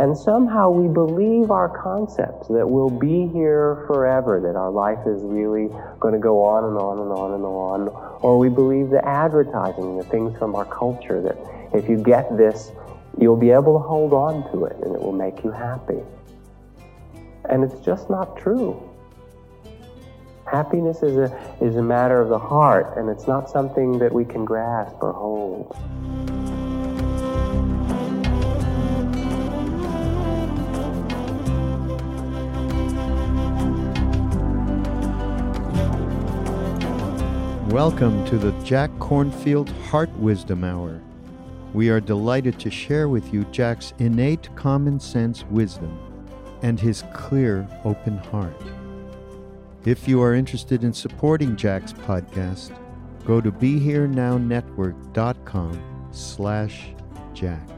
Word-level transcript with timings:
And 0.00 0.16
somehow 0.16 0.70
we 0.70 0.88
believe 0.88 1.50
our 1.50 1.68
concepts 1.68 2.48
that 2.48 2.66
we'll 2.66 2.88
be 2.88 3.28
here 3.34 3.84
forever, 3.86 4.40
that 4.40 4.56
our 4.56 4.70
life 4.70 5.06
is 5.06 5.20
really 5.20 5.68
going 6.00 6.14
to 6.14 6.18
go 6.18 6.42
on 6.42 6.64
and 6.64 6.78
on 6.78 7.00
and 7.00 7.12
on 7.12 7.34
and 7.34 7.44
on. 7.44 7.88
Or 8.22 8.38
we 8.38 8.48
believe 8.48 8.88
the 8.88 9.06
advertising, 9.06 9.98
the 9.98 10.04
things 10.04 10.38
from 10.38 10.54
our 10.54 10.64
culture, 10.64 11.20
that 11.20 11.36
if 11.74 11.86
you 11.86 11.98
get 11.98 12.34
this, 12.38 12.72
you'll 13.20 13.36
be 13.36 13.50
able 13.50 13.78
to 13.78 13.86
hold 13.86 14.14
on 14.14 14.50
to 14.52 14.64
it 14.64 14.78
and 14.82 14.94
it 14.94 15.02
will 15.02 15.12
make 15.12 15.44
you 15.44 15.50
happy. 15.50 16.00
And 17.50 17.62
it's 17.62 17.78
just 17.84 18.08
not 18.08 18.38
true. 18.38 18.82
Happiness 20.50 21.02
is 21.02 21.18
a, 21.18 21.56
is 21.60 21.76
a 21.76 21.82
matter 21.82 22.22
of 22.22 22.30
the 22.30 22.38
heart, 22.38 22.96
and 22.96 23.10
it's 23.10 23.28
not 23.28 23.50
something 23.50 23.98
that 23.98 24.14
we 24.14 24.24
can 24.24 24.46
grasp 24.46 24.96
or 25.02 25.12
hold. 25.12 25.76
Welcome 37.70 38.24
to 38.24 38.36
the 38.36 38.50
Jack 38.64 38.90
Kornfield 38.98 39.68
Heart 39.84 40.10
Wisdom 40.18 40.64
Hour. 40.64 41.00
We 41.72 41.88
are 41.88 42.00
delighted 42.00 42.58
to 42.58 42.68
share 42.68 43.08
with 43.08 43.32
you 43.32 43.44
Jack's 43.52 43.94
innate 44.00 44.48
common 44.56 44.98
sense 44.98 45.44
wisdom 45.44 45.96
and 46.62 46.80
his 46.80 47.04
clear, 47.14 47.68
open 47.84 48.18
heart. 48.18 48.60
If 49.84 50.08
you 50.08 50.20
are 50.20 50.34
interested 50.34 50.82
in 50.82 50.92
supporting 50.92 51.54
Jack's 51.54 51.92
podcast, 51.92 52.76
go 53.24 53.40
to 53.40 53.52
BeHereNowNetwork.com 53.52 56.08
slash 56.10 56.88
Jack. 57.34 57.68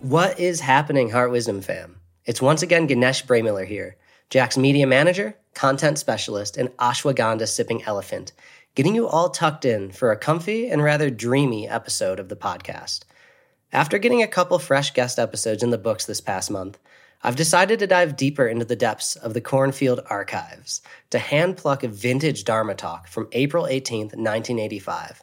What 0.00 0.40
is 0.40 0.58
happening, 0.58 1.10
Heart 1.10 1.30
Wisdom 1.30 1.60
fam? 1.60 2.00
It's 2.24 2.42
once 2.42 2.62
again 2.62 2.88
Ganesh 2.88 3.24
Bremiller 3.24 3.64
here 3.64 3.96
Jack's 4.28 4.58
media 4.58 4.86
manager, 4.86 5.36
content 5.54 5.98
specialist, 5.98 6.56
and 6.56 6.68
ashwagandha 6.78 7.46
sipping 7.46 7.84
elephant, 7.84 8.32
getting 8.74 8.94
you 8.94 9.06
all 9.06 9.30
tucked 9.30 9.64
in 9.64 9.92
for 9.92 10.10
a 10.10 10.16
comfy 10.16 10.68
and 10.68 10.82
rather 10.82 11.10
dreamy 11.10 11.68
episode 11.68 12.18
of 12.18 12.28
the 12.28 12.36
podcast. 12.36 13.04
After 13.72 13.98
getting 13.98 14.22
a 14.22 14.28
couple 14.28 14.58
fresh 14.58 14.92
guest 14.92 15.18
episodes 15.18 15.62
in 15.62 15.70
the 15.70 15.78
books 15.78 16.06
this 16.06 16.20
past 16.20 16.50
month, 16.50 16.78
I've 17.22 17.36
decided 17.36 17.78
to 17.78 17.86
dive 17.86 18.16
deeper 18.16 18.46
into 18.46 18.64
the 18.64 18.76
depths 18.76 19.16
of 19.16 19.32
the 19.32 19.40
Kornfield 19.40 20.04
archives 20.10 20.82
to 21.10 21.18
hand 21.18 21.56
pluck 21.56 21.84
a 21.84 21.88
vintage 21.88 22.44
Dharma 22.44 22.74
talk 22.74 23.08
from 23.08 23.28
April 23.32 23.64
18th, 23.64 24.14
1985, 24.14 25.22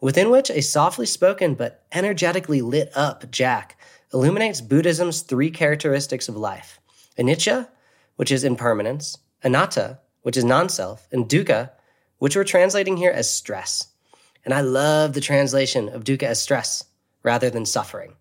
within 0.00 0.30
which 0.30 0.50
a 0.50 0.60
softly 0.60 1.06
spoken 1.06 1.54
but 1.54 1.84
energetically 1.90 2.60
lit 2.60 2.90
up 2.94 3.30
Jack 3.30 3.78
illuminates 4.12 4.60
Buddhism's 4.60 5.22
three 5.22 5.50
characteristics 5.50 6.28
of 6.28 6.36
life 6.36 6.80
anicca, 7.18 7.68
which 8.22 8.30
is 8.30 8.44
impermanence, 8.44 9.18
anatta, 9.42 9.98
which 10.20 10.36
is 10.36 10.44
non 10.44 10.68
self, 10.68 11.08
and 11.10 11.28
dukkha, 11.28 11.72
which 12.18 12.36
we're 12.36 12.44
translating 12.44 12.96
here 12.96 13.10
as 13.10 13.28
stress. 13.28 13.88
And 14.44 14.54
I 14.54 14.60
love 14.60 15.12
the 15.12 15.20
translation 15.20 15.88
of 15.88 16.04
dukkha 16.04 16.22
as 16.22 16.40
stress 16.40 16.84
rather 17.24 17.50
than 17.50 17.66
suffering. 17.66 18.14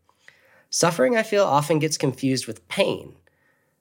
Suffering, 0.72 1.16
I 1.16 1.22
feel, 1.22 1.44
often 1.44 1.78
gets 1.78 2.00
confused 2.00 2.48
with 2.48 2.68
pain, 2.68 3.14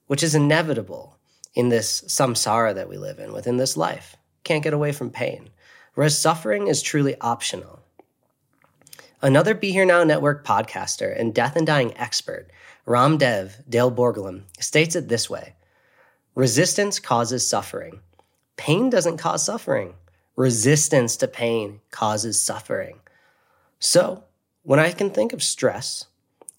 which 0.09 0.23
is 0.23 0.35
inevitable 0.35 1.17
in 1.55 1.71
this 1.71 2.03
samsara 2.03 2.75
that 2.75 2.91
we 2.91 2.99
live 2.99 3.19
in 3.19 3.33
within 3.33 3.57
this 3.57 3.75
life. 3.75 4.15
Can't 4.45 4.63
get 4.63 4.75
away 4.75 4.93
from 4.93 5.09
pain. 5.09 5.49
Whereas 5.95 6.19
suffering 6.19 6.69
is 6.69 6.83
truly 6.83 7.19
optional. 7.23 7.81
Another 9.23 9.55
Be 9.55 9.73
Here 9.73 9.87
Now 9.87 10.05
Network 10.05 10.45
podcaster 10.45 11.19
and 11.19 11.35
death 11.35 11.57
and 11.57 11.67
dying 11.67 11.97
expert, 11.97 12.51
Ramdev 12.87 13.67
Dale 13.67 13.91
Borglum, 13.91 14.43
states 14.59 14.95
it 14.95 15.09
this 15.09 15.31
way 15.31 15.55
Resistance 16.41 16.99
causes 16.99 17.47
suffering. 17.47 18.01
Pain 18.57 18.89
doesn't 18.89 19.19
cause 19.19 19.45
suffering. 19.45 19.93
Resistance 20.37 21.19
to 21.19 21.29
pain 21.29 21.81
causes 21.91 22.41
suffering. 22.41 23.01
So, 23.79 24.25
when 24.63 24.79
I 24.79 24.93
can 24.93 25.11
think 25.11 25.35
of 25.35 25.43
stress, 25.43 26.07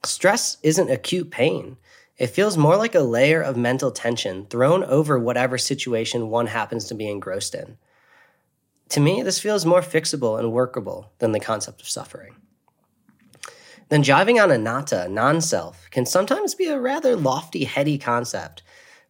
stress 0.04 0.58
isn't 0.62 0.92
acute 0.92 1.32
pain. 1.32 1.78
It 2.20 2.28
feels 2.28 2.58
more 2.58 2.78
like 2.78 2.94
a 2.94 3.00
layer 3.00 3.42
of 3.42 3.58
mental 3.58 3.90
tension 3.90 4.46
thrown 4.46 4.84
over 4.84 5.18
whatever 5.18 5.58
situation 5.58 6.30
one 6.30 6.46
happens 6.46 6.86
to 6.86 6.94
be 6.94 7.10
engrossed 7.10 7.56
in. 7.56 7.80
To 8.90 9.00
me, 9.00 9.24
this 9.24 9.40
feels 9.40 9.66
more 9.66 9.82
fixable 9.82 10.38
and 10.38 10.52
workable 10.52 11.12
than 11.18 11.32
the 11.32 11.40
concept 11.40 11.82
of 11.82 11.90
suffering. 11.90 12.36
Then 13.90 14.04
jiving 14.04 14.40
on 14.40 14.52
anatta, 14.52 15.10
non 15.10 15.42
self, 15.42 15.90
can 15.90 16.06
sometimes 16.06 16.54
be 16.54 16.68
a 16.68 16.80
rather 16.80 17.16
lofty, 17.16 17.64
heady 17.64 17.98
concept. 17.98 18.62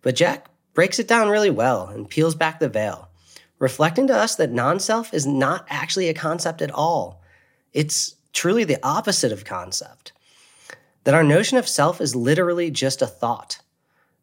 But 0.01 0.15
Jack 0.15 0.47
breaks 0.73 0.99
it 0.99 1.07
down 1.07 1.29
really 1.29 1.49
well 1.49 1.87
and 1.87 2.09
peels 2.09 2.35
back 2.35 2.59
the 2.59 2.69
veil, 2.69 3.09
reflecting 3.59 4.07
to 4.07 4.15
us 4.15 4.35
that 4.35 4.51
non 4.51 4.79
self 4.79 5.13
is 5.13 5.25
not 5.25 5.65
actually 5.69 6.09
a 6.09 6.13
concept 6.13 6.61
at 6.61 6.71
all. 6.71 7.21
It's 7.73 8.15
truly 8.33 8.63
the 8.63 8.79
opposite 8.85 9.31
of 9.31 9.45
concept. 9.45 10.13
That 11.03 11.13
our 11.15 11.23
notion 11.23 11.57
of 11.57 11.67
self 11.67 11.99
is 11.99 12.15
literally 12.15 12.69
just 12.69 13.01
a 13.01 13.07
thought, 13.07 13.59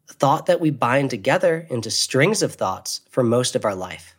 a 0.09 0.13
thought 0.13 0.47
that 0.47 0.61
we 0.61 0.71
bind 0.71 1.11
together 1.11 1.67
into 1.71 1.91
strings 1.91 2.43
of 2.43 2.55
thoughts 2.55 3.01
for 3.11 3.23
most 3.23 3.57
of 3.57 3.65
our 3.65 3.75
life. 3.75 4.15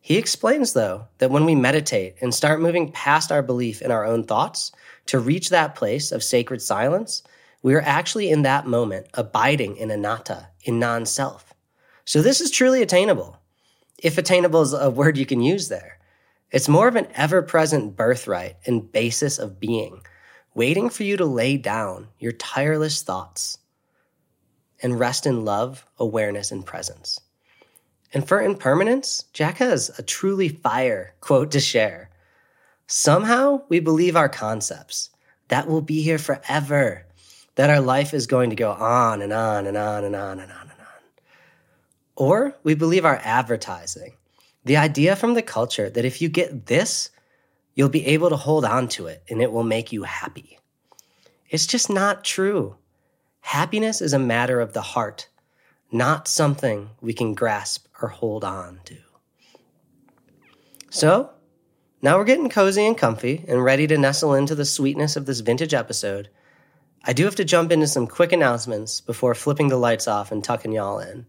He 0.00 0.18
explains, 0.18 0.72
though, 0.72 1.08
that 1.18 1.32
when 1.32 1.44
we 1.44 1.56
meditate 1.56 2.14
and 2.20 2.32
start 2.32 2.60
moving 2.60 2.92
past 2.92 3.32
our 3.32 3.42
belief 3.42 3.82
in 3.82 3.90
our 3.90 4.04
own 4.04 4.22
thoughts 4.22 4.70
to 5.06 5.18
reach 5.18 5.48
that 5.48 5.74
place 5.74 6.12
of 6.12 6.22
sacred 6.22 6.62
silence, 6.62 7.24
we 7.62 7.74
are 7.74 7.82
actually 7.82 8.30
in 8.30 8.42
that 8.42 8.68
moment 8.68 9.08
abiding 9.14 9.76
in 9.76 9.90
anatta, 9.90 10.46
in 10.62 10.78
non 10.78 11.06
self. 11.06 11.52
So 12.06 12.22
this 12.22 12.40
is 12.40 12.52
truly 12.52 12.82
attainable. 12.82 13.36
If 13.98 14.16
attainable 14.16 14.62
is 14.62 14.72
a 14.72 14.88
word 14.88 15.18
you 15.18 15.26
can 15.26 15.42
use 15.42 15.68
there. 15.68 15.98
It's 16.52 16.68
more 16.68 16.86
of 16.86 16.94
an 16.94 17.08
ever 17.14 17.42
present 17.42 17.96
birthright 17.96 18.56
and 18.64 18.90
basis 18.92 19.38
of 19.40 19.58
being, 19.58 20.02
waiting 20.54 20.88
for 20.88 21.02
you 21.02 21.16
to 21.16 21.26
lay 21.26 21.56
down 21.56 22.06
your 22.20 22.30
tireless 22.30 23.02
thoughts 23.02 23.58
and 24.80 25.00
rest 25.00 25.26
in 25.26 25.44
love, 25.44 25.84
awareness, 25.98 26.52
and 26.52 26.64
presence. 26.64 27.20
And 28.14 28.26
for 28.26 28.40
impermanence, 28.40 29.24
Jack 29.32 29.58
has 29.58 29.90
a 29.98 30.02
truly 30.02 30.48
fire 30.48 31.14
quote 31.20 31.50
to 31.50 31.60
share. 31.60 32.10
Somehow 32.86 33.62
we 33.68 33.80
believe 33.80 34.14
our 34.14 34.28
concepts 34.28 35.10
that 35.48 35.66
will 35.66 35.82
be 35.82 36.02
here 36.02 36.18
forever, 36.18 37.04
that 37.56 37.70
our 37.70 37.80
life 37.80 38.14
is 38.14 38.28
going 38.28 38.50
to 38.50 38.56
go 38.56 38.70
on 38.70 39.22
and 39.22 39.32
on 39.32 39.66
and 39.66 39.76
on 39.76 40.04
and 40.04 40.14
on 40.14 40.38
and 40.38 40.52
on. 40.52 40.65
Or 42.16 42.56
we 42.62 42.74
believe 42.74 43.04
our 43.04 43.20
advertising, 43.22 44.14
the 44.64 44.78
idea 44.78 45.14
from 45.14 45.34
the 45.34 45.42
culture 45.42 45.90
that 45.90 46.04
if 46.04 46.20
you 46.20 46.28
get 46.28 46.66
this, 46.66 47.10
you'll 47.74 47.90
be 47.90 48.06
able 48.06 48.30
to 48.30 48.36
hold 48.36 48.64
on 48.64 48.88
to 48.88 49.06
it 49.06 49.22
and 49.28 49.40
it 49.40 49.52
will 49.52 49.62
make 49.62 49.92
you 49.92 50.02
happy. 50.02 50.58
It's 51.48 51.66
just 51.66 51.88
not 51.88 52.24
true. 52.24 52.76
Happiness 53.40 54.00
is 54.00 54.12
a 54.12 54.18
matter 54.18 54.60
of 54.60 54.72
the 54.72 54.80
heart, 54.80 55.28
not 55.92 56.26
something 56.26 56.90
we 57.00 57.12
can 57.12 57.34
grasp 57.34 57.86
or 58.02 58.08
hold 58.08 58.42
on 58.42 58.80
to. 58.86 58.96
So, 60.90 61.30
now 62.02 62.18
we're 62.18 62.24
getting 62.24 62.48
cozy 62.48 62.86
and 62.86 62.96
comfy 62.96 63.44
and 63.46 63.62
ready 63.62 63.86
to 63.86 63.98
nestle 63.98 64.34
into 64.34 64.54
the 64.54 64.64
sweetness 64.64 65.16
of 65.16 65.26
this 65.26 65.40
vintage 65.40 65.74
episode. 65.74 66.28
I 67.04 67.12
do 67.12 67.24
have 67.24 67.36
to 67.36 67.44
jump 67.44 67.70
into 67.70 67.86
some 67.86 68.06
quick 68.06 68.32
announcements 68.32 69.00
before 69.00 69.34
flipping 69.34 69.68
the 69.68 69.76
lights 69.76 70.08
off 70.08 70.32
and 70.32 70.42
tucking 70.42 70.72
y'all 70.72 70.98
in. 70.98 71.26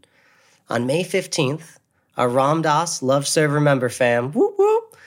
On 0.70 0.86
May 0.86 1.06
15th, 1.06 1.78
our 2.18 2.28
Ram 2.28 2.62
Dass 2.62 3.02
Love 3.02 3.26
Serve 3.26 3.54
Remember 3.54 3.88
fam, 3.88 4.34
whoop 4.34 4.56
whoop, 4.58 4.98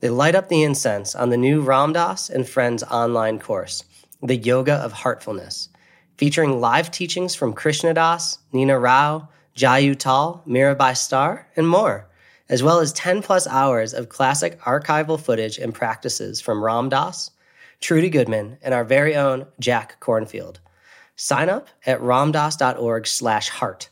they 0.00 0.08
light 0.08 0.34
up 0.34 0.48
the 0.48 0.64
incense 0.64 1.14
on 1.14 1.30
the 1.30 1.36
new 1.36 1.60
Ram 1.60 1.92
Dass 1.92 2.28
and 2.28 2.48
Friends 2.48 2.82
online 2.82 3.38
course, 3.38 3.84
The 4.24 4.34
Yoga 4.34 4.74
of 4.74 4.92
Heartfulness, 4.92 5.68
featuring 6.16 6.60
live 6.60 6.90
teachings 6.90 7.36
from 7.36 7.52
Krishna 7.52 7.94
Das, 7.94 8.38
Nina 8.52 8.76
Rao, 8.76 9.28
Jai 9.54 9.82
Uttal, 9.82 10.44
Mirabai 10.48 10.96
Starr, 10.96 11.46
and 11.54 11.68
more, 11.68 12.08
as 12.48 12.64
well 12.64 12.80
as 12.80 12.92
10 12.94 13.22
plus 13.22 13.46
hours 13.46 13.94
of 13.94 14.08
classic 14.08 14.60
archival 14.62 15.20
footage 15.20 15.58
and 15.58 15.72
practices 15.72 16.40
from 16.40 16.64
Ram 16.64 16.88
Dass, 16.88 17.30
Trudy 17.80 18.10
Goodman, 18.10 18.58
and 18.62 18.74
our 18.74 18.84
very 18.84 19.14
own 19.14 19.46
Jack 19.60 20.00
Kornfield. 20.00 20.56
Sign 21.14 21.48
up 21.48 21.68
at 21.86 22.00
ramdass.org 22.00 23.06
slash 23.06 23.48
heart. 23.48 23.90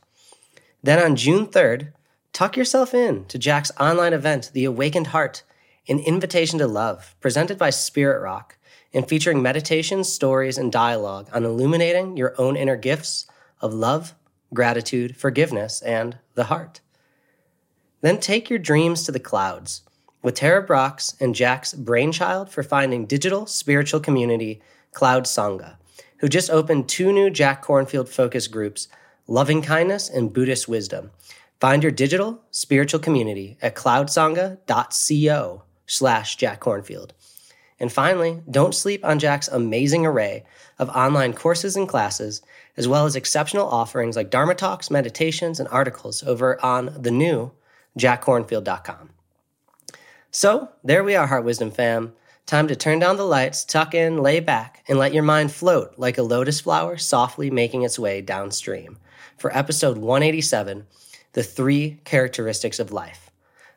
Then 0.87 1.01
on 1.01 1.17
June 1.17 1.49
3rd, 1.49 1.89
tuck 2.33 2.57
yourself 2.57 2.95
in 2.95 3.25
to 3.25 3.41
Jack's 3.41 3.73
online 3.81 4.13
event, 4.13 4.53
The 4.55 4.65
Awakened 4.67 5.09
Heart, 5.09 5.43
an 5.89 5.99
invitation 5.99 6.61
to 6.61 6.69
love, 6.69 7.17
presented 7.19 7.59
by 7.59 7.71
Spirit 7.71 8.23
Rock, 8.23 8.57
and 8.95 9.09
featuring 9.09 9.43
meditations, 9.43 10.13
stories, 10.13 10.57
and 10.57 10.71
dialogue 10.71 11.29
on 11.33 11.43
illuminating 11.43 12.17
your 12.17 12.41
own 12.41 12.55
inner 12.55 12.77
gifts 12.77 13.27
of 13.61 13.75
love, 13.75 14.15
gratitude, 14.55 15.17
forgiveness, 15.17 15.83
and 15.83 16.19
the 16.37 16.45
heart. 16.45 16.81
Then 18.01 18.21
take 18.21 18.49
your 18.49 18.61
dreams 18.61 19.03
to 19.03 19.11
the 19.11 19.19
clouds 19.19 19.83
with 20.23 20.37
Tara 20.37 20.65
Brach's 20.65 21.17
and 21.19 21.35
Jack's 21.35 21.75
brainchild 21.75 22.49
for 22.49 22.63
finding 22.63 23.07
digital 23.07 23.47
spiritual 23.47 23.99
community 23.99 24.63
Cloud 24.93 25.25
Sangha, 25.25 25.79
who 26.19 26.29
just 26.29 26.49
opened 26.49 26.89
two 26.89 27.13
new 27.13 27.29
Jack 27.29 27.65
Kornfield 27.65 28.09
focus 28.09 28.47
groups, 28.47 28.87
Loving 29.29 29.61
Kindness 29.61 30.09
and 30.09 30.33
Buddhist 30.33 30.69
Wisdom. 30.69 31.11
Find 31.59 31.83
your 31.83 31.91
digital 31.91 32.43
spiritual 32.53 33.01
community 33.01 33.59
at 33.61 33.75
cloudsangha.co 33.75 35.63
slash 35.87 36.37
Jack 36.37 36.61
Kornfield. 36.61 37.11
And 37.81 37.93
finally, 37.93 38.43
don't 38.49 38.75
sleep 38.75 39.05
on 39.05 39.19
Jack's 39.19 39.49
amazing 39.49 40.07
array 40.07 40.45
of 40.79 40.89
online 40.91 41.33
courses 41.33 41.75
and 41.75 41.89
classes, 41.89 42.41
as 42.77 42.87
well 42.87 43.05
as 43.05 43.17
exceptional 43.17 43.67
offerings 43.69 44.15
like 44.15 44.31
Dharma 44.31 44.55
talks, 44.55 44.93
meditations, 44.93 45.59
and 45.59 45.69
articles 45.71 46.23
over 46.23 46.65
on 46.65 46.97
the 46.97 47.11
new 47.11 47.51
jackkornfield.com. 47.99 49.11
So, 50.31 50.69
there 50.85 51.03
we 51.03 51.17
are, 51.17 51.27
Heart 51.27 51.45
Wisdom 51.45 51.73
fam. 51.73 52.13
Time 52.47 52.69
to 52.69 52.77
turn 52.77 53.01
down 53.01 53.17
the 53.17 53.25
lights, 53.25 53.65
tuck 53.65 53.93
in, 53.93 54.19
lay 54.19 54.39
back, 54.39 54.85
and 54.87 54.99
let 54.99 55.13
your 55.13 55.25
mind 55.25 55.51
float 55.51 55.95
like 55.97 56.17
a 56.17 56.23
lotus 56.23 56.61
flower 56.61 56.97
softly 56.97 57.51
making 57.51 57.83
its 57.83 57.99
way 57.99 58.21
downstream. 58.21 58.99
For 59.37 59.55
episode 59.57 59.99
187, 59.99 60.87
The 61.35 61.43
Three 61.43 62.01
Characteristics 62.05 62.79
of 62.79 62.91
Life. 62.91 63.31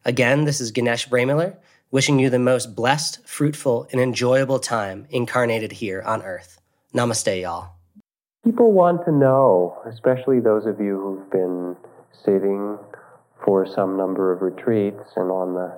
Again, 0.05 0.45
this 0.45 0.61
is 0.61 0.71
Ganesh 0.71 1.09
Bremiller 1.09 1.57
wishing 1.91 2.17
you 2.17 2.29
the 2.29 2.39
most 2.39 2.75
blessed, 2.75 3.25
fruitful, 3.27 3.87
and 3.91 3.99
enjoyable 3.99 4.59
time 4.59 5.05
incarnated 5.09 5.73
here 5.73 6.01
on 6.03 6.21
earth. 6.21 6.61
Namaste, 6.93 7.41
y'all. 7.41 7.71
People 8.45 8.71
want 8.71 9.03
to 9.03 9.11
know, 9.11 9.77
especially 9.85 10.39
those 10.39 10.65
of 10.65 10.79
you 10.79 10.97
who've 10.97 11.29
been 11.29 11.75
sitting 12.23 12.77
for 13.43 13.67
some 13.67 13.97
number 13.97 14.31
of 14.31 14.41
retreats 14.41 15.11
and 15.17 15.29
on 15.29 15.55
the 15.55 15.77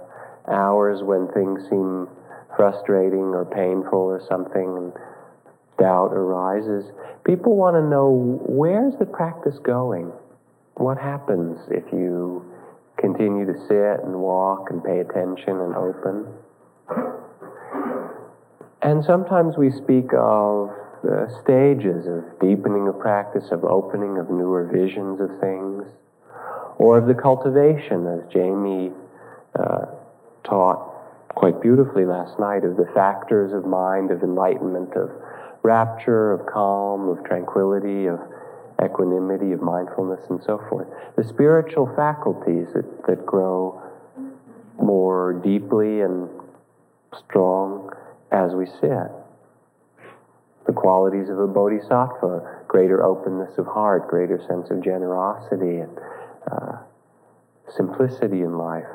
hours 0.51 1.01
when 1.01 1.27
things 1.33 1.61
seem 1.69 2.07
frustrating 2.55 3.33
or 3.33 3.45
painful 3.45 3.99
or 3.99 4.21
something 4.27 4.91
doubt 5.81 6.13
arises, 6.13 6.85
people 7.25 7.55
want 7.55 7.75
to 7.75 7.81
know 7.81 8.39
where's 8.45 8.93
the 8.99 9.05
practice 9.05 9.57
going? 9.63 10.11
What 10.75 10.97
happens 10.97 11.59
if 11.69 11.83
you 11.91 12.45
continue 13.01 13.45
to 13.45 13.57
sit 13.67 14.05
and 14.05 14.15
walk 14.21 14.69
and 14.69 14.83
pay 14.83 14.99
attention 14.99 15.59
and 15.59 15.75
open. 15.75 16.27
And 18.81 19.03
sometimes 19.03 19.57
we 19.57 19.71
speak 19.71 20.13
of 20.17 20.69
uh, 21.03 21.27
stages 21.41 22.05
of 22.07 22.23
deepening 22.39 22.87
of 22.87 22.99
practice, 22.99 23.49
of 23.51 23.63
opening 23.63 24.17
of 24.17 24.29
newer 24.29 24.69
visions 24.71 25.19
of 25.19 25.29
things, 25.41 25.83
or 26.77 26.97
of 26.97 27.07
the 27.07 27.13
cultivation, 27.13 28.07
as 28.07 28.21
Jamie 28.31 28.91
uh, 29.59 29.85
taught 30.43 30.87
quite 31.29 31.61
beautifully 31.61 32.05
last 32.05 32.39
night, 32.39 32.63
of 32.63 32.77
the 32.77 32.89
factors 32.93 33.53
of 33.53 33.65
mind, 33.65 34.11
of 34.11 34.21
enlightenment, 34.21 34.93
of 34.95 35.09
rapture, 35.63 36.33
of 36.33 36.45
calm, 36.45 37.09
of 37.09 37.23
tranquility, 37.23 38.07
of 38.07 38.19
equanimity, 38.83 39.51
of 39.51 39.61
mindfulness, 39.61 40.21
and 40.29 40.41
so 40.43 40.57
forth. 40.69 40.87
The 41.15 41.23
spiritual 41.23 41.93
faculties 41.95 42.67
that, 42.73 43.05
that 43.07 43.25
grow 43.25 43.81
more 44.81 45.33
deeply 45.43 46.01
and 46.01 46.29
strong 47.17 47.91
as 48.31 48.53
we 48.53 48.65
sit. 48.65 49.11
The 50.65 50.73
qualities 50.73 51.29
of 51.29 51.39
a 51.39 51.47
bodhisattva, 51.47 52.63
greater 52.67 53.03
openness 53.03 53.57
of 53.57 53.65
heart, 53.65 54.07
greater 54.07 54.39
sense 54.47 54.69
of 54.71 54.83
generosity 54.83 55.77
and 55.77 55.97
uh, 56.51 56.77
simplicity 57.75 58.41
in 58.41 58.57
life. 58.57 58.85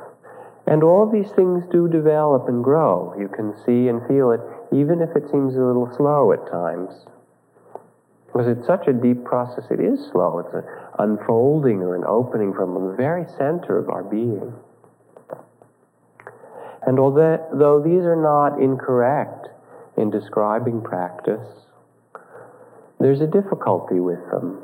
And 0.66 0.82
all 0.82 1.08
these 1.08 1.30
things 1.30 1.64
do 1.70 1.86
develop 1.88 2.48
and 2.48 2.62
grow. 2.62 3.14
You 3.18 3.28
can 3.28 3.54
see 3.64 3.88
and 3.88 4.04
feel 4.08 4.32
it, 4.32 4.40
even 4.72 5.00
if 5.00 5.14
it 5.14 5.30
seems 5.30 5.54
a 5.54 5.60
little 5.60 5.92
slow 5.96 6.32
at 6.32 6.50
times. 6.50 7.06
Because 8.26 8.48
it's 8.48 8.66
such 8.66 8.88
a 8.88 8.92
deep 8.92 9.24
process, 9.24 9.64
it 9.70 9.80
is 9.80 10.08
slow. 10.10 10.40
It's 10.40 10.52
an 10.52 10.64
unfolding 10.98 11.82
or 11.82 11.94
an 11.94 12.04
opening 12.04 12.52
from 12.52 12.74
the 12.74 12.96
very 12.96 13.24
center 13.38 13.78
of 13.78 13.88
our 13.88 14.02
being. 14.02 14.52
And 16.82 16.98
although 16.98 17.82
these 17.82 18.02
are 18.02 18.20
not 18.20 18.60
incorrect 18.60 19.48
in 19.96 20.10
describing 20.10 20.82
practice, 20.82 21.46
there's 22.98 23.20
a 23.20 23.26
difficulty 23.26 24.00
with 24.00 24.20
them. 24.30 24.62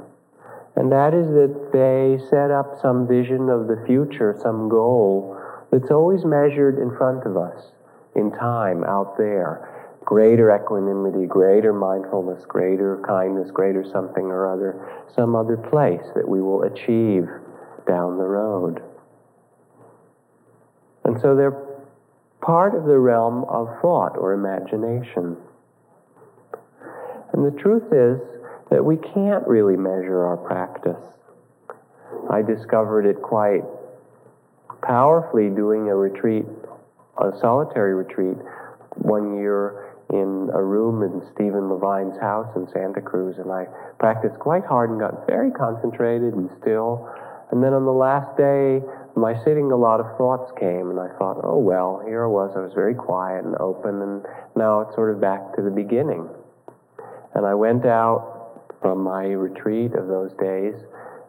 And 0.75 0.91
that 0.91 1.15
is 1.15 1.27
that 1.29 1.71
they 1.73 2.19
set 2.29 2.51
up 2.51 2.81
some 2.81 3.07
vision 3.07 3.49
of 3.49 3.69
the 3.69 3.83
future, 3.87 4.37
some 4.41 4.69
goal 4.69 5.39
that's 5.73 5.91
always 5.91 6.25
measured 6.25 6.79
in 6.79 6.95
front 6.97 7.27
of 7.27 7.37
us, 7.37 7.73
in 8.15 8.31
time, 8.31 8.85
out 8.85 9.17
there 9.17 9.69
greater 10.05 10.55
equanimity, 10.55 11.27
greater 11.27 11.73
mindfulness, 11.73 12.45
greater 12.45 13.01
kindness, 13.07 13.51
greater 13.53 13.85
something 13.85 14.25
or 14.25 14.53
other, 14.53 15.05
some 15.15 15.37
other 15.37 15.57
place 15.57 16.03
that 16.15 16.29
we 16.29 16.43
will 16.43 16.65
achieve 16.65 17.29
down 17.87 18.19
the 18.19 18.25
road. 18.25 18.83
And 21.05 21.21
so 21.21 21.37
they're 21.37 21.57
part 22.41 22.75
of 22.75 22.85
the 22.85 22.99
realm 22.99 23.45
of 23.45 23.69
thought 23.81 24.17
or 24.19 24.33
imagination. 24.33 25.37
And 27.33 27.47
the 27.47 27.57
truth 27.63 27.93
is 27.93 28.21
that 28.71 28.85
we 28.85 28.97
can't 28.97 29.47
really 29.47 29.77
measure 29.77 30.25
our 30.25 30.37
practice. 30.37 31.03
I 32.29 32.43
discovered 32.43 33.07
it 33.07 33.23
quite 33.23 33.63
powerfully 34.83 35.49
doing 35.49 35.89
a 35.89 35.95
retreat, 35.95 36.45
a 37.19 37.31
solitary 37.41 37.95
retreat, 37.95 38.37
one 38.97 39.37
year 39.37 39.95
in 40.13 40.51
a 40.53 40.63
room 40.63 41.03
in 41.03 41.23
Stephen 41.33 41.71
Levine's 41.71 42.19
house 42.21 42.49
in 42.55 42.69
Santa 42.69 43.01
Cruz, 43.01 43.39
and 43.39 43.51
I 43.51 43.67
practiced 43.99 44.39
quite 44.39 44.65
hard 44.65 44.91
and 44.91 45.01
got 45.01 45.27
very 45.27 45.51
concentrated 45.51 46.35
and 46.35 46.51
still. 46.61 47.09
And 47.51 47.63
then 47.63 47.73
on 47.73 47.85
the 47.85 47.93
last 47.93 48.37
day, 48.37 48.81
my 49.17 49.35
sitting, 49.45 49.73
a 49.73 49.77
lot 49.77 50.01
of 50.01 50.07
thoughts 50.17 50.53
came, 50.59 50.91
and 50.91 51.01
I 51.01 51.09
thought, 51.19 51.41
oh 51.45 51.59
well, 51.59 52.03
here 52.07 52.25
I 52.25 52.29
was. 52.29 52.53
I 52.57 52.61
was 52.61 52.73
very 52.75 52.95
quiet 52.95 53.45
and 53.45 53.57
open, 53.57 54.03
and 54.03 54.27
now 54.57 54.81
it's 54.81 54.95
sort 54.95 55.15
of 55.15 55.21
back 55.21 55.55
to 55.57 55.63
the 55.63 55.71
beginning. 55.71 56.29
And 57.35 57.47
I 57.47 57.55
went 57.55 57.87
out 57.87 58.65
from 58.81 58.99
my 59.05 59.27
retreat 59.27 59.95
of 59.95 60.09
those 60.09 60.33
days 60.35 60.75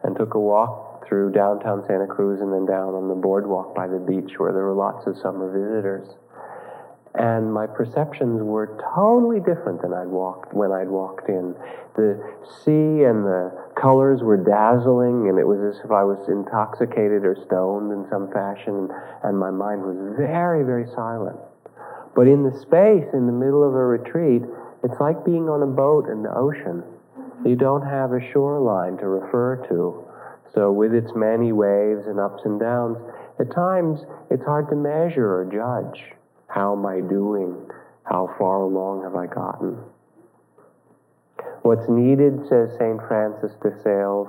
and 0.02 0.16
took 0.16 0.34
a 0.34 0.40
walk 0.40 0.83
through 1.06 1.32
downtown 1.32 1.84
Santa 1.86 2.06
Cruz 2.06 2.40
and 2.40 2.52
then 2.52 2.66
down 2.66 2.94
on 2.94 3.08
the 3.08 3.14
boardwalk 3.14 3.74
by 3.74 3.86
the 3.86 3.98
beach 3.98 4.38
where 4.38 4.52
there 4.52 4.64
were 4.64 4.74
lots 4.74 5.06
of 5.06 5.16
summer 5.18 5.50
visitors 5.50 6.08
and 7.14 7.52
my 7.52 7.66
perceptions 7.66 8.42
were 8.42 8.76
totally 8.94 9.38
different 9.38 9.80
than 9.82 9.94
I'd 9.94 10.08
walked 10.08 10.52
when 10.52 10.72
I'd 10.72 10.88
walked 10.88 11.28
in. 11.28 11.54
The 11.94 12.18
sea 12.42 13.06
and 13.06 13.22
the 13.22 13.54
colors 13.80 14.20
were 14.20 14.36
dazzling, 14.36 15.28
and 15.30 15.38
it 15.38 15.46
was 15.46 15.62
as 15.62 15.78
if 15.84 15.92
I 15.92 16.02
was 16.02 16.18
intoxicated 16.28 17.22
or 17.22 17.38
stoned 17.46 17.92
in 17.92 18.10
some 18.10 18.32
fashion, 18.32 18.90
and 19.22 19.38
my 19.38 19.50
mind 19.50 19.82
was 19.82 20.16
very, 20.18 20.64
very 20.64 20.90
silent. 20.90 21.38
But 22.16 22.26
in 22.26 22.42
the 22.42 22.58
space, 22.58 23.06
in 23.14 23.26
the 23.26 23.32
middle 23.32 23.62
of 23.62 23.74
a 23.74 23.86
retreat, 23.86 24.42
it's 24.82 24.98
like 24.98 25.24
being 25.24 25.48
on 25.48 25.62
a 25.62 25.70
boat 25.70 26.10
in 26.10 26.22
the 26.22 26.34
ocean. 26.34 26.82
You 27.46 27.54
don't 27.54 27.86
have 27.86 28.10
a 28.10 28.20
shoreline 28.32 28.98
to 28.98 29.06
refer 29.06 29.62
to. 29.70 30.02
So, 30.54 30.70
with 30.70 30.94
its 30.94 31.10
many 31.14 31.52
waves 31.52 32.06
and 32.06 32.20
ups 32.20 32.42
and 32.44 32.60
downs, 32.60 32.98
at 33.40 33.50
times 33.52 34.00
it's 34.30 34.44
hard 34.44 34.68
to 34.70 34.76
measure 34.76 35.26
or 35.26 35.44
judge. 35.44 36.04
How 36.46 36.76
am 36.76 36.86
I 36.86 37.00
doing? 37.00 37.56
How 38.04 38.32
far 38.38 38.60
along 38.60 39.02
have 39.02 39.16
I 39.16 39.26
gotten? 39.26 39.78
What's 41.62 41.88
needed, 41.88 42.46
says 42.48 42.70
St. 42.78 43.00
Francis 43.08 43.52
de 43.62 43.72
Sales, 43.82 44.28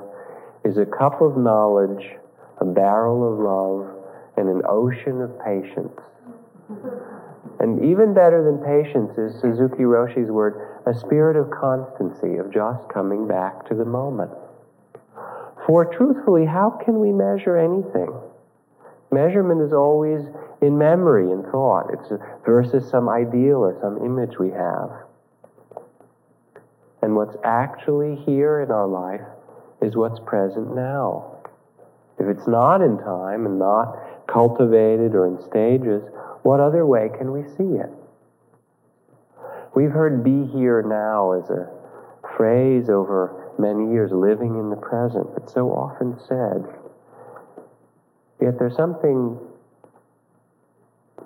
is 0.63 0.77
a 0.77 0.85
cup 0.85 1.21
of 1.21 1.37
knowledge, 1.37 2.15
a 2.59 2.65
barrel 2.65 3.21
of 3.21 3.39
love, 3.39 3.95
and 4.37 4.49
an 4.49 4.63
ocean 4.67 5.21
of 5.21 5.37
patience. 5.43 5.99
And 7.59 7.85
even 7.85 8.13
better 8.13 8.43
than 8.43 8.57
patience 8.65 9.17
is 9.17 9.39
Suzuki 9.39 9.83
Roshi's 9.83 10.31
word, 10.31 10.79
a 10.87 10.93
spirit 10.97 11.35
of 11.35 11.51
constancy, 11.51 12.37
of 12.37 12.51
just 12.51 12.89
coming 12.89 13.27
back 13.27 13.67
to 13.69 13.75
the 13.75 13.85
moment. 13.85 14.31
For 15.65 15.85
truthfully, 15.85 16.45
how 16.45 16.69
can 16.83 16.99
we 16.99 17.11
measure 17.11 17.57
anything? 17.57 18.13
Measurement 19.11 19.61
is 19.61 19.73
always 19.73 20.21
in 20.61 20.77
memory 20.77 21.31
and 21.31 21.43
thought. 21.45 21.87
It's 21.91 22.11
versus 22.45 22.89
some 22.89 23.09
ideal 23.09 23.57
or 23.57 23.77
some 23.81 23.97
image 24.05 24.37
we 24.37 24.51
have. 24.51 24.91
And 27.01 27.15
what's 27.15 27.35
actually 27.43 28.15
here 28.25 28.61
in 28.61 28.71
our 28.71 28.87
life 28.87 29.21
is 29.81 29.95
what's 29.95 30.19
present 30.19 30.75
now. 30.75 31.37
If 32.19 32.27
it's 32.27 32.47
not 32.47 32.81
in 32.81 32.97
time 32.97 33.45
and 33.45 33.59
not 33.59 34.27
cultivated 34.27 35.13
or 35.15 35.27
in 35.27 35.41
stages, 35.41 36.03
what 36.43 36.59
other 36.59 36.85
way 36.85 37.09
can 37.17 37.31
we 37.31 37.43
see 37.43 37.77
it? 37.77 37.89
We've 39.75 39.91
heard 39.91 40.23
be 40.23 40.45
here 40.47 40.81
now 40.81 41.33
as 41.33 41.49
a 41.49 41.69
phrase 42.37 42.89
over 42.89 43.44
many 43.59 43.91
years, 43.91 44.11
living 44.11 44.55
in 44.55 44.69
the 44.69 44.75
present. 44.75 45.33
but 45.33 45.49
so 45.49 45.69
often 45.69 46.17
said. 46.27 46.65
Yet 48.41 48.59
there's 48.59 48.75
something 48.75 49.39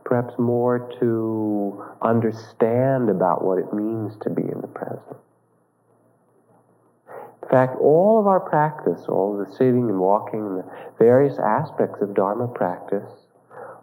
perhaps 0.03 0.33
more 0.39 0.91
to 1.00 1.83
understand 2.01 3.09
about 3.09 3.43
what 3.43 3.59
it 3.59 3.74
means 3.74 4.15
to 4.21 4.29
be 4.29 4.41
in 4.41 4.62
the 4.62 4.67
present. 4.67 5.17
In 7.43 7.50
fact, 7.50 7.77
all 7.79 8.19
of 8.19 8.27
our 8.27 8.39
practice, 8.39 9.05
all 9.07 9.39
of 9.39 9.48
the 9.48 9.53
sitting 9.53 9.89
and 9.89 10.00
walking 10.00 10.39
and 10.39 10.59
the 10.59 10.65
various 11.00 11.38
aspects 11.39 12.01
of 12.01 12.13
Dharma 12.13 12.48
practice, 12.48 13.09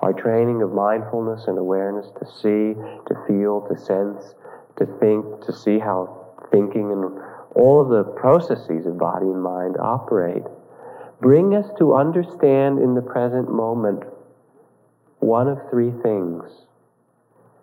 our 0.01 0.13
training 0.13 0.63
of 0.63 0.73
mindfulness 0.73 1.47
and 1.47 1.59
awareness 1.59 2.07
to 2.19 2.27
see, 2.27 2.75
to 3.09 3.15
feel, 3.27 3.67
to 3.69 3.77
sense, 3.77 4.35
to 4.79 4.87
think, 5.01 5.45
to 5.47 5.53
see 5.53 5.79
how 5.79 6.27
thinking 6.53 6.93
and 6.93 7.21
all 7.57 7.81
of 7.81 7.89
the 7.89 8.05
processes 8.13 8.85
of 8.87 8.99
body 8.99 9.27
and 9.27 9.43
mind 9.43 9.77
operate, 9.81 10.45
bring 11.21 11.55
us 11.55 11.67
to 11.79 11.95
understand 11.95 12.79
in 12.79 12.95
the 12.95 13.01
present 13.01 13.51
moment 13.51 14.03
one 15.21 15.49
of 15.49 15.59
three 15.71 15.91
things, 16.03 16.45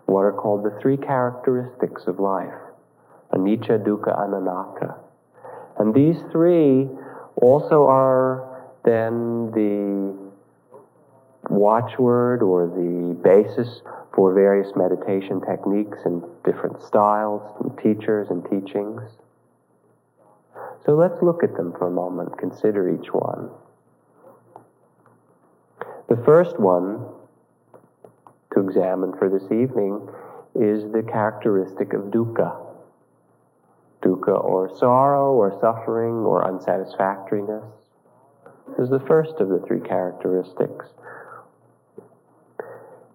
what 0.07 0.21
are 0.21 0.33
called 0.33 0.65
the 0.65 0.77
three 0.81 0.97
characteristics 0.97 2.07
of 2.07 2.19
life 2.19 2.53
anicca, 3.31 3.83
dukkha, 3.83 4.23
and 4.23 4.33
anatta. 4.33 4.95
And 5.79 5.93
these 5.93 6.17
three 6.31 6.88
also 7.35 7.85
are 7.85 8.63
then 8.85 9.51
the 9.51 10.15
watchword 11.50 12.43
or 12.43 12.67
the 12.67 13.15
basis 13.23 13.81
for 14.13 14.33
various 14.33 14.71
meditation 14.75 15.41
techniques 15.41 15.97
and 16.05 16.23
different 16.45 16.81
styles 16.83 17.41
and 17.59 17.75
teachers 17.77 18.27
and 18.29 18.43
teachings. 18.50 19.01
So 20.85 20.95
let's 20.95 21.21
look 21.21 21.43
at 21.43 21.55
them 21.55 21.73
for 21.77 21.87
a 21.87 21.91
moment, 21.91 22.37
consider 22.37 22.89
each 22.89 23.07
one. 23.13 23.49
The 26.09 26.21
first 26.25 26.59
one 26.59 27.05
to 28.53 28.59
examine 28.59 29.13
for 29.17 29.29
this 29.29 29.45
evening 29.45 30.07
is 30.55 30.91
the 30.91 31.03
characteristic 31.03 31.93
of 31.93 32.11
dukkha. 32.11 32.55
Dukkha 34.03 34.43
or 34.43 34.69
sorrow 34.77 35.31
or 35.31 35.57
suffering 35.61 36.25
or 36.25 36.43
unsatisfactoriness. 36.43 37.63
Is 38.77 38.89
the 38.89 38.99
first 38.99 39.35
of 39.39 39.49
the 39.49 39.59
three 39.65 39.79
characteristics. 39.79 40.87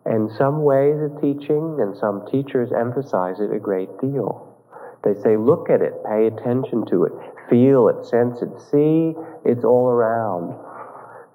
And 0.04 0.30
some 0.32 0.62
ways 0.62 0.96
of 1.02 1.20
teaching 1.20 1.78
and 1.80 1.96
some 1.96 2.26
teachers 2.30 2.72
emphasize 2.72 3.40
it 3.40 3.52
a 3.52 3.58
great 3.58 3.98
deal. 4.00 4.56
They 5.04 5.14
say, 5.14 5.37
look 5.37 5.68
at 5.68 5.82
it, 5.82 6.02
pay 6.04 6.26
attention 6.26 6.87
to 6.87 7.04
it, 7.04 7.12
feel 7.49 7.88
it, 7.88 8.05
sense 8.05 8.43
it, 8.43 8.50
see 8.71 9.14
it's 9.45 9.64
all 9.64 9.88
around. 9.88 10.55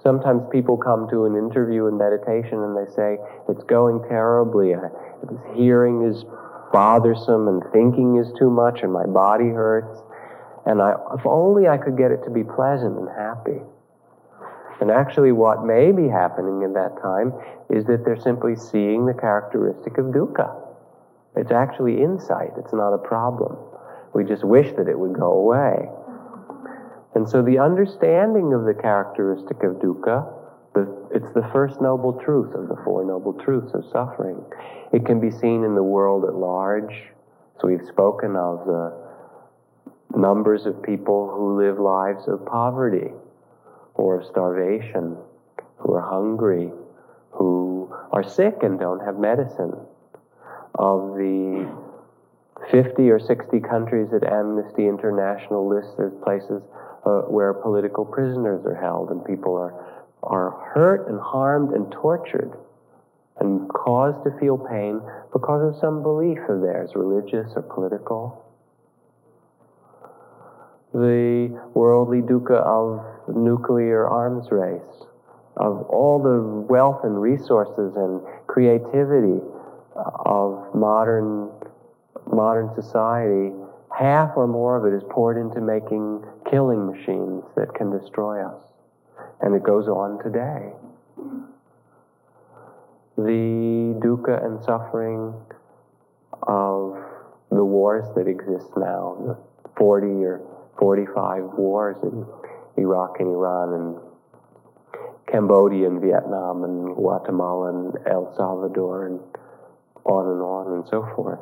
Sometimes 0.01 0.43
people 0.51 0.77
come 0.77 1.08
to 1.10 1.25
an 1.25 1.36
interview 1.36 1.88
in 1.88 1.98
meditation 1.98 2.60
and 2.60 2.75
they 2.75 2.91
say, 2.91 3.17
it's 3.48 3.63
going 3.63 4.03
terribly, 4.10 4.74
This 4.74 5.39
hearing 5.55 6.03
is 6.03 6.25
bothersome 6.74 7.48
and 7.48 7.63
thinking 7.72 8.17
is 8.17 8.27
too 8.38 8.50
much 8.50 8.84
and 8.84 8.91
my 8.91 9.05
body 9.05 9.48
hurts. 9.50 10.01
And 10.65 10.82
I, 10.82 10.96
if 11.13 11.25
only 11.25 11.67
I 11.67 11.77
could 11.77 11.98
get 11.98 12.12
it 12.12 12.24
to 12.25 12.29
be 12.29 12.43
pleasant 12.43 12.98
and 12.98 13.08
happy. 13.08 13.62
And 14.82 14.91
actually, 14.91 15.32
what 15.32 15.63
may 15.63 15.93
be 15.93 16.10
happening 16.10 16.63
in 16.63 16.74
that 16.74 17.00
time 17.01 17.32
is 17.70 17.86
that 17.86 18.03
they're 18.03 18.20
simply 18.20 18.55
seeing 18.55 19.05
the 19.05 19.13
characteristic 19.13 19.98
of 19.98 20.08
dukkha. 20.08 20.51
It's 21.36 21.51
actually 21.51 22.01
insight, 22.01 22.51
it's 22.58 22.74
not 22.74 22.93
a 22.93 22.98
problem. 22.98 23.55
We 24.13 24.25
just 24.25 24.43
wish 24.43 24.74
that 24.75 24.88
it 24.88 25.00
would 25.00 25.13
go 25.13 25.32
away. 25.32 25.88
And 27.15 27.29
so 27.29 27.41
the 27.41 27.60
understanding 27.60 28.53
of 28.53 28.65
the 28.65 28.74
characteristic 28.74 29.62
of 29.63 29.74
dukkha, 29.74 30.34
the, 30.74 31.08
it's 31.13 31.32
the 31.36 31.48
first 31.53 31.79
noble 31.79 32.13
truth 32.13 32.55
of 32.55 32.67
the 32.67 32.75
Four 32.84 33.05
Noble 33.05 33.34
Truths 33.34 33.74
of 33.74 33.86
suffering. 33.91 34.43
It 34.91 35.05
can 35.05 35.20
be 35.20 35.29
seen 35.29 35.63
in 35.63 35.75
the 35.75 35.84
world 35.84 36.25
at 36.25 36.34
large. 36.34 36.93
So 37.62 37.67
we've 37.67 37.86
spoken 37.88 38.36
of 38.36 38.65
the 38.65 39.03
numbers 40.15 40.65
of 40.65 40.82
people 40.82 41.29
who 41.29 41.58
live 41.58 41.79
lives 41.79 42.27
of 42.27 42.46
poverty 42.46 43.12
or 43.93 44.20
of 44.20 44.25
starvation, 44.25 45.15
who 45.77 45.93
are 45.93 46.01
hungry, 46.01 46.72
who 47.32 47.93
are 48.12 48.24
sick 48.24 48.58
and 48.63 48.79
don't 48.79 49.00
have 49.01 49.17
medicine. 49.17 49.74
Of 50.75 51.15
the 51.15 51.70
50 52.72 53.10
or 53.10 53.20
60 53.20 53.60
countries 53.60 54.10
that 54.12 54.24
Amnesty 54.24 54.88
International 54.88 55.70
lists 55.70 56.00
as 56.00 56.12
places 56.24 56.63
uh, 57.05 57.22
where 57.27 57.53
political 57.53 58.05
prisoners 58.05 58.65
are 58.65 58.75
held 58.75 59.10
and 59.10 59.24
people 59.25 59.55
are, 59.55 59.74
are 60.24 60.51
hurt 60.74 61.07
and 61.10 61.19
harmed 61.19 61.74
and 61.74 61.91
tortured 61.91 62.57
and 63.39 63.67
caused 63.69 64.24
to 64.24 64.31
feel 64.39 64.57
pain 64.57 65.01
because 65.31 65.74
of 65.74 65.79
some 65.79 66.03
belief 66.03 66.38
of 66.50 66.62
theirs, 66.62 66.91
religious 66.95 67.51
or 67.55 67.63
political. 67.63 68.39
The 70.93 71.60
worldly 71.74 72.22
dukkha 72.22 72.62
of 72.62 73.36
nuclear 73.36 74.07
arms 74.07 74.51
race, 74.51 75.07
of 75.57 75.81
all 75.89 76.22
the 76.22 76.41
wealth 76.72 77.01
and 77.03 77.19
resources 77.19 77.95
and 77.95 78.22
creativity 78.48 79.41
of 79.95 80.75
modern 80.75 81.50
modern 82.31 82.74
society, 82.75 83.51
half 83.95 84.31
or 84.36 84.48
more 84.48 84.77
of 84.77 84.86
it 84.86 84.95
is 84.95 85.03
poured 85.10 85.38
into 85.38 85.62
making 85.62 86.24
killing 86.53 86.86
machines 86.86 87.43
that 87.55 87.74
can 87.74 87.89
destroy 87.89 88.45
us. 88.45 88.62
And 89.41 89.55
it 89.55 89.63
goes 89.63 89.88
on 89.88 90.22
today. 90.24 90.69
The 93.17 93.98
dukkha 94.00 94.45
and 94.45 94.63
suffering 94.63 95.33
of 96.43 96.95
the 97.50 97.65
wars 97.65 98.05
that 98.15 98.27
exist 98.27 98.69
now, 98.77 99.17
the 99.25 99.69
40 99.77 100.07
or 100.25 100.41
45 100.77 101.43
wars 101.57 101.98
in 102.03 102.24
Iraq 102.77 103.19
and 103.19 103.29
Iran 103.29 103.74
and 103.74 103.98
Cambodia 105.25 105.88
and 105.88 106.00
Vietnam 106.01 106.63
and 106.63 106.95
Guatemala 106.95 107.69
and 107.69 107.98
El 108.05 108.31
Salvador 108.38 109.07
and 109.07 109.19
on 110.05 110.27
and 110.27 110.41
on 110.41 110.74
and 110.74 110.88
so 110.88 111.01
forth. 111.15 111.39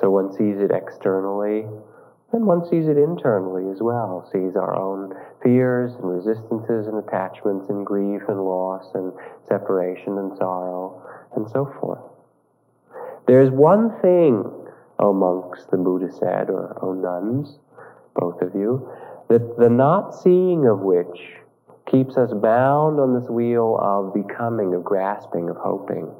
So 0.00 0.10
one 0.10 0.32
sees 0.32 0.58
it 0.58 0.72
externally, 0.72 1.66
and 2.34 2.46
one 2.46 2.64
sees 2.68 2.88
it 2.88 2.98
internally 2.98 3.70
as 3.70 3.80
well, 3.80 4.28
sees 4.32 4.56
our 4.56 4.76
own 4.76 5.14
fears 5.42 5.94
and 5.94 6.04
resistances 6.04 6.86
and 6.86 6.98
attachments 6.98 7.70
and 7.70 7.86
grief 7.86 8.22
and 8.28 8.44
loss 8.44 8.90
and 8.94 9.12
separation 9.48 10.18
and 10.18 10.36
sorrow 10.36 11.00
and 11.36 11.48
so 11.48 11.72
forth. 11.80 12.02
There's 13.26 13.50
one 13.50 14.00
thing, 14.02 14.44
O 14.98 15.12
monks, 15.12 15.64
the 15.70 15.78
Buddha 15.78 16.12
said, 16.12 16.50
or 16.50 16.76
O 16.84 16.92
nuns, 16.92 17.58
both 18.14 18.42
of 18.42 18.54
you, 18.54 18.88
that 19.28 19.56
the 19.56 19.70
not 19.70 20.14
seeing 20.14 20.66
of 20.66 20.80
which 20.80 21.36
keeps 21.90 22.16
us 22.16 22.32
bound 22.32 23.00
on 23.00 23.18
this 23.18 23.30
wheel 23.30 23.78
of 23.80 24.12
becoming, 24.12 24.74
of 24.74 24.84
grasping, 24.84 25.48
of 25.48 25.56
hoping. 25.56 26.10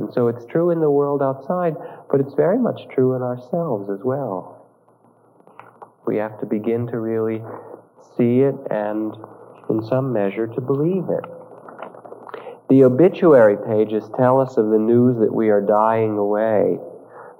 And 0.00 0.10
so 0.14 0.28
it's 0.28 0.46
true 0.46 0.70
in 0.70 0.80
the 0.80 0.90
world 0.90 1.20
outside, 1.20 1.76
but 2.10 2.20
it's 2.20 2.32
very 2.32 2.58
much 2.58 2.88
true 2.94 3.14
in 3.14 3.20
ourselves 3.20 3.90
as 3.90 4.00
well. 4.02 4.66
We 6.06 6.16
have 6.16 6.40
to 6.40 6.46
begin 6.46 6.86
to 6.86 6.98
really 6.98 7.42
see 8.16 8.40
it 8.40 8.54
and, 8.70 9.14
in 9.68 9.84
some 9.84 10.10
measure, 10.10 10.46
to 10.46 10.60
believe 10.62 11.04
it. 11.10 11.24
The 12.70 12.84
obituary 12.84 13.58
pages 13.58 14.08
tell 14.16 14.40
us 14.40 14.56
of 14.56 14.70
the 14.70 14.78
news 14.78 15.18
that 15.18 15.34
we 15.34 15.50
are 15.50 15.60
dying 15.60 16.16
away, 16.16 16.78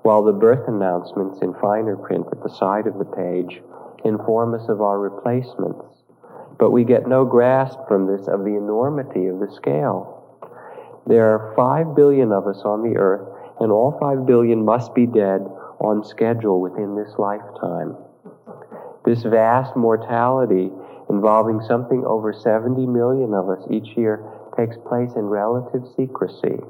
while 0.03 0.23
the 0.23 0.33
birth 0.33 0.69
announcements 0.69 1.41
in 1.41 1.55
finer 1.55 1.97
print 1.97 2.27
at 2.31 2.43
the 2.43 2.51
side 2.51 2.87
of 2.87 2.99
the 2.99 3.07
page 3.07 3.63
inform 4.05 4.53
us 4.53 4.69
of 4.69 4.83
our 4.83 4.99
replacements. 4.99 5.87
But 6.59 6.73
we 6.73 6.85
get 6.85 7.09
no 7.09 7.25
grasp 7.25 7.79
from 7.89 8.07
this 8.07 8.29
of 8.29 8.45
the 8.45 8.55
enormity 8.55 9.29
of 9.29 9.41
the 9.41 9.51
scale. 9.51 10.20
There 11.07 11.27
are 11.27 11.55
five 11.57 11.95
billion 11.97 12.33
of 12.33 12.47
us 12.47 12.63
on 12.65 12.83
the 12.83 12.99
earth, 12.99 13.27
and 13.61 13.73
all 13.73 13.97
five 13.99 14.27
billion 14.27 14.65
must 14.65 14.95
be 14.95 15.07
dead 15.07 15.41
on 15.81 16.05
schedule 16.05 16.61
within 16.61 16.95
this 16.95 17.19
lifetime. 17.19 17.97
This 19.05 19.23
vast 19.23 19.77
mortality, 19.77 20.71
involving 21.09 21.61
something 21.63 22.05
over 22.05 22.33
70 22.33 22.87
million 22.87 23.35
of 23.35 23.49
us 23.49 23.67
each 23.71 23.97
year, 23.97 24.23
takes 24.57 24.77
place 24.87 25.13
in 25.17 25.25
relative 25.25 25.83
secrecy. 25.97 26.61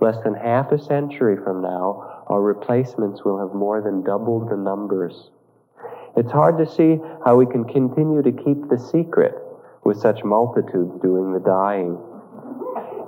Less 0.00 0.22
than 0.24 0.34
half 0.34 0.72
a 0.72 0.78
century 0.78 1.36
from 1.42 1.62
now, 1.62 2.24
our 2.26 2.42
replacements 2.42 3.24
will 3.24 3.38
have 3.38 3.54
more 3.54 3.80
than 3.80 4.02
doubled 4.02 4.50
the 4.50 4.56
numbers. 4.56 5.30
It's 6.16 6.32
hard 6.32 6.58
to 6.58 6.66
see 6.66 6.98
how 7.24 7.36
we 7.36 7.46
can 7.46 7.64
continue 7.64 8.20
to 8.22 8.32
keep 8.32 8.68
the 8.68 8.78
secret 8.78 9.34
with 9.84 9.96
such 9.98 10.22
multitudes 10.22 11.00
doing 11.00 11.32
the 11.32 11.40
dying. 11.40 11.98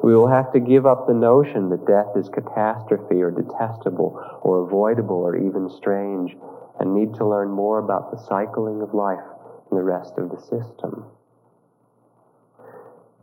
We 0.04 0.14
will 0.14 0.28
have 0.28 0.52
to 0.52 0.60
give 0.60 0.84
up 0.84 1.06
the 1.06 1.14
notion 1.14 1.70
that 1.70 1.86
death 1.86 2.14
is 2.14 2.28
catastrophe 2.28 3.22
or 3.22 3.30
detestable 3.30 4.38
or 4.42 4.66
avoidable 4.66 5.16
or 5.16 5.34
even 5.34 5.70
strange 5.70 6.36
and 6.78 6.94
need 6.94 7.14
to 7.14 7.26
learn 7.26 7.48
more 7.48 7.78
about 7.78 8.10
the 8.10 8.18
cycling 8.18 8.82
of 8.82 8.92
life 8.92 9.24
and 9.70 9.80
the 9.80 9.82
rest 9.82 10.18
of 10.18 10.28
the 10.28 10.38
system. 10.42 11.06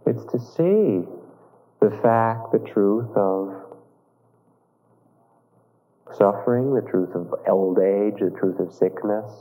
It's 0.07 0.25
to 0.31 0.39
see 0.39 1.07
the 1.81 1.95
fact, 2.01 2.51
the 2.51 2.57
truth 2.57 3.15
of 3.15 3.77
suffering, 6.17 6.73
the 6.73 6.81
truth 6.81 7.13
of 7.13 7.31
old 7.47 7.77
age, 7.77 8.21
the 8.21 8.31
truth 8.31 8.59
of 8.59 8.73
sickness. 8.73 9.31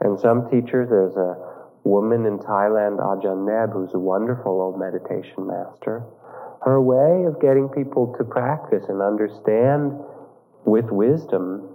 And 0.00 0.20
some 0.20 0.48
teachers, 0.48 0.88
there's 0.88 1.16
a 1.16 1.51
woman 1.84 2.26
in 2.26 2.38
Thailand, 2.38 2.98
Ajahn 2.98 3.46
Naeb, 3.46 3.72
who's 3.72 3.94
a 3.94 3.98
wonderful 3.98 4.60
old 4.60 4.78
meditation 4.78 5.46
master. 5.46 6.04
Her 6.62 6.80
way 6.80 7.24
of 7.24 7.40
getting 7.40 7.68
people 7.68 8.14
to 8.18 8.24
practice 8.24 8.84
and 8.88 9.02
understand 9.02 9.98
with 10.64 10.90
wisdom 10.90 11.68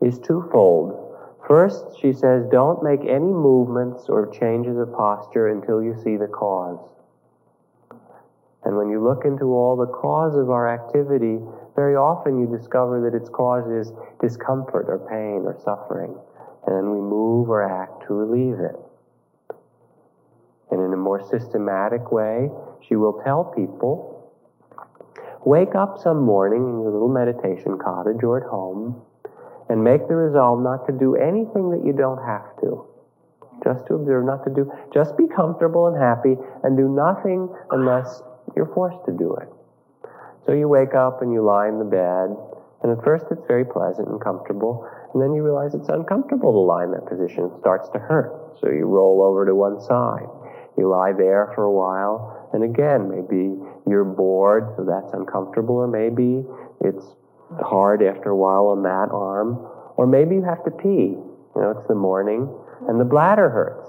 is 0.00 0.18
twofold. 0.18 1.02
First, 1.46 2.00
she 2.00 2.12
says, 2.12 2.46
don't 2.50 2.82
make 2.82 3.00
any 3.00 3.32
movements 3.32 4.08
or 4.08 4.26
changes 4.32 4.78
of 4.78 4.92
posture 4.94 5.48
until 5.48 5.82
you 5.82 5.94
see 6.02 6.16
the 6.16 6.26
cause. 6.26 6.80
And 8.64 8.76
when 8.76 8.90
you 8.90 9.00
look 9.00 9.24
into 9.24 9.54
all 9.54 9.76
the 9.76 9.86
cause 9.86 10.34
of 10.34 10.50
our 10.50 10.66
activity, 10.66 11.38
very 11.76 11.94
often 11.94 12.40
you 12.40 12.46
discover 12.46 13.00
that 13.02 13.16
its 13.16 13.28
cause 13.28 13.70
is 13.70 13.92
discomfort 14.20 14.86
or 14.88 14.98
pain 14.98 15.46
or 15.46 15.56
suffering. 15.62 16.16
And 16.66 16.76
then 16.76 16.90
we 16.90 17.00
move 17.00 17.48
or 17.48 17.62
act 17.62 18.06
to 18.06 18.14
relieve 18.14 18.58
it. 18.60 18.76
And 20.70 20.80
in 20.82 20.92
a 20.92 20.96
more 20.96 21.22
systematic 21.30 22.10
way, 22.10 22.50
she 22.86 22.96
will 22.96 23.22
tell 23.24 23.44
people, 23.44 24.32
wake 25.44 25.74
up 25.76 25.98
some 26.02 26.22
morning 26.22 26.68
in 26.68 26.82
your 26.82 26.90
little 26.90 27.08
meditation 27.08 27.78
cottage 27.78 28.22
or 28.22 28.42
at 28.42 28.50
home 28.50 29.00
and 29.68 29.82
make 29.82 30.08
the 30.08 30.14
resolve 30.14 30.60
not 30.60 30.86
to 30.86 30.92
do 30.92 31.14
anything 31.14 31.70
that 31.70 31.84
you 31.84 31.92
don't 31.92 32.22
have 32.24 32.56
to. 32.60 32.84
Just 33.64 33.86
to 33.86 33.94
observe, 33.94 34.24
not 34.24 34.44
to 34.44 34.50
do, 34.50 34.70
just 34.92 35.16
be 35.16 35.26
comfortable 35.26 35.86
and 35.86 35.96
happy 35.96 36.36
and 36.62 36.76
do 36.76 36.88
nothing 36.88 37.48
unless 37.70 38.22
you're 38.54 38.70
forced 38.74 39.04
to 39.06 39.12
do 39.12 39.34
it. 39.36 39.48
So 40.44 40.52
you 40.52 40.68
wake 40.68 40.94
up 40.94 41.22
and 41.22 41.32
you 41.32 41.42
lie 41.42 41.66
in 41.68 41.78
the 41.78 41.84
bed, 41.84 42.36
and 42.82 42.92
at 42.92 43.02
first 43.02 43.26
it's 43.30 43.42
very 43.48 43.64
pleasant 43.64 44.06
and 44.08 44.20
comfortable, 44.20 44.86
and 45.16 45.24
then 45.24 45.32
you 45.32 45.42
realize 45.42 45.72
it's 45.72 45.88
uncomfortable 45.88 46.52
to 46.52 46.60
lie 46.60 46.84
in 46.84 46.92
that 46.92 47.08
position. 47.08 47.48
It 47.48 47.56
starts 47.58 47.88
to 47.96 47.98
hurt. 47.98 48.60
So 48.60 48.68
you 48.68 48.84
roll 48.84 49.24
over 49.24 49.46
to 49.46 49.54
one 49.54 49.80
side. 49.80 50.28
You 50.76 50.92
lie 50.92 51.16
there 51.16 51.52
for 51.54 51.64
a 51.64 51.72
while, 51.72 52.50
and 52.52 52.60
again, 52.60 53.08
maybe 53.08 53.56
you're 53.88 54.04
bored, 54.04 54.76
so 54.76 54.84
that's 54.84 55.08
uncomfortable, 55.14 55.76
or 55.76 55.88
maybe 55.88 56.44
it's 56.84 57.16
hard 57.64 58.02
after 58.02 58.28
a 58.28 58.36
while 58.36 58.66
on 58.66 58.82
that 58.82 59.08
arm. 59.08 59.56
Or 59.96 60.06
maybe 60.06 60.34
you 60.34 60.44
have 60.44 60.62
to 60.64 60.70
pee. 60.70 61.16
You 61.16 61.56
know, 61.56 61.70
it's 61.70 61.88
the 61.88 61.94
morning 61.94 62.52
and 62.86 63.00
the 63.00 63.08
bladder 63.08 63.48
hurts. 63.48 63.88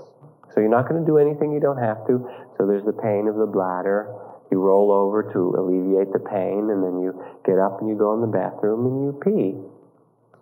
So 0.56 0.62
you're 0.62 0.72
not 0.72 0.88
going 0.88 1.04
to 1.04 1.06
do 1.06 1.18
anything 1.18 1.52
you 1.52 1.60
don't 1.60 1.84
have 1.84 2.08
to. 2.08 2.24
So 2.56 2.66
there's 2.66 2.86
the 2.86 2.96
pain 2.96 3.28
of 3.28 3.36
the 3.36 3.46
bladder. 3.46 4.08
You 4.50 4.64
roll 4.64 4.96
over 4.96 5.28
to 5.34 5.40
alleviate 5.60 6.14
the 6.14 6.24
pain 6.24 6.72
and 6.72 6.80
then 6.80 7.04
you 7.04 7.12
get 7.44 7.60
up 7.60 7.82
and 7.82 7.90
you 7.90 8.00
go 8.00 8.16
in 8.16 8.22
the 8.22 8.32
bathroom 8.32 8.88
and 8.88 8.96
you 9.04 9.12
pee. 9.20 9.77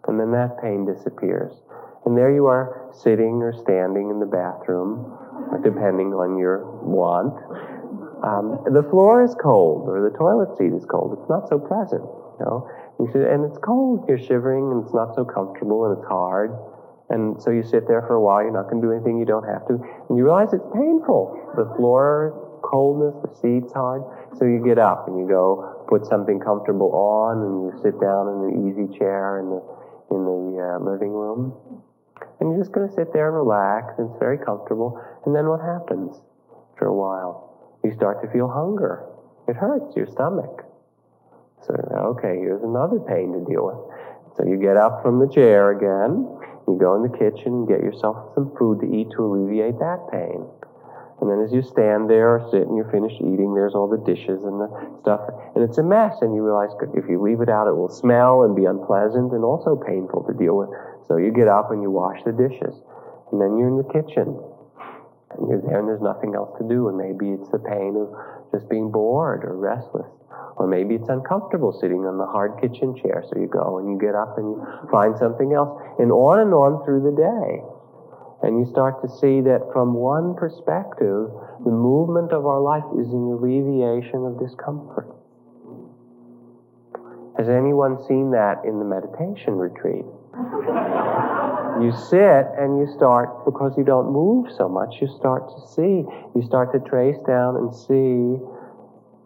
And 0.07 0.19
then 0.19 0.31
that 0.31 0.61
pain 0.61 0.85
disappears. 0.85 1.53
And 2.05 2.15
there 2.15 2.31
you 2.31 2.45
are 2.45 2.93
sitting 2.93 3.41
or 3.41 3.51
standing 3.51 4.09
in 4.09 4.19
the 4.19 4.29
bathroom, 4.29 5.17
depending 5.63 6.13
on 6.13 6.37
your 6.37 6.65
want. 6.85 7.33
Um, 8.21 8.61
the 8.71 8.85
floor 8.89 9.23
is 9.23 9.35
cold 9.41 9.89
or 9.89 10.01
the 10.01 10.15
toilet 10.15 10.57
seat 10.57 10.73
is 10.73 10.85
cold. 10.85 11.17
It's 11.19 11.29
not 11.29 11.49
so 11.49 11.57
pleasant, 11.57 12.05
you 12.39 12.45
know. 12.45 12.69
You 12.99 13.11
and 13.27 13.43
it's 13.43 13.57
cold, 13.57 14.05
you're 14.07 14.21
shivering, 14.21 14.71
and 14.71 14.85
it's 14.85 14.93
not 14.93 15.15
so 15.15 15.25
comfortable, 15.25 15.85
and 15.85 15.97
it's 15.97 16.07
hard. 16.07 16.55
And 17.09 17.41
so 17.41 17.51
you 17.51 17.61
sit 17.61 17.87
there 17.87 18.01
for 18.07 18.15
a 18.15 18.21
while, 18.21 18.41
you're 18.41 18.55
not 18.55 18.69
going 18.69 18.81
to 18.81 18.87
do 18.87 18.93
anything 18.93 19.19
you 19.19 19.25
don't 19.25 19.43
have 19.43 19.67
to, 19.67 19.73
and 19.75 20.17
you 20.17 20.23
realize 20.23 20.53
it's 20.53 20.65
painful. 20.73 21.35
The 21.57 21.67
floor 21.75 22.61
coldness, 22.63 23.13
the 23.21 23.29
seat's 23.35 23.73
hard. 23.73 24.01
So 24.39 24.45
you 24.45 24.63
get 24.63 24.79
up 24.79 25.07
and 25.07 25.19
you 25.19 25.27
go 25.27 25.85
put 25.89 26.05
something 26.05 26.39
comfortable 26.39 26.89
on, 26.95 27.43
and 27.43 27.53
you 27.67 27.71
sit 27.83 27.99
down 27.99 28.31
in 28.31 28.37
the 28.47 28.53
easy 28.63 28.87
chair 28.97 29.43
in 29.43 29.49
the 29.49 29.61
in 30.11 30.25
the 30.25 30.61
uh, 30.61 30.79
living 30.79 31.11
room, 31.11 31.53
and 32.39 32.49
you're 32.49 32.59
just 32.59 32.71
going 32.71 32.87
to 32.87 32.93
sit 32.93 33.13
there 33.13 33.27
and 33.27 33.35
relax. 33.35 33.93
And 33.97 34.09
it's 34.09 34.19
very 34.19 34.37
comfortable. 34.37 35.01
And 35.25 35.35
then 35.35 35.47
what 35.47 35.61
happens? 35.61 36.21
After 36.73 36.85
a 36.87 36.93
while, 36.93 37.79
you 37.83 37.93
start 37.93 38.21
to 38.23 38.31
feel 38.31 38.47
hunger. 38.47 39.03
It 39.47 39.55
hurts 39.55 39.95
your 39.95 40.07
stomach. 40.07 40.65
So, 41.65 41.73
okay, 42.17 42.37
here's 42.37 42.63
another 42.63 42.99
pain 42.99 43.33
to 43.33 43.41
deal 43.45 43.65
with. 43.65 44.37
So 44.37 44.45
you 44.45 44.57
get 44.57 44.77
up 44.77 45.01
from 45.01 45.19
the 45.19 45.27
chair 45.27 45.71
again, 45.71 46.27
you 46.67 46.77
go 46.79 46.95
in 46.95 47.03
the 47.03 47.17
kitchen, 47.17 47.65
get 47.65 47.79
yourself 47.79 48.33
some 48.35 48.51
food 48.57 48.81
to 48.81 48.85
eat 48.85 49.11
to 49.15 49.25
alleviate 49.25 49.79
that 49.79 50.09
pain. 50.11 50.45
And 51.21 51.31
then 51.31 51.39
as 51.39 51.53
you 51.53 51.61
stand 51.61 52.09
there 52.09 52.35
or 52.35 52.49
sit 52.51 52.67
and 52.67 52.75
you're 52.75 52.91
finished 52.91 53.21
eating, 53.23 53.55
there's 53.55 53.73
all 53.73 53.87
the 53.87 54.03
dishes 54.03 54.43
and 54.43 54.59
the 54.59 54.67
stuff, 54.99 55.21
and 55.55 55.63
it's 55.63 55.77
a 55.77 55.83
mess, 55.83 56.19
and 56.21 56.35
you 56.35 56.43
realize 56.43 56.75
if 56.93 57.07
you 57.07 57.21
leave 57.21 57.39
it 57.39 57.47
out, 57.47 57.67
it 57.67 57.75
will 57.75 57.89
smell 57.89 58.43
and 58.43 58.55
be 58.55 58.65
unpleasant 58.65 59.31
and 59.31 59.43
also 59.43 59.75
painful 59.79 60.27
to 60.27 60.33
deal 60.33 60.57
with. 60.57 60.69
So 61.07 61.15
you 61.15 61.31
get 61.31 61.47
up 61.47 61.71
and 61.71 61.81
you 61.81 61.89
wash 61.89 62.19
the 62.25 62.33
dishes. 62.33 62.75
And 63.31 63.39
then 63.39 63.57
you're 63.57 63.69
in 63.69 63.77
the 63.77 63.89
kitchen. 63.89 64.37
And 65.35 65.49
you're 65.49 65.61
there 65.63 65.79
and 65.79 65.87
there's 65.87 66.03
nothing 66.03 66.35
else 66.35 66.51
to 66.59 66.67
do, 66.67 66.89
and 66.89 66.97
maybe 66.97 67.31
it's 67.31 67.49
the 67.49 67.59
pain 67.59 67.95
of 67.95 68.11
just 68.51 68.69
being 68.69 68.91
bored 68.91 69.43
or 69.45 69.55
restless. 69.55 70.07
Or 70.57 70.67
maybe 70.67 70.95
it's 70.95 71.09
uncomfortable 71.09 71.71
sitting 71.71 72.05
on 72.05 72.17
the 72.17 72.25
hard 72.25 72.59
kitchen 72.61 72.95
chair, 72.95 73.23
so 73.27 73.39
you 73.39 73.47
go 73.47 73.79
and 73.79 73.91
you 73.91 73.99
get 73.99 74.15
up 74.15 74.37
and 74.37 74.55
you 74.55 74.67
find 74.91 75.17
something 75.17 75.53
else, 75.53 75.79
and 75.99 76.11
on 76.11 76.39
and 76.39 76.53
on 76.53 76.83
through 76.83 77.03
the 77.03 77.15
day. 77.15 77.63
And 78.45 78.59
you 78.59 78.69
start 78.69 79.01
to 79.01 79.09
see 79.09 79.41
that 79.41 79.73
from 79.73 79.95
one 79.95 80.35
perspective, 80.35 81.33
the 81.65 81.73
movement 81.73 82.31
of 82.31 82.45
our 82.45 82.61
life 82.61 82.85
is 82.93 83.09
an 83.09 83.33
alleviation 83.33 84.21
of 84.21 84.37
discomfort. 84.37 85.09
Has 87.41 87.49
anyone 87.49 87.97
seen 88.05 88.29
that 88.37 88.61
in 88.63 88.77
the 88.77 88.85
meditation 88.85 89.57
retreat? 89.57 90.05
you 91.81 91.91
sit 91.91 92.45
and 92.61 92.77
you 92.77 92.87
start, 92.95 93.45
because 93.45 93.73
you 93.77 93.83
don't 93.83 94.13
move 94.13 94.47
so 94.55 94.69
much, 94.69 95.01
you 95.01 95.07
start 95.07 95.49
to 95.49 95.67
see, 95.67 96.05
you 96.35 96.41
start 96.45 96.71
to 96.71 96.79
trace 96.87 97.17
down 97.25 97.57
and 97.57 97.73
see 97.73 98.37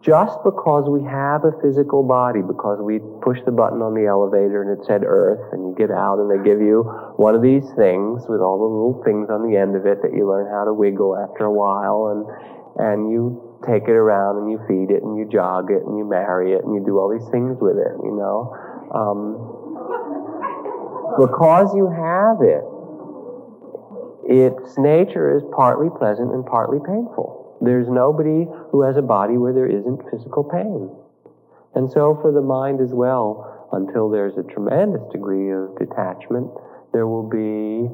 just 0.00 0.40
because 0.44 0.88
we 0.88 1.04
have 1.04 1.44
a 1.44 1.52
physical 1.60 2.02
body, 2.02 2.40
because 2.40 2.80
we 2.80 3.00
push 3.20 3.36
the 3.44 3.52
button 3.52 3.84
on 3.84 3.92
the 3.92 4.08
elevator 4.08 4.64
and 4.64 4.72
it 4.72 4.80
said 4.88 5.04
earth, 5.04 5.52
and 5.52 5.60
you 5.68 5.74
get 5.76 5.92
out 5.92 6.16
and 6.16 6.32
they 6.32 6.40
give 6.40 6.60
you 6.60 6.88
one 7.20 7.36
of 7.36 7.42
these 7.44 7.68
things 7.76 8.24
with 8.24 8.40
all 8.40 8.56
the 8.56 8.64
little 8.64 8.96
things 9.04 9.28
on 9.28 9.44
the 9.44 9.60
end 9.60 9.76
of 9.76 9.84
it 9.84 10.00
that 10.00 10.16
you 10.16 10.24
learn 10.24 10.48
how 10.48 10.64
to 10.64 10.72
wiggle 10.72 11.12
after 11.20 11.44
a 11.44 11.52
while, 11.52 12.16
and, 12.16 12.24
and 12.80 13.12
you 13.12 13.36
take 13.68 13.84
it 13.84 13.96
around 13.96 14.40
and 14.40 14.48
you 14.48 14.56
feed 14.64 14.88
it 14.88 15.04
and 15.04 15.20
you 15.20 15.28
jog 15.28 15.68
it 15.68 15.84
and 15.84 16.00
you 16.00 16.04
marry 16.08 16.56
it 16.56 16.64
and 16.64 16.72
you 16.72 16.80
do 16.80 16.96
all 16.96 17.12
these 17.12 17.28
things 17.28 17.60
with 17.60 17.76
it, 17.76 17.92
you 18.00 18.16
know. 18.16 18.56
Um, 18.96 19.36
because 21.20 21.76
you 21.76 21.92
have 21.92 22.40
it, 22.40 22.64
its 24.24 24.78
nature 24.78 25.36
is 25.36 25.42
partly 25.52 25.90
pleasant 25.98 26.32
and 26.32 26.46
partly 26.46 26.78
painful. 26.78 27.39
There's 27.60 27.88
nobody 27.88 28.46
who 28.72 28.82
has 28.82 28.96
a 28.96 29.02
body 29.02 29.36
where 29.36 29.52
there 29.52 29.68
isn't 29.68 30.10
physical 30.10 30.44
pain. 30.44 30.88
And 31.74 31.90
so 31.90 32.18
for 32.20 32.32
the 32.32 32.40
mind 32.40 32.80
as 32.80 32.92
well, 32.92 33.68
until 33.72 34.08
there's 34.08 34.38
a 34.38 34.42
tremendous 34.42 35.02
degree 35.12 35.52
of 35.52 35.76
detachment, 35.78 36.50
there 36.92 37.06
will 37.06 37.28
be 37.28 37.86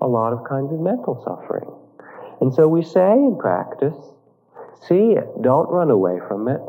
a 0.00 0.06
lot 0.06 0.32
of 0.32 0.44
kinds 0.46 0.72
of 0.72 0.78
mental 0.78 1.22
suffering. 1.24 1.68
And 2.40 2.52
so 2.52 2.68
we 2.68 2.82
say 2.82 3.12
in 3.12 3.38
practice, 3.40 3.96
see 4.86 5.16
it, 5.16 5.26
don't 5.40 5.70
run 5.70 5.90
away 5.90 6.20
from 6.28 6.46
it. 6.46 6.60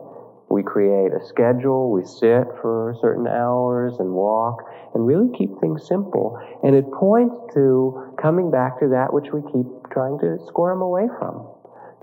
We 0.49 0.63
create 0.63 1.11
a 1.11 1.25
schedule, 1.25 1.91
we 1.91 2.05
sit 2.05 2.47
for 2.61 2.95
certain 3.01 3.27
hours 3.27 3.99
and 3.99 4.13
walk, 4.13 4.63
and 4.93 5.05
really 5.05 5.35
keep 5.37 5.59
things 5.59 5.85
simple. 5.85 6.39
And 6.63 6.75
it 6.75 6.89
points 6.91 7.35
to 7.55 8.15
coming 8.21 8.49
back 8.49 8.79
to 8.79 8.87
that 8.89 9.11
which 9.11 9.33
we 9.33 9.41
keep 9.51 9.67
trying 9.91 10.17
to 10.19 10.39
squirm 10.47 10.81
away 10.81 11.07
from 11.19 11.54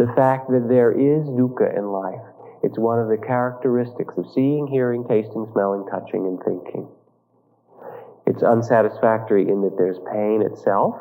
the 0.02 0.12
fact 0.14 0.50
that 0.50 0.66
there 0.66 0.90
is 0.90 1.22
dukkha 1.38 1.78
in 1.78 1.86
life. 1.94 2.26
It's 2.64 2.78
one 2.78 2.98
of 2.98 3.06
the 3.06 3.18
characteristics 3.18 4.14
of 4.18 4.26
seeing, 4.34 4.66
hearing, 4.66 5.06
tasting, 5.06 5.46
smelling, 5.52 5.86
touching, 5.86 6.26
and 6.26 6.42
thinking. 6.42 6.88
It's 8.26 8.42
unsatisfactory 8.42 9.48
in 9.48 9.62
that 9.62 9.78
there's 9.78 9.98
pain 10.10 10.42
itself. 10.42 10.98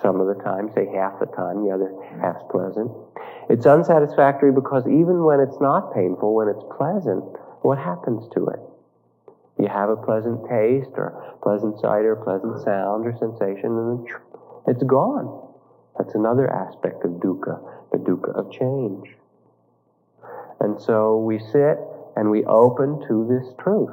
Some 0.00 0.20
of 0.20 0.26
the 0.26 0.42
time, 0.42 0.72
say 0.74 0.88
half 0.88 1.20
the 1.20 1.26
time, 1.26 1.64
the 1.64 1.72
other 1.72 1.92
half's 2.20 2.44
pleasant. 2.50 2.90
It's 3.48 3.66
unsatisfactory 3.66 4.52
because 4.52 4.88
even 4.88 5.24
when 5.24 5.40
it's 5.40 5.60
not 5.60 5.92
painful, 5.92 6.34
when 6.34 6.48
it's 6.48 6.64
pleasant, 6.76 7.24
what 7.60 7.76
happens 7.76 8.24
to 8.32 8.46
it? 8.56 8.60
You 9.58 9.68
have 9.68 9.88
a 9.88 9.96
pleasant 9.96 10.48
taste 10.48 10.96
or 10.96 11.36
pleasant 11.42 11.80
sight 11.80 12.04
or 12.04 12.16
pleasant 12.16 12.56
sound 12.64 13.04
or 13.04 13.12
sensation 13.20 13.76
and 13.76 14.00
then 14.00 14.16
it's 14.66 14.82
gone. 14.82 15.45
That's 15.98 16.14
another 16.14 16.50
aspect 16.52 17.04
of 17.04 17.12
dukkha, 17.12 17.60
the 17.92 17.98
dukkha 17.98 18.34
of 18.34 18.52
change. 18.52 19.16
And 20.60 20.80
so 20.80 21.18
we 21.18 21.38
sit 21.38 21.78
and 22.16 22.30
we 22.30 22.44
open 22.44 23.06
to 23.08 23.26
this 23.28 23.52
truth. 23.62 23.90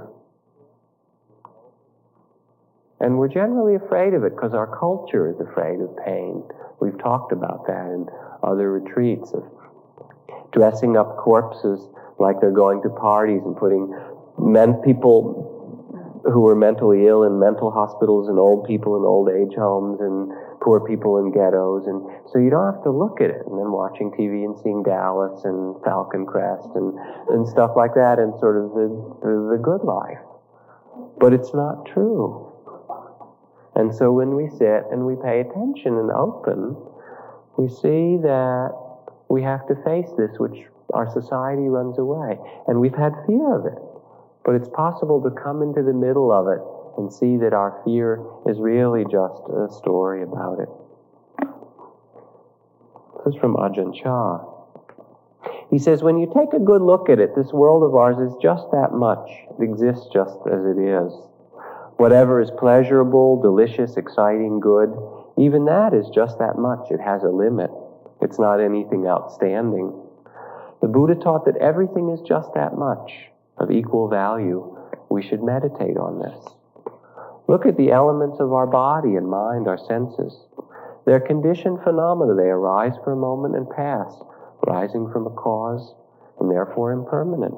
And 2.99 3.17
we're 3.17 3.27
generally 3.27 3.75
afraid 3.75 4.13
of 4.13 4.23
it 4.23 4.35
because 4.35 4.53
our 4.53 4.79
culture 4.79 5.29
is 5.29 5.39
afraid 5.41 5.81
of 5.81 5.95
pain. 6.05 6.43
We've 6.79 6.97
talked 6.97 7.33
about 7.33 7.67
that 7.67 7.87
in 7.87 8.07
other 8.41 8.71
retreats 8.71 9.33
of 9.33 9.43
dressing 10.53 10.95
up 10.95 11.17
corpses 11.17 11.89
like 12.17 12.39
they're 12.39 12.51
going 12.51 12.81
to 12.83 12.89
parties 12.89 13.41
and 13.43 13.57
putting 13.57 13.93
men, 14.39 14.75
people 14.85 15.51
who 16.23 16.47
are 16.47 16.55
mentally 16.55 17.07
ill 17.07 17.23
in 17.23 17.37
mental 17.39 17.71
hospitals 17.71 18.29
and 18.29 18.39
old 18.39 18.65
people 18.65 18.95
in 18.95 19.03
old 19.03 19.29
age 19.29 19.55
homes 19.57 19.99
and 19.99 20.31
poor 20.63 20.79
people 20.79 21.19
in 21.19 21.31
ghettos. 21.31 21.85
And 21.85 22.01
so 22.31 22.39
you 22.39 22.49
don't 22.49 22.73
have 22.73 22.83
to 22.83 22.91
look 22.91 23.19
at 23.19 23.29
it 23.29 23.43
and 23.45 23.59
then 23.59 23.71
watching 23.71 24.09
TV 24.11 24.47
and 24.47 24.57
seeing 24.63 24.81
Dallas 24.81 25.43
and 25.43 25.75
Falcon 25.83 26.25
Crest 26.25 26.69
and, 26.75 26.95
and 27.29 27.47
stuff 27.47 27.71
like 27.75 27.93
that 27.95 28.17
and 28.17 28.33
sort 28.39 28.57
of 28.57 28.71
the, 28.71 28.87
the, 29.21 29.57
the 29.57 29.59
good 29.61 29.83
life. 29.83 30.23
But 31.19 31.33
it's 31.33 31.53
not 31.53 31.85
true. 31.85 32.49
And 33.75 33.93
so 33.93 34.11
when 34.11 34.35
we 34.35 34.49
sit 34.49 34.87
and 34.91 35.05
we 35.05 35.15
pay 35.15 35.41
attention 35.41 35.97
and 35.97 36.11
open, 36.11 36.77
we 37.57 37.67
see 37.67 38.17
that 38.23 38.71
we 39.29 39.43
have 39.43 39.67
to 39.67 39.75
face 39.83 40.09
this, 40.17 40.31
which 40.37 40.65
our 40.93 41.11
society 41.11 41.67
runs 41.67 41.97
away. 41.97 42.37
And 42.67 42.79
we've 42.79 42.95
had 42.95 43.13
fear 43.27 43.53
of 43.53 43.65
it. 43.65 43.77
But 44.45 44.55
it's 44.55 44.69
possible 44.69 45.21
to 45.23 45.31
come 45.31 45.61
into 45.61 45.81
the 45.81 45.93
middle 45.93 46.31
of 46.31 46.47
it 46.47 46.61
and 46.97 47.11
see 47.11 47.37
that 47.37 47.53
our 47.53 47.81
fear 47.85 48.23
is 48.45 48.59
really 48.59 49.03
just 49.03 49.41
a 49.49 49.67
story 49.71 50.23
about 50.23 50.59
it. 50.59 50.69
This 53.25 53.35
is 53.35 53.39
from 53.39 53.55
Ajahn 53.55 53.93
Chah. 53.95 54.39
He 55.69 55.79
says, 55.79 56.03
when 56.03 56.19
you 56.19 56.31
take 56.33 56.53
a 56.53 56.59
good 56.59 56.81
look 56.81 57.09
at 57.09 57.19
it, 57.19 57.35
this 57.35 57.51
world 57.51 57.83
of 57.83 57.95
ours 57.95 58.17
is 58.19 58.37
just 58.41 58.69
that 58.71 58.91
much. 58.91 59.29
It 59.59 59.63
exists 59.63 60.07
just 60.13 60.37
as 60.45 60.65
it 60.65 60.77
is. 60.77 61.11
Whatever 61.97 62.41
is 62.41 62.51
pleasurable, 62.59 63.41
delicious, 63.41 63.97
exciting, 63.97 64.59
good, 64.59 64.93
even 65.37 65.65
that 65.65 65.93
is 65.93 66.09
just 66.13 66.37
that 66.39 66.57
much. 66.57 66.91
It 66.91 66.99
has 66.99 67.23
a 67.23 67.29
limit. 67.29 67.71
It's 68.21 68.39
not 68.39 68.59
anything 68.59 69.07
outstanding. 69.07 69.93
The 70.81 70.87
Buddha 70.87 71.15
taught 71.15 71.45
that 71.45 71.57
everything 71.57 72.09
is 72.09 72.21
just 72.21 72.53
that 72.55 72.77
much 72.77 73.11
of 73.57 73.71
equal 73.71 74.09
value. 74.09 74.77
We 75.09 75.23
should 75.23 75.41
meditate 75.41 75.97
on 75.97 76.19
this. 76.19 76.53
Look 77.47 77.65
at 77.65 77.77
the 77.77 77.91
elements 77.91 78.39
of 78.39 78.53
our 78.53 78.67
body 78.67 79.15
and 79.15 79.29
mind, 79.29 79.67
our 79.67 79.77
senses. 79.77 80.45
They're 81.05 81.19
conditioned 81.19 81.83
phenomena. 81.83 82.35
They 82.35 82.49
arise 82.49 82.93
for 83.03 83.11
a 83.11 83.17
moment 83.17 83.55
and 83.55 83.69
pass, 83.69 84.13
rising 84.65 85.11
from 85.11 85.27
a 85.27 85.31
cause, 85.31 85.93
and 86.39 86.49
therefore 86.49 86.91
impermanent. 86.91 87.55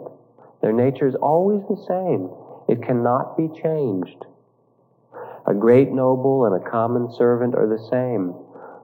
Their 0.62 0.74
nature 0.74 1.08
is 1.08 1.16
always 1.16 1.62
the 1.70 1.78
same. 1.88 2.30
It 2.68 2.82
cannot 2.82 3.38
be 3.38 3.48
changed. 3.62 4.26
A 5.46 5.54
great 5.54 5.92
noble 5.92 6.46
and 6.46 6.56
a 6.56 6.70
common 6.70 7.14
servant 7.14 7.54
are 7.54 7.68
the 7.68 7.88
same. 7.92 8.30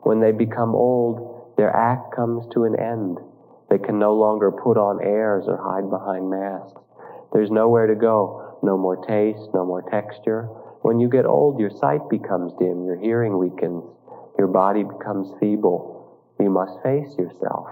When 0.04 0.20
they 0.20 0.32
become 0.32 0.76
old, 0.76 1.56
their 1.58 1.76
act 1.76 2.16
comes 2.16 2.46
to 2.54 2.66
an 2.66 2.80
end. 2.80 3.18
They 3.70 3.80
can 3.80 3.98
no 3.98 4.14
longer 4.14 4.52
put 4.52 4.78
on 4.78 5.02
airs 5.02 5.46
or 5.48 5.58
hide 5.58 5.90
behind 5.90 6.30
masks. 6.30 6.80
There's 7.34 7.50
nowhere 7.50 7.88
to 7.88 7.96
go. 7.96 8.60
No 8.62 8.78
more 8.78 8.98
taste, 9.06 9.50
no 9.56 9.66
more 9.66 9.82
texture. 9.90 10.50
When 10.82 11.00
you 11.00 11.10
get 11.10 11.26
old, 11.26 11.60
your 11.60 11.70
sight 11.70 12.10
becomes 12.10 12.54
dim, 12.58 12.86
your 12.86 12.98
hearing 12.98 13.38
weakens, 13.38 13.84
your 14.38 14.48
body 14.48 14.84
becomes 14.84 15.32
feeble. 15.40 16.20
You 16.40 16.50
must 16.50 16.82
face 16.82 17.16
yourself. 17.18 17.68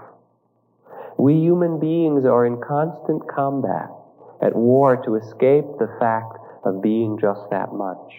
We 1.17 1.33
human 1.33 1.79
beings 1.79 2.23
are 2.25 2.45
in 2.45 2.61
constant 2.61 3.27
combat, 3.27 3.89
at 4.41 4.55
war 4.55 4.95
to 5.05 5.15
escape 5.15 5.65
the 5.79 5.93
fact 5.99 6.37
of 6.63 6.81
being 6.81 7.17
just 7.19 7.49
that 7.49 7.73
much. 7.73 8.13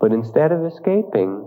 But 0.00 0.12
instead 0.12 0.52
of 0.52 0.64
escaping, 0.64 1.44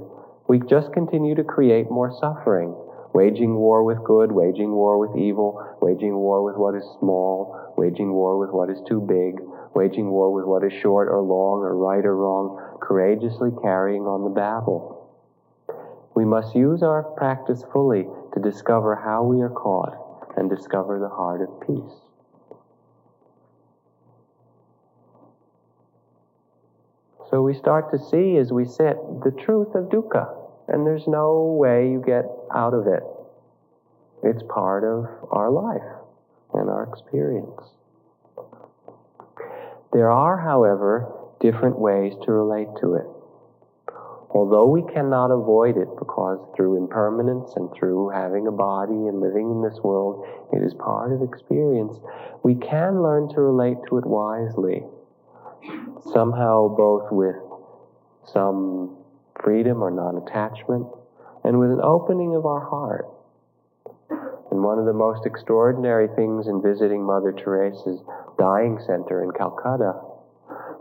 we 0.48 0.60
just 0.60 0.94
continue 0.94 1.36
to 1.36 1.44
create 1.44 1.90
more 1.90 2.12
suffering, 2.22 2.76
waging 3.14 3.56
war 3.56 3.84
with 3.84 4.04
good, 4.04 4.32
waging 4.32 4.72
war 4.72 4.98
with 4.98 5.18
evil, 5.18 5.78
waging 5.82 6.16
war 6.16 6.44
with 6.44 6.56
what 6.56 6.76
is 6.76 6.86
small, 7.00 7.74
waging 7.76 8.14
war 8.14 8.38
with 8.38 8.52
what 8.52 8.70
is 8.70 8.80
too 8.88 9.02
big, 9.02 9.42
waging 9.74 10.10
war 10.10 10.34
with 10.34 10.46
what 10.46 10.64
is 10.64 10.74
short 10.82 11.08
or 11.10 11.22
long 11.22 11.62
or 11.62 11.76
right 11.76 12.06
or 12.06 12.16
wrong, 12.16 12.78
courageously 12.82 13.52
carrying 13.62 14.04
on 14.04 14.24
the 14.24 14.30
battle. 14.30 14.96
We 16.16 16.26
must 16.26 16.56
use 16.56 16.84
our 16.84 17.04
practice 17.04 17.64
fully 17.72 18.08
to 18.34 18.40
discover 18.42 18.96
how 18.96 19.24
we 19.24 19.42
are 19.42 19.50
caught 19.50 20.34
and 20.38 20.50
discover 20.50 21.00
the 21.00 21.10
heart 21.10 21.42
of 21.42 21.62
peace. 21.62 22.02
So 27.30 27.44
we 27.44 27.54
start 27.54 27.92
to 27.92 28.00
see 28.00 28.38
as 28.38 28.52
we 28.52 28.66
sit 28.66 28.98
the 29.24 29.32
truth 29.32 29.76
of 29.76 29.86
dukkha, 29.86 30.36
and 30.68 30.86
there's 30.86 31.08
no 31.08 31.56
way 31.60 31.92
you 31.92 32.02
get 32.04 32.26
out 32.54 32.74
of 32.74 32.88
it. 32.88 33.04
It's 34.24 34.42
part 34.50 34.84
of 34.84 35.06
our 35.32 35.52
life 35.52 35.88
and 36.54 36.70
our 36.70 36.84
experience. 36.84 37.79
There 39.92 40.12
are, 40.12 40.38
however, 40.38 41.12
different 41.40 41.80
ways 41.80 42.14
to 42.24 42.32
relate 42.32 42.68
to 42.82 42.96
it. 42.96 43.06
Although 44.32 44.68
we 44.68 44.84
cannot 44.84 45.32
avoid 45.32 45.76
it 45.76 45.90
because 45.98 46.38
through 46.56 46.78
impermanence 46.78 47.54
and 47.56 47.74
through 47.74 48.10
having 48.10 48.46
a 48.46 48.52
body 48.52 49.08
and 49.08 49.20
living 49.20 49.50
in 49.50 49.64
this 49.64 49.80
world, 49.84 50.28
it 50.54 50.62
is 50.62 50.76
part 50.76 51.12
of 51.12 51.24
experience, 51.24 51.98
we 52.44 52.54
can 52.54 53.02
learn 53.02 53.28
to 53.30 53.42
relate 53.42 53.78
to 53.90 53.98
it 53.98 54.06
wisely. 54.06 54.84
Somehow 56.14 56.68
both 56.68 57.12
with 57.12 57.36
some 58.32 58.98
freedom 59.42 59.82
or 59.82 59.90
non-attachment 59.90 60.86
and 61.44 61.60
with 61.60 61.72
an 61.72 61.82
opening 61.82 62.36
of 62.36 62.46
our 62.46 62.62
heart. 62.62 63.08
And 64.52 64.64
one 64.64 64.78
of 64.78 64.86
the 64.86 64.94
most 64.94 65.26
extraordinary 65.26 66.08
things 66.16 66.48
in 66.48 66.62
visiting 66.62 67.04
Mother 67.04 67.32
Teresa's 67.32 68.02
dying 68.40 68.80
center 68.86 69.24
in 69.24 69.32
Calcutta 69.32 69.94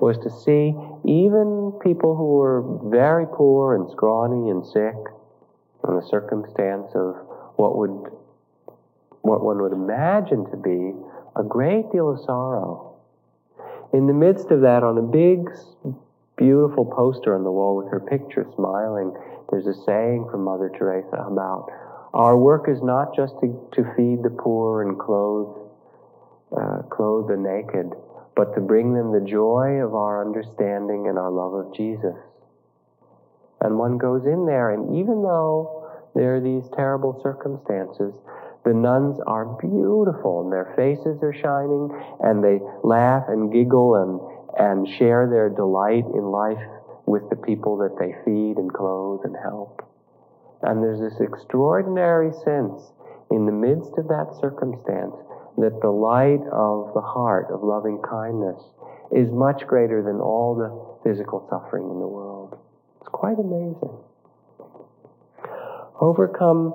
was 0.01 0.17
to 0.19 0.31
see 0.31 0.73
even 1.05 1.73
people 1.83 2.17
who 2.17 2.39
were 2.39 2.63
very 2.89 3.27
poor 3.27 3.75
and 3.75 3.91
scrawny 3.91 4.51
and 4.51 4.65
sick 4.65 4.95
in 5.87 5.97
the 5.97 6.07
circumstance 6.09 6.91
of 6.95 7.17
what 7.57 7.77
would 7.77 8.13
what 9.23 9.43
one 9.43 9.61
would 9.61 9.73
imagine 9.73 10.49
to 10.51 10.57
be 10.57 10.95
a 11.37 11.43
great 11.43 11.91
deal 11.93 12.09
of 12.09 12.21
sorrow. 12.25 12.97
In 13.93 14.07
the 14.07 14.13
midst 14.13 14.51
of 14.51 14.61
that, 14.63 14.83
on 14.83 14.97
a 14.97 15.03
big, 15.03 15.51
beautiful 16.37 16.85
poster 16.85 17.35
on 17.35 17.43
the 17.43 17.51
wall 17.51 17.77
with 17.77 17.91
her 17.91 18.01
picture 18.01 18.47
smiling, 18.55 19.13
there's 19.51 19.67
a 19.67 19.75
saying 19.85 20.29
from 20.31 20.45
Mother 20.45 20.71
Teresa 20.71 21.17
about 21.27 21.69
our 22.15 22.37
work 22.39 22.69
is 22.69 22.83
not 22.83 23.15
just 23.15 23.35
to, 23.41 23.69
to 23.73 23.85
feed 23.97 24.23
the 24.23 24.31
poor 24.31 24.83
and 24.83 24.99
clothe, 24.99 25.68
uh, 26.57 26.83
clothe 26.91 27.29
the 27.29 27.37
naked, 27.37 27.93
but 28.37 28.55
to 28.55 28.61
bring 28.61 28.95
them 28.95 29.13
the 29.13 29.27
joy 29.29 29.83
of 29.83 29.95
our 29.95 30.25
understanding 30.25 31.07
and 31.09 31.19
our 31.19 31.31
love 31.31 31.55
of 31.55 31.75
Jesus. 31.75 32.17
And 33.61 33.79
one 33.79 33.99
goes 33.99 34.25
in 34.25 34.47
there, 34.47 34.71
and 34.71 34.97
even 34.97 35.23
though 35.23 35.91
there 36.15 36.37
are 36.37 36.41
these 36.41 36.65
terrible 36.77 37.21
circumstances, 37.23 38.15
the 38.65 38.75
nuns 38.75 39.19
are 39.27 39.59
beautiful, 39.61 40.43
and 40.43 40.53
their 40.53 40.73
faces 40.77 41.23
are 41.23 41.35
shining, 41.35 41.91
and 42.21 42.43
they 42.43 42.61
laugh 42.83 43.25
and 43.29 43.53
giggle 43.53 43.95
and, 43.97 44.21
and 44.59 44.89
share 44.99 45.29
their 45.29 45.49
delight 45.49 46.05
in 46.15 46.31
life 46.31 46.63
with 47.07 47.29
the 47.31 47.37
people 47.37 47.79
that 47.79 47.97
they 47.99 48.15
feed 48.25 48.59
and 48.59 48.73
clothe 48.73 49.21
and 49.25 49.37
help. 49.43 49.83
And 50.63 50.83
there's 50.83 51.01
this 51.01 51.21
extraordinary 51.21 52.33
sense 52.33 52.93
in 53.31 53.47
the 53.47 53.53
midst 53.53 53.97
of 53.99 54.09
that 54.09 54.37
circumstance 54.41 55.15
that 55.61 55.81
the 55.81 55.91
light 55.91 56.43
of 56.53 56.95
the 56.95 57.01
heart 57.01 57.47
of 57.51 57.63
loving 57.63 58.01
kindness 58.03 58.61
is 59.11 59.31
much 59.31 59.67
greater 59.67 60.03
than 60.03 60.21
all 60.21 60.55
the 60.55 60.71
physical 61.09 61.47
suffering 61.49 61.85
in 61.85 61.99
the 61.99 62.07
world. 62.07 62.59
It's 63.01 63.09
quite 63.09 63.39
amazing. 63.39 63.97
Overcome 66.01 66.75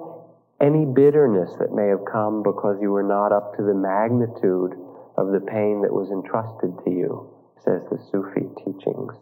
any 0.59 0.85
bitterness 0.85 1.51
that 1.59 1.73
may 1.73 1.87
have 1.87 2.05
come 2.09 2.43
because 2.43 2.77
you 2.81 2.91
were 2.91 3.03
not 3.03 3.31
up 3.31 3.55
to 3.57 3.63
the 3.63 3.73
magnitude 3.73 4.73
of 5.17 5.31
the 5.31 5.39
pain 5.39 5.81
that 5.81 5.93
was 5.93 6.09
entrusted 6.11 6.73
to 6.83 6.91
you, 6.91 7.29
says 7.63 7.81
the 7.89 7.99
Sufi 8.11 8.47
teachings. 8.57 9.13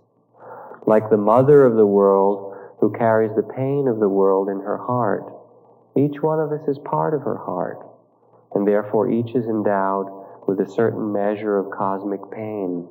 Like 0.88 1.10
the 1.10 1.18
mother 1.18 1.66
of 1.66 1.76
the 1.76 1.86
world, 1.86 2.52
who 2.82 2.92
carries 2.92 3.36
the 3.36 3.44
pain 3.44 3.88
of 3.88 4.00
the 4.00 4.10
world 4.10 4.50
in 4.50 4.60
her 4.60 4.78
heart. 4.78 5.24
Each 5.96 6.20
one 6.22 6.40
of 6.40 6.52
us 6.52 6.68
is 6.68 6.80
part 6.80 7.14
of 7.14 7.22
her 7.22 7.38
heart, 7.38 7.86
and 8.54 8.68
therefore 8.68 9.10
each 9.10 9.36
is 9.36 9.46
endowed 9.46 10.08
with 10.48 10.60
a 10.60 10.70
certain 10.70 11.12
measure 11.12 11.58
of 11.58 11.72
cosmic 11.72 12.20
pain. 12.32 12.88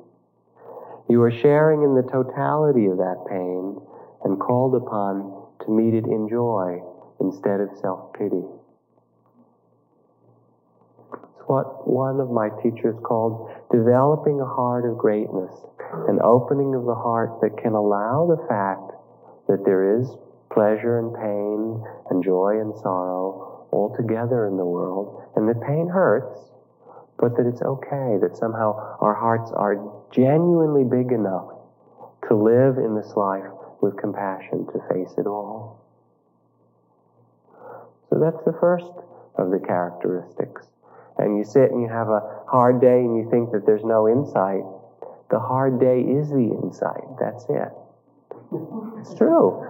You 1.09 1.21
are 1.23 1.31
sharing 1.31 1.83
in 1.83 1.95
the 1.95 2.03
totality 2.03 2.87
of 2.87 2.97
that 2.97 3.25
pain 3.29 3.81
and 4.23 4.39
called 4.39 4.75
upon 4.75 5.45
to 5.65 5.71
meet 5.71 5.93
it 5.93 6.05
in 6.05 6.29
joy 6.29 6.81
instead 7.19 7.59
of 7.59 7.69
self-pity. 7.81 8.43
It's 11.11 11.47
what 11.47 11.87
one 11.87 12.19
of 12.19 12.31
my 12.31 12.49
teachers 12.63 12.95
called 13.03 13.51
developing 13.71 14.39
a 14.39 14.45
heart 14.45 14.85
of 14.85 14.97
greatness. 14.97 15.51
an 16.07 16.19
opening 16.23 16.73
of 16.73 16.85
the 16.85 16.95
heart 16.95 17.41
that 17.41 17.57
can 17.57 17.73
allow 17.73 18.25
the 18.25 18.47
fact 18.47 18.93
that 19.47 19.65
there 19.65 19.99
is 19.99 20.07
pleasure 20.49 20.99
and 20.99 21.13
pain 21.13 21.83
and 22.09 22.23
joy 22.23 22.59
and 22.61 22.77
sorrow 22.79 23.50
all 23.71 23.95
together 23.95 24.45
in 24.47 24.57
the 24.57 24.65
world, 24.65 25.23
and 25.35 25.47
that 25.49 25.61
pain 25.61 25.87
hurts, 25.87 26.39
but 27.17 27.35
that 27.37 27.47
it's 27.47 27.61
okay, 27.61 28.17
that 28.21 28.35
somehow 28.35 28.97
our 28.99 29.15
hearts 29.15 29.51
are 29.51 29.77
genuinely 30.11 30.83
big 30.83 31.11
enough 31.11 31.47
to 32.27 32.35
live 32.35 32.77
in 32.77 32.95
this 32.95 33.15
life 33.15 33.49
with 33.81 33.97
compassion 33.97 34.65
to 34.67 34.79
face 34.93 35.13
it 35.17 35.25
all. 35.25 35.79
So 38.09 38.19
that's 38.19 38.43
the 38.43 38.53
first 38.59 38.91
of 39.37 39.51
the 39.51 39.59
characteristics. 39.59 40.67
And 41.17 41.37
you 41.37 41.43
sit 41.43 41.71
and 41.71 41.81
you 41.81 41.87
have 41.87 42.09
a 42.09 42.43
hard 42.47 42.81
day 42.81 42.99
and 42.99 43.15
you 43.17 43.29
think 43.29 43.51
that 43.51 43.65
there's 43.65 43.83
no 43.83 44.07
insight. 44.07 44.63
The 45.29 45.39
hard 45.39 45.79
day 45.79 46.01
is 46.01 46.29
the 46.29 46.57
insight. 46.61 47.03
That's 47.19 47.45
it. 47.49 47.71
It's 48.99 49.13
true. 49.15 49.63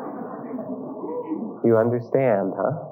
You 1.63 1.77
understand, 1.77 2.53
huh? 2.57 2.90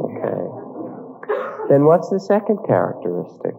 Okay. 0.00 1.68
Then 1.68 1.84
what's 1.84 2.10
the 2.10 2.20
second 2.20 2.58
characteristic? 2.66 3.54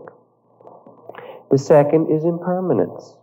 The 1.52 1.58
second 1.58 2.12
is 2.12 2.24
impermanence. 2.24 3.18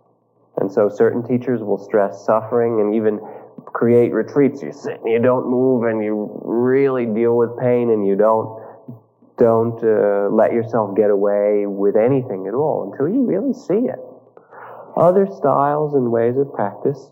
And 0.56 0.70
so 0.70 0.88
certain 0.88 1.26
teachers 1.26 1.62
will 1.62 1.78
stress 1.78 2.24
suffering 2.24 2.80
and 2.80 2.94
even 2.94 3.20
create 3.66 4.12
retreats. 4.12 4.62
You 4.62 4.72
sit 4.72 5.00
and 5.00 5.10
you 5.10 5.18
don't 5.18 5.48
move 5.48 5.84
and 5.84 6.02
you 6.02 6.40
really 6.44 7.06
deal 7.06 7.36
with 7.36 7.58
pain 7.58 7.90
and 7.90 8.06
you 8.06 8.16
don't 8.16 8.62
don't 9.36 9.82
uh, 9.82 10.28
let 10.30 10.52
yourself 10.52 10.96
get 10.96 11.10
away 11.10 11.66
with 11.66 11.96
anything 11.96 12.46
at 12.46 12.54
all 12.54 12.88
until 12.88 13.08
you 13.08 13.24
really 13.24 13.52
see 13.52 13.88
it. 13.88 13.98
Other 14.96 15.26
styles 15.26 15.94
and 15.94 16.12
ways 16.12 16.36
of 16.36 16.52
practice 16.52 17.10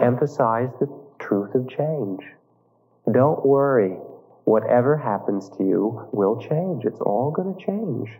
emphasize 0.00 0.70
the 0.80 0.88
truth 1.18 1.54
of 1.54 1.68
change. 1.68 2.22
Don't 3.10 3.44
worry. 3.44 3.96
Whatever 4.44 4.96
happens 4.96 5.48
to 5.50 5.64
you 5.64 6.08
will 6.12 6.40
change. 6.40 6.84
It's 6.84 7.00
all 7.00 7.30
going 7.30 7.54
to 7.54 7.64
change. 7.64 8.10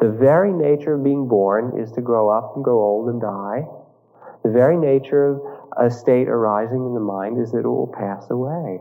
The 0.00 0.10
very 0.10 0.52
nature 0.52 0.94
of 0.94 1.04
being 1.04 1.28
born 1.28 1.78
is 1.78 1.92
to 1.92 2.00
grow 2.00 2.28
up 2.28 2.56
and 2.56 2.64
grow 2.64 2.80
old 2.80 3.08
and 3.08 3.20
die. 3.20 3.66
The 4.42 4.50
very 4.50 4.76
nature 4.76 5.28
of 5.28 5.42
a 5.76 5.90
state 5.90 6.28
arising 6.28 6.84
in 6.84 6.94
the 6.94 7.00
mind 7.00 7.40
is 7.40 7.52
that 7.52 7.60
it 7.60 7.68
will 7.68 7.86
pass 7.86 8.28
away. 8.28 8.80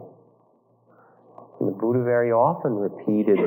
And 1.60 1.68
the 1.68 1.74
Buddha 1.74 2.04
very 2.04 2.32
often 2.32 2.74
repeated 2.74 3.38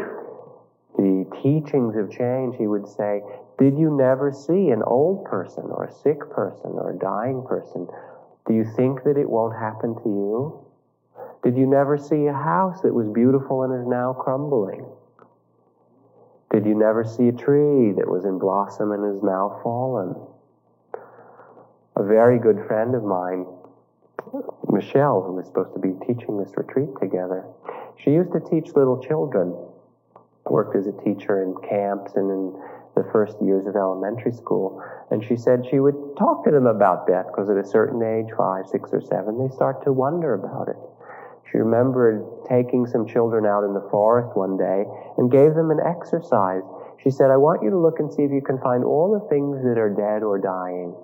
the 0.97 1.27
teachings 1.43 1.97
of 1.97 2.13
change. 2.13 2.55
He 2.57 2.69
would 2.69 2.87
say, 2.87 3.23
Did 3.59 3.77
you 3.77 3.91
never 3.91 4.31
see 4.31 4.71
an 4.71 4.85
old 4.85 5.25
person 5.25 5.65
or 5.65 5.85
a 5.85 5.93
sick 5.93 6.21
person 6.31 6.73
or 6.75 6.93
a 6.93 6.99
dying 6.99 7.43
person? 7.43 7.89
Do 8.47 8.55
you 8.55 8.65
think 8.65 9.05
that 9.05 9.17
it 9.17 9.29
won't 9.29 9.57
happen 9.57 9.95
to 9.95 10.09
you? 10.09 10.65
Did 11.43 11.57
you 11.57 11.67
never 11.67 11.97
see 11.97 12.27
a 12.27 12.33
house 12.33 12.81
that 12.83 12.93
was 12.93 13.09
beautiful 13.09 13.63
and 13.63 13.81
is 13.81 13.87
now 13.87 14.13
crumbling? 14.13 14.85
Did 16.51 16.67
you 16.67 16.75
never 16.75 17.05
see 17.05 17.29
a 17.29 17.33
tree 17.33 17.93
that 17.93 18.09
was 18.09 18.25
in 18.25 18.39
blossom 18.39 18.93
and 18.93 19.17
is 19.17 19.23
now 19.23 19.61
fallen? 19.63 20.15
A 21.97 22.03
very 22.03 22.39
good 22.39 22.65
friend 22.67 22.95
of 22.95 23.03
mine, 23.03 23.47
Michelle, 24.71 25.23
who 25.23 25.33
was 25.33 25.47
supposed 25.47 25.73
to 25.75 25.81
be 25.81 25.93
teaching 26.07 26.39
this 26.39 26.57
retreat 26.57 26.91
together, 27.01 27.45
she 27.97 28.11
used 28.11 28.33
to 28.33 28.41
teach 28.41 28.75
little 28.75 29.03
children, 29.03 29.55
worked 30.47 30.77
as 30.77 30.87
a 30.87 30.93
teacher 30.93 31.43
in 31.43 31.55
camps 31.69 32.13
and 32.17 32.31
in 32.31 32.63
the 32.95 33.09
first 33.13 33.37
years 33.43 33.67
of 33.67 33.77
elementary 33.77 34.33
school. 34.33 34.83
And 35.11 35.25
she 35.25 35.37
said 35.37 35.67
she 35.71 35.81
would 35.81 36.17
talk 36.19 36.45
to 36.45 36.51
them 36.51 36.67
about 36.67 37.07
death 37.07 37.27
because 37.27 37.51
at 37.51 37.57
a 37.57 37.67
certain 37.67 38.03
age, 38.03 38.33
five, 38.37 38.67
six, 38.67 38.91
or 38.93 39.01
seven, 39.01 39.39
they 39.39 39.55
start 39.55 39.85
to 39.85 39.93
wonder 39.93 40.35
about 40.35 40.69
it. 40.69 40.77
She 41.51 41.59
remembered 41.59 42.25
taking 42.49 42.87
some 42.87 43.07
children 43.07 43.47
out 43.47 43.63
in 43.63 43.75
the 43.75 43.87
forest 43.91 44.37
one 44.37 44.57
day 44.57 44.85
and 45.19 45.31
gave 45.31 45.55
them 45.55 45.71
an 45.71 45.79
exercise. 45.79 46.63
She 47.03 47.11
said, 47.11 47.31
I 47.31 47.37
want 47.37 47.63
you 47.63 47.71
to 47.71 47.79
look 47.79 48.01
and 48.01 48.13
see 48.13 48.23
if 48.23 48.33
you 48.33 48.43
can 48.43 48.59
find 48.59 48.83
all 48.83 49.13
the 49.13 49.29
things 49.29 49.63
that 49.63 49.79
are 49.79 49.91
dead 49.91 50.23
or 50.23 50.39
dying. 50.39 50.95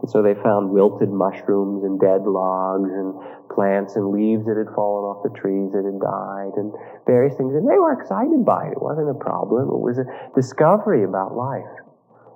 And 0.00 0.10
so 0.10 0.22
they 0.22 0.34
found 0.34 0.70
wilted 0.70 1.10
mushrooms 1.10 1.82
and 1.82 1.98
dead 1.98 2.22
logs 2.22 2.90
and 2.90 3.14
plants 3.50 3.96
and 3.96 4.14
leaves 4.14 4.46
that 4.46 4.56
had 4.56 4.72
fallen 4.74 5.02
off 5.04 5.26
the 5.26 5.34
trees 5.34 5.72
that 5.74 5.82
had 5.82 5.98
died 5.98 6.54
and 6.54 6.70
various 7.06 7.34
things. 7.34 7.54
And 7.54 7.66
they 7.68 7.78
were 7.78 7.92
excited 7.92 8.44
by 8.46 8.70
it. 8.70 8.78
It 8.78 8.82
wasn't 8.82 9.10
a 9.10 9.18
problem. 9.18 9.66
It 9.66 9.82
was 9.82 9.98
a 9.98 10.06
discovery 10.34 11.02
about 11.02 11.34
life. 11.34 11.66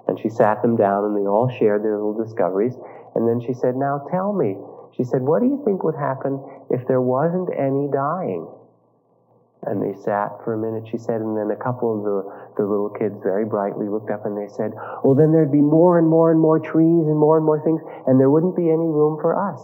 And 0.08 0.18
she 0.18 0.28
sat 0.28 0.60
them 0.62 0.74
down 0.74 1.04
and 1.04 1.16
they 1.16 1.28
all 1.28 1.48
shared 1.48 1.84
their 1.84 1.94
little 1.94 2.18
discoveries. 2.18 2.74
And 3.14 3.28
then 3.28 3.38
she 3.38 3.54
said, 3.54 3.76
now 3.76 4.02
tell 4.10 4.32
me. 4.32 4.58
She 4.96 5.04
said, 5.04 5.22
what 5.22 5.40
do 5.40 5.46
you 5.46 5.62
think 5.64 5.84
would 5.84 5.94
happen 5.94 6.42
if 6.68 6.86
there 6.88 7.00
wasn't 7.00 7.48
any 7.54 7.88
dying? 7.92 8.44
And 9.64 9.80
they 9.80 9.94
sat 10.02 10.42
for 10.42 10.54
a 10.54 10.58
minute, 10.58 10.90
she 10.90 10.98
said, 10.98 11.20
and 11.20 11.36
then 11.36 11.50
a 11.50 11.56
couple 11.56 11.94
of 11.94 12.02
the, 12.02 12.62
the 12.62 12.68
little 12.68 12.90
kids 12.90 13.14
very 13.22 13.44
brightly 13.44 13.88
looked 13.88 14.10
up 14.10 14.26
and 14.26 14.36
they 14.36 14.52
said, 14.52 14.72
well, 15.04 15.14
then 15.14 15.30
there'd 15.30 15.52
be 15.52 15.62
more 15.62 15.98
and 15.98 16.08
more 16.08 16.32
and 16.32 16.40
more 16.40 16.58
trees 16.58 17.06
and 17.06 17.16
more 17.16 17.36
and 17.36 17.46
more 17.46 17.62
things, 17.62 17.80
and 18.06 18.18
there 18.18 18.28
wouldn't 18.28 18.56
be 18.56 18.68
any 18.70 18.90
room 18.90 19.18
for 19.22 19.38
us. 19.38 19.62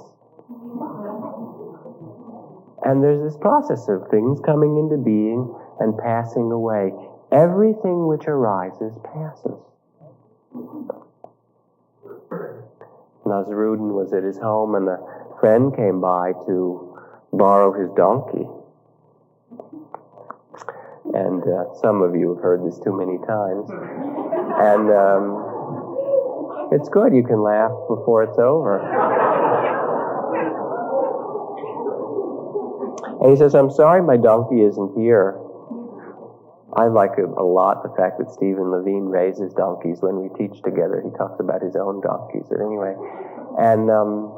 And 2.84 3.02
there's 3.02 3.20
this 3.20 3.36
process 3.40 3.88
of 3.88 4.06
things 4.08 4.38
coming 4.40 4.78
into 4.78 4.96
being 4.96 5.52
and 5.80 5.98
passing 5.98 6.52
away. 6.52 6.92
Everything 7.32 8.06
which 8.06 8.26
arises 8.26 8.92
passes. 9.02 9.58
Nasrudin 13.26 13.92
was 13.92 14.12
at 14.12 14.22
his 14.22 14.38
home 14.38 14.74
and 14.74 14.88
a 14.88 14.98
friend 15.40 15.74
came 15.74 16.00
by 16.00 16.32
to 16.46 16.98
borrow 17.32 17.72
his 17.72 17.90
donkey. 17.96 18.46
And 21.14 21.42
uh, 21.42 21.74
some 21.80 22.02
of 22.02 22.14
you 22.14 22.34
have 22.34 22.42
heard 22.42 22.66
this 22.66 22.78
too 22.78 22.92
many 22.92 23.18
times. 23.26 23.70
And 23.70 24.90
um, 24.90 26.68
it's 26.72 26.88
good, 26.88 27.14
you 27.14 27.22
can 27.22 27.42
laugh 27.42 27.72
before 27.88 28.24
it's 28.24 28.38
over. 28.38 28.78
And 33.20 33.30
he 33.30 33.36
says, 33.36 33.54
I'm 33.54 33.70
sorry 33.70 34.02
my 34.02 34.16
donkey 34.16 34.62
isn't 34.62 34.96
here. 34.96 35.40
I 36.76 36.86
like 36.86 37.18
a, 37.18 37.42
lot 37.42 37.82
the 37.82 37.90
fact 37.96 38.18
that 38.18 38.30
Stephen 38.30 38.70
Levine 38.70 39.10
raises 39.10 39.52
donkeys. 39.54 39.98
When 40.00 40.20
we 40.20 40.28
teach 40.38 40.62
together, 40.62 41.02
he 41.02 41.10
talks 41.16 41.40
about 41.40 41.62
his 41.62 41.74
own 41.74 42.00
donkeys. 42.00 42.44
But 42.48 42.60
anyway, 42.60 42.94
and 43.58 43.90
um, 43.90 44.37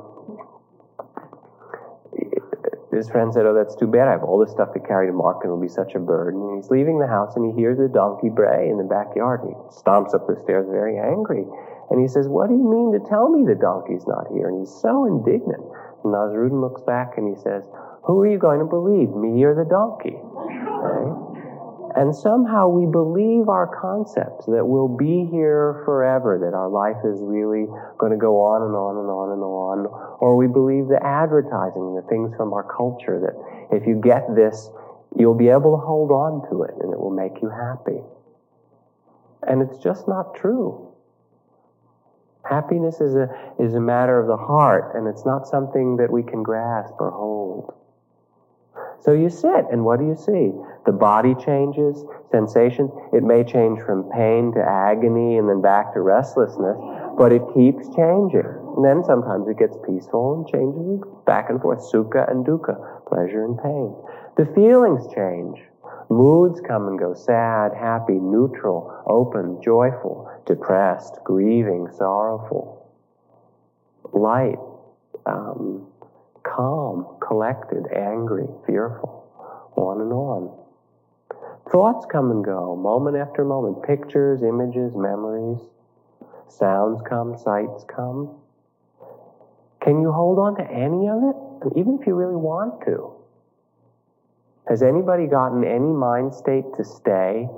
his 2.97 3.09
friend 3.09 3.33
said, 3.33 3.47
Oh, 3.47 3.55
that's 3.55 3.77
too 3.77 3.87
bad. 3.87 4.09
I 4.09 4.13
have 4.13 4.25
all 4.25 4.39
this 4.39 4.51
stuff 4.51 4.75
to 4.75 4.81
carry 4.81 5.07
to 5.07 5.13
market. 5.13 5.47
It'll 5.47 5.61
be 5.61 5.71
such 5.71 5.95
a 5.95 6.03
burden. 6.03 6.43
And 6.43 6.57
he's 6.59 6.71
leaving 6.71 6.99
the 6.99 7.07
house 7.07 7.37
and 7.37 7.47
he 7.47 7.53
hears 7.55 7.79
a 7.79 7.87
donkey 7.87 8.29
bray 8.29 8.69
in 8.69 8.79
the 8.79 8.89
backyard. 8.89 9.47
And 9.47 9.55
he 9.55 9.57
stomps 9.71 10.15
up 10.15 10.27
the 10.27 10.35
stairs 10.43 10.67
very 10.67 10.99
angry. 10.99 11.47
And 11.91 12.01
he 12.03 12.09
says, 12.09 12.27
What 12.27 12.51
do 12.51 12.55
you 12.59 12.67
mean 12.67 12.91
to 12.99 13.03
tell 13.07 13.31
me 13.31 13.47
the 13.47 13.55
donkey's 13.55 14.07
not 14.07 14.27
here? 14.35 14.51
And 14.51 14.59
he's 14.59 14.75
so 14.75 15.07
indignant. 15.07 15.63
And 16.03 16.11
Nasrudin 16.11 16.61
looks 16.61 16.83
back 16.83 17.15
and 17.17 17.31
he 17.31 17.39
says, 17.39 17.63
Who 18.11 18.19
are 18.23 18.31
you 18.31 18.39
going 18.39 18.59
to 18.59 18.67
believe, 18.67 19.15
me 19.15 19.39
or 19.47 19.55
the 19.55 19.69
donkey? 19.69 20.19
Right? 20.19 21.30
And 21.97 22.15
somehow 22.15 22.69
we 22.69 22.87
believe 22.87 23.49
our 23.49 23.67
concepts 23.67 24.47
that 24.47 24.65
we'll 24.65 24.89
be 24.89 25.27
here 25.31 25.83
forever, 25.85 26.39
that 26.39 26.55
our 26.55 26.69
life 26.69 27.03
is 27.05 27.19
really 27.21 27.67
going 27.99 28.13
to 28.13 28.19
go 28.19 28.39
on 28.39 28.63
and 28.63 28.77
on 28.77 28.97
and 28.97 29.11
on 29.11 29.33
and 29.33 29.43
on. 29.43 29.87
Or 30.21 30.37
we 30.37 30.47
believe 30.47 30.87
the 30.87 31.03
advertising, 31.03 31.97
the 31.97 32.07
things 32.09 32.37
from 32.37 32.53
our 32.53 32.63
culture, 32.63 33.19
that 33.19 33.35
if 33.77 33.87
you 33.89 34.01
get 34.01 34.35
this, 34.37 34.71
you'll 35.19 35.35
be 35.35 35.49
able 35.49 35.75
to 35.75 35.83
hold 35.85 36.13
on 36.13 36.49
to 36.51 36.63
it 36.63 36.75
and 36.81 36.93
it 36.93 36.99
will 37.01 37.11
make 37.11 37.43
you 37.43 37.51
happy. 37.51 37.99
And 39.43 39.63
it's 39.63 39.83
just 39.83 40.07
not 40.07 40.35
true. 40.35 40.95
Happiness 42.45 43.01
is 43.01 43.17
a, 43.17 43.29
is 43.59 43.75
a 43.75 43.81
matter 43.81 44.21
of 44.21 44.29
the 44.29 44.37
heart 44.37 44.95
and 44.95 45.09
it's 45.09 45.27
not 45.27 45.49
something 45.49 45.97
that 45.97 46.11
we 46.11 46.23
can 46.23 46.43
grasp 46.43 46.95
or 47.01 47.11
hold. 47.11 47.75
So 49.01 49.13
you 49.13 49.31
sit, 49.31 49.65
and 49.73 49.85
what 49.85 49.99
do 49.99 50.07
you 50.07 50.15
see? 50.15 50.53
The 50.87 50.93
body 50.93 51.35
changes, 51.35 52.05
sensations. 52.31 52.91
It 53.13 53.23
may 53.23 53.45
change 53.45 53.81
from 53.83 54.11
pain 54.11 54.53
to 54.55 54.61
agony 54.61 55.37
and 55.37 55.49
then 55.49 55.61
back 55.61 55.93
to 55.95 56.01
restlessness, 56.01 56.79
but 57.19 57.33
it 57.33 57.43
keeps 57.55 57.89
changing. 57.95 58.49
And 58.77 58.85
then 58.85 59.05
sometimes 59.05 59.47
it 59.49 59.59
gets 59.59 59.77
peaceful 59.87 60.41
and 60.41 60.49
changes 60.49 61.05
back 61.27 61.51
and 61.51 61.61
forth, 61.61 61.81
sukha 61.81 62.31
and 62.31 62.47
dukkha, 62.47 63.07
pleasure 63.07 63.45
and 63.45 63.61
pain. 63.61 63.95
The 64.37 64.47
feelings 64.55 65.07
change. 65.15 65.61
Moods 66.09 66.61
come 66.67 66.89
and 66.89 66.99
go, 66.99 67.15
sad, 67.15 67.73
happy, 67.75 68.15
neutral, 68.15 69.03
open, 69.07 69.63
joyful, 69.63 70.31
depressed, 70.47 71.19
grieving, 71.23 71.89
sorrowful, 71.97 72.89
light, 74.13 74.59
um, 75.27 75.87
calm, 76.43 77.07
collected, 77.21 77.87
angry, 77.95 78.49
fearful, 78.67 79.25
on 79.77 80.01
and 80.01 80.13
on. 80.13 80.51
Thoughts 81.71 82.05
come 82.11 82.33
and 82.33 82.45
go, 82.45 82.75
moment 82.75 83.17
after 83.17 83.45
moment, 83.45 83.85
pictures, 83.85 84.43
images, 84.43 84.93
memories. 84.97 85.61
sounds 86.49 87.01
come, 87.09 87.39
sights 87.39 87.85
come. 87.87 88.35
Can 89.81 90.01
you 90.01 90.11
hold 90.11 90.41
on 90.41 90.57
to 90.57 90.65
any 90.65 91.09
of 91.09 91.23
it? 91.23 91.79
Even 91.79 91.99
if 92.01 92.07
you 92.07 92.15
really 92.15 92.35
want 92.35 92.85
to. 92.87 93.13
Has 94.69 94.83
anybody 94.83 95.27
gotten 95.27 95.65
any 95.65 95.93
mind 95.93 96.35
state 96.35 96.65
to 96.77 96.85
stay? 96.85 97.49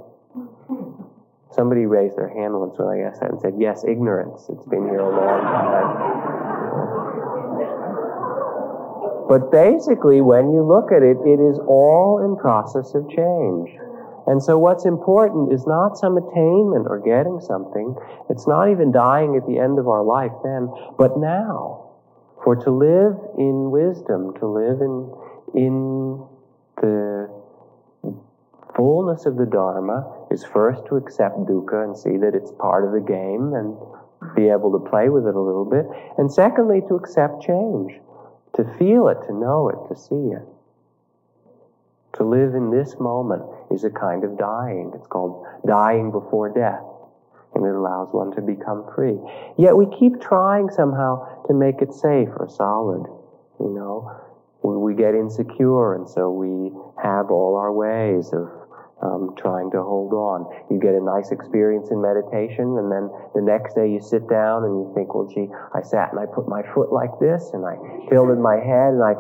Somebody 1.51 1.87
raised 1.87 2.17
their 2.17 2.29
hand 2.29 2.53
once 2.59 2.79
when 2.79 2.89
I 2.89 3.01
asked 3.09 3.21
that 3.21 3.31
and 3.31 3.41
said, 3.41 3.55
Yes, 3.59 3.85
ignorance. 3.85 4.49
It's 4.49 4.65
been 4.67 4.85
here 4.89 5.01
a 5.01 5.09
long 5.09 5.41
time. 5.41 6.23
But 9.29 9.51
basically, 9.51 10.21
when 10.21 10.53
you 10.53 10.63
look 10.63 10.93
at 10.93 11.03
it, 11.03 11.17
it 11.25 11.41
is 11.41 11.59
all 11.67 12.21
in 12.25 12.37
process 12.37 12.95
of 12.95 13.09
change. 13.09 13.71
And 14.27 14.43
so 14.43 14.59
what's 14.59 14.85
important 14.85 15.53
is 15.53 15.67
not 15.67 15.99
some 15.99 16.17
attainment 16.17 16.87
or 16.89 17.01
getting 17.01 17.41
something. 17.41 17.97
It's 18.31 18.47
not 18.47 18.71
even 18.71 18.93
dying 18.93 19.37
at 19.37 19.47
the 19.47 19.59
end 19.59 19.79
of 19.79 19.89
our 19.89 20.03
life 20.03 20.33
then, 20.45 20.71
but 20.99 21.19
now. 21.19 21.91
For 22.45 22.57
to 22.57 22.71
live 22.71 23.15
in 23.39 23.71
wisdom, 23.71 24.35
to 24.39 24.47
live 24.47 24.81
in, 24.81 25.15
in 25.55 26.27
the 26.81 27.31
fullness 28.75 29.27
of 29.27 29.37
the 29.37 29.47
Dharma 29.47 30.27
is 30.31 30.45
first 30.45 30.87
to 30.87 30.97
accept 30.97 31.37
dukkha 31.47 31.85
and 31.85 31.97
see 31.97 32.17
that 32.17 32.35
it's 32.35 32.51
part 32.53 32.85
of 32.85 32.93
the 32.93 33.01
game 33.01 33.55
and 33.55 33.77
be 34.35 34.49
able 34.49 34.73
to 34.73 34.91
play 34.91 35.09
with 35.09 35.27
it 35.27 35.35
a 35.35 35.41
little 35.41 35.65
bit. 35.65 35.87
And 36.19 36.33
secondly, 36.33 36.81
to 36.89 36.95
accept 36.95 37.43
change, 37.43 37.93
to 38.57 38.65
feel 38.79 39.09
it, 39.09 39.19
to 39.27 39.35
know 39.35 39.69
it, 39.69 39.79
to 39.93 39.99
see 39.99 40.33
it. 40.35 40.47
To 42.19 42.25
live 42.25 42.55
in 42.55 42.71
this 42.71 42.97
moment 43.01 43.43
is 43.73 43.85
a 43.85 43.91
kind 43.91 44.25
of 44.25 44.39
dying. 44.39 44.93
It's 44.95 45.07
called 45.07 45.47
dying 45.67 46.11
before 46.11 46.53
death 46.53 46.83
and 47.55 47.67
it 47.67 47.75
allows 47.75 48.09
one 48.13 48.35
to 48.35 48.41
become 48.41 48.85
free. 48.95 49.19
Yet 49.59 49.77
we 49.77 49.87
keep 49.99 50.21
trying 50.21 50.71
somehow 50.71 51.45
to 51.47 51.55
make 51.55 51.83
it 51.83 51.93
safe 51.93 52.29
or 52.37 52.49
solid. 52.49 53.05
You 53.61 53.69
know, 53.69 54.11
we 54.63 54.95
get 54.95 55.15
insecure, 55.15 55.95
and 55.95 56.09
so 56.09 56.31
we 56.31 56.73
have 57.03 57.31
all 57.31 57.57
our 57.57 57.73
ways 57.73 58.33
of 58.33 58.49
um, 59.03 59.35
trying 59.37 59.71
to 59.73 59.83
hold 59.83 60.13
on. 60.15 60.47
You 60.71 60.79
get 60.79 60.95
a 60.95 61.03
nice 61.03 61.33
experience 61.33 61.91
in 61.91 62.01
meditation, 62.01 62.79
and 62.79 62.91
then 62.91 63.11
the 63.35 63.43
next 63.43 63.75
day 63.75 63.91
you 63.91 64.01
sit 64.01 64.29
down 64.29 64.65
and 64.65 64.87
you 64.87 64.93
think, 64.95 65.15
well, 65.15 65.27
gee, 65.27 65.49
I 65.75 65.83
sat 65.83 66.11
and 66.13 66.21
I 66.21 66.27
put 66.27 66.49
my 66.49 66.63
foot 66.73 66.93
like 66.93 67.11
this, 67.21 67.51
and 67.53 67.67
I 67.67 67.77
tilted 68.09 68.39
my 68.39 68.57
head, 68.57 68.95
and 68.95 69.03
I 69.03 69.15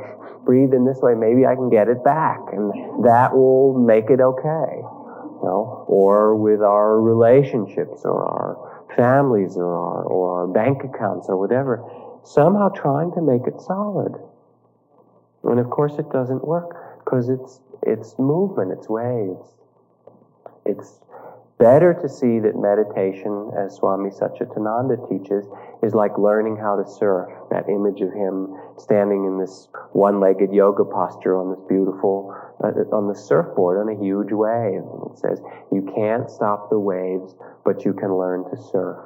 breathed 0.44 0.74
in 0.74 0.84
this 0.84 0.98
way. 1.02 1.14
Maybe 1.14 1.46
I 1.46 1.54
can 1.54 1.70
get 1.70 1.88
it 1.88 2.02
back, 2.04 2.40
and 2.52 2.70
that 3.04 3.34
will 3.34 3.74
make 3.78 4.10
it 4.10 4.20
okay 4.20 4.82
You 4.82 5.42
know, 5.42 5.84
or 5.88 6.36
with 6.36 6.62
our 6.62 7.00
relationships 7.00 8.04
or 8.04 8.22
our 8.22 8.86
families 8.96 9.56
or 9.56 9.72
our, 9.74 10.04
or 10.04 10.40
our 10.40 10.46
bank 10.46 10.84
accounts 10.84 11.28
or 11.28 11.36
whatever, 11.38 11.82
somehow 12.24 12.68
trying 12.68 13.10
to 13.12 13.20
make 13.22 13.46
it 13.46 13.60
solid. 13.60 14.14
And 15.44 15.58
of 15.58 15.70
course 15.70 15.94
it 15.98 16.10
doesn't 16.10 16.46
work 16.46 17.02
because 17.04 17.28
it's, 17.28 17.60
it's 17.82 18.18
movement, 18.18 18.72
it's 18.72 18.88
waves. 18.88 19.42
It's 20.64 21.00
better 21.58 21.94
to 21.94 22.08
see 22.08 22.40
that 22.40 22.56
meditation, 22.56 23.52
as 23.56 23.76
Swami 23.76 24.10
Satchidananda 24.10 25.08
teaches, 25.08 25.46
is 25.82 25.94
like 25.94 26.18
learning 26.18 26.56
how 26.56 26.74
to 26.74 26.84
surf. 26.88 27.30
That 27.50 27.68
image 27.68 28.00
of 28.00 28.12
him 28.12 28.58
standing 28.78 29.24
in 29.26 29.38
this 29.38 29.68
one-legged 29.92 30.52
yoga 30.52 30.84
posture 30.84 31.36
on 31.36 31.50
this 31.50 31.62
beautiful 31.68 32.34
uh, 32.62 32.74
on 32.94 33.06
the 33.06 33.14
surfboard 33.14 33.78
on 33.78 33.94
a 33.94 33.98
huge 33.98 34.32
wave. 34.32 34.82
It 35.10 35.18
says, 35.18 35.40
you 35.70 35.82
can't 35.94 36.30
stop 36.30 36.70
the 36.70 36.78
waves, 36.78 37.34
but 37.64 37.84
you 37.84 37.92
can 37.92 38.16
learn 38.16 38.44
to 38.50 38.56
surf. 38.56 38.98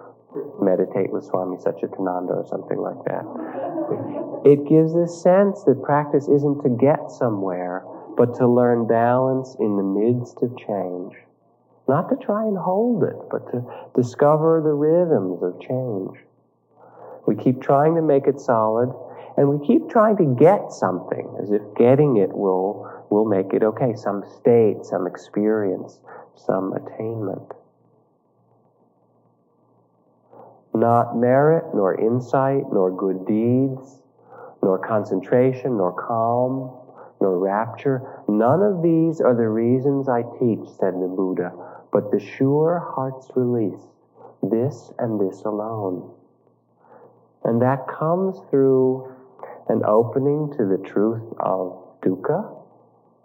Meditate 0.61 1.13
with 1.13 1.25
Swami 1.25 1.57
Satchidananda 1.57 2.37
or 2.41 2.47
something 2.49 2.79
like 2.79 3.01
that. 3.05 3.25
It 4.45 4.69
gives 4.69 4.95
this 4.95 5.23
sense 5.23 5.65
that 5.65 5.83
practice 5.83 6.29
isn't 6.29 6.63
to 6.63 6.69
get 6.69 7.11
somewhere, 7.11 7.85
but 8.17 8.35
to 8.37 8.47
learn 8.47 8.87
balance 8.87 9.57
in 9.61 9.77
the 9.77 9.83
midst 9.83 10.43
of 10.43 10.57
change. 10.57 11.17
Not 11.89 12.09
to 12.09 12.17
try 12.17 12.45
and 12.45 12.59
hold 12.59 13.05
it, 13.05 13.17
but 13.31 13.51
to 13.53 13.65
discover 13.95 14.61
the 14.63 14.73
rhythms 14.73 15.43
of 15.43 15.61
change. 15.61 16.19
We 17.27 17.37
keep 17.37 17.61
trying 17.61 17.95
to 17.95 18.03
make 18.03 18.27
it 18.27 18.41
solid, 18.41 18.93
and 19.37 19.49
we 19.49 19.67
keep 19.67 19.89
trying 19.91 20.17
to 20.17 20.25
get 20.39 20.73
something, 20.73 21.37
as 21.41 21.51
if 21.51 21.63
getting 21.77 22.17
it 22.17 22.33
will 22.33 22.93
will 23.11 23.25
make 23.25 23.53
it 23.53 23.63
okay. 23.63 23.95
Some 23.95 24.25
state, 24.39 24.85
some 24.85 25.07
experience, 25.07 26.01
some 26.35 26.73
attainment. 26.73 27.53
Not 30.75 31.17
merit, 31.17 31.65
nor 31.75 31.99
insight, 31.99 32.65
nor 32.73 32.91
good 32.91 33.27
deeds, 33.27 34.03
nor 34.63 34.79
concentration, 34.79 35.79
nor 35.79 35.93
calm, 35.93 36.71
nor 37.21 37.39
rapture. 37.39 38.23
None 38.29 38.63
of 38.63 38.83
these 38.83 39.21
are 39.21 39.35
the 39.35 39.49
reasons 39.49 40.09
I 40.09 40.23
teach, 40.39 40.69
said 40.79 40.95
the 40.95 41.09
Buddha, 41.09 41.53
but 41.97 42.11
the 42.11 42.21
sure 42.21 42.93
heart's 42.95 43.31
release, 43.37 43.81
this 44.43 44.93
and 44.99 45.19
this 45.19 45.41
alone. 45.47 46.13
And 47.43 47.63
that 47.63 47.89
comes 47.89 48.37
through 48.51 49.15
an 49.71 49.81
opening 49.83 50.53
to 50.59 50.67
the 50.67 50.77
truth 50.87 51.23
of 51.41 51.83
dukkha, 52.03 52.55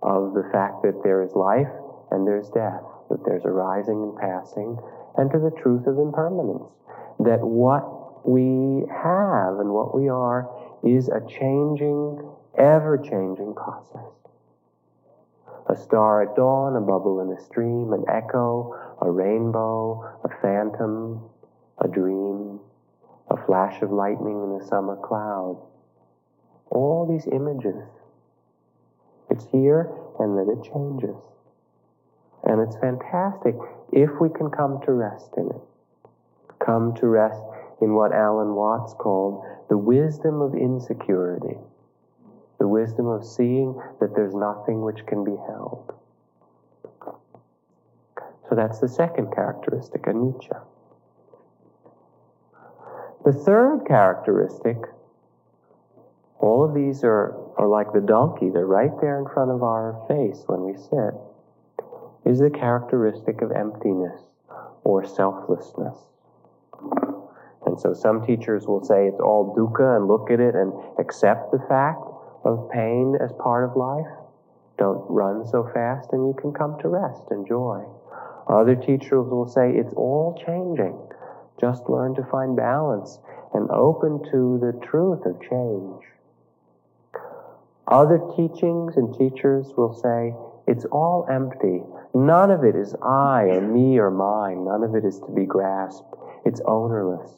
of 0.02 0.34
the 0.36 0.48
fact 0.54 0.84
that 0.84 1.02
there 1.04 1.22
is 1.22 1.34
life 1.34 1.68
and 2.12 2.26
there's 2.26 2.48
death, 2.48 2.80
that 3.10 3.26
there's 3.26 3.44
arising 3.44 4.04
and 4.04 4.18
passing, 4.18 4.78
and 5.18 5.30
to 5.32 5.40
the 5.40 5.52
truth 5.62 5.86
of 5.86 5.98
impermanence, 5.98 6.72
that 7.20 7.42
what 7.42 8.26
we 8.26 8.88
have 8.88 9.60
and 9.60 9.74
what 9.74 9.94
we 9.94 10.08
are 10.08 10.48
is 10.82 11.10
a 11.10 11.20
changing, 11.28 12.24
ever 12.58 12.98
changing 12.98 13.54
process. 13.54 14.21
A 15.72 15.76
star 15.78 16.22
at 16.22 16.36
dawn, 16.36 16.76
a 16.76 16.82
bubble 16.82 17.22
in 17.22 17.32
a 17.32 17.42
stream, 17.42 17.94
an 17.94 18.04
echo, 18.10 18.78
a 19.02 19.10
rainbow, 19.10 20.04
a 20.22 20.30
phantom, 20.42 21.24
a 21.80 21.88
dream, 21.88 22.60
a 23.30 23.38
flash 23.46 23.82
of 23.82 23.90
lightning 23.90 24.44
in 24.44 24.62
a 24.62 24.68
summer 24.68 24.98
cloud. 24.98 25.58
All 26.70 27.08
these 27.10 27.26
images 27.32 27.82
it's 29.32 29.46
here 29.46 29.90
and 30.20 30.38
then 30.38 30.50
it 30.50 30.62
changes. 30.74 31.16
And 32.44 32.60
it's 32.60 32.76
fantastic 32.76 33.56
if 33.94 34.10
we 34.20 34.28
can 34.28 34.50
come 34.50 34.82
to 34.86 34.92
rest 34.92 35.32
in 35.38 35.48
it. 35.48 35.62
Come 36.60 36.94
to 36.96 37.08
rest 37.08 37.42
in 37.82 37.96
what 37.96 38.12
Alan 38.12 38.56
Watts 38.56 38.94
called 38.94 39.46
the 39.70 39.78
wisdom 39.78 40.42
of 40.42 40.54
insecurity. 40.54 41.58
The 42.62 42.68
wisdom 42.68 43.08
of 43.08 43.26
seeing 43.26 43.74
that 44.00 44.14
there's 44.14 44.36
nothing 44.36 44.84
which 44.84 45.04
can 45.08 45.24
be 45.24 45.32
held. 45.32 45.96
So 48.48 48.56
that's 48.56 48.78
the 48.78 48.88
second 48.88 49.34
characteristic, 49.34 50.04
anicca. 50.04 50.62
The 53.26 53.34
third 53.34 53.86
characteristic 53.88 54.78
all 56.38 56.64
of 56.64 56.76
these 56.76 57.04
are, 57.04 57.36
are 57.58 57.68
like 57.68 57.94
the 57.94 58.00
donkey, 58.00 58.52
they're 58.52 58.68
right 58.68 58.92
there 59.02 59.18
in 59.18 59.28
front 59.28 59.50
of 59.50 59.64
our 59.64 60.00
face 60.08 60.44
when 60.46 60.62
we 60.62 60.78
sit, 60.78 61.16
is 62.32 62.38
the 62.38 62.52
characteristic 62.52 63.42
of 63.42 63.52
emptiness 63.52 64.22
or 64.84 65.04
selflessness. 65.04 65.98
And 67.66 67.80
so 67.80 67.96
some 67.96 68.24
teachers 68.24 68.68
will 68.68 68.84
say 68.84 69.08
it's 69.08 69.20
all 69.20 69.56
dukkha 69.58 69.98
and 69.98 70.08
look 70.08 70.30
at 70.30 70.40
it 70.40 70.54
and 70.54 70.72
accept 71.00 71.52
the 71.52 71.60
fact 71.68 72.11
of 72.44 72.70
pain 72.72 73.18
as 73.22 73.32
part 73.34 73.70
of 73.70 73.76
life. 73.76 74.12
Don't 74.78 75.06
run 75.10 75.46
so 75.46 75.70
fast 75.74 76.10
and 76.12 76.28
you 76.28 76.34
can 76.34 76.54
come 76.54 76.80
to 76.82 76.88
rest 76.88 77.30
and 77.30 77.48
joy. 77.48 77.84
Other 78.48 78.76
teachers 78.76 79.30
will 79.30 79.48
say 79.48 79.72
it's 79.72 79.94
all 79.94 80.42
changing. 80.46 80.98
Just 81.60 81.88
learn 81.88 82.16
to 82.16 82.24
find 82.24 82.56
balance 82.56 83.20
and 83.54 83.70
open 83.70 84.24
to 84.32 84.58
the 84.60 84.74
truth 84.86 85.26
of 85.26 85.40
change. 85.42 86.04
Other 87.88 88.20
teachings 88.36 88.98
and 88.98 89.14
teachers 89.14 89.74
will 89.76 89.94
say, 89.94 90.34
it's 90.68 90.86
all 90.86 91.28
empty. 91.30 91.84
None 92.14 92.52
of 92.52 92.64
it 92.64 92.76
is 92.76 92.96
I 93.02 93.44
or 93.44 93.62
me 93.62 94.00
or 94.00 94.10
mine. 94.10 94.66
None 94.66 94.84
of 94.84 94.96
it 94.96 95.04
is 95.04 95.20
to 95.20 95.32
be 95.32 95.46
grasped. 95.46 96.16
It's 96.46 96.62
ownerless. 96.66 97.32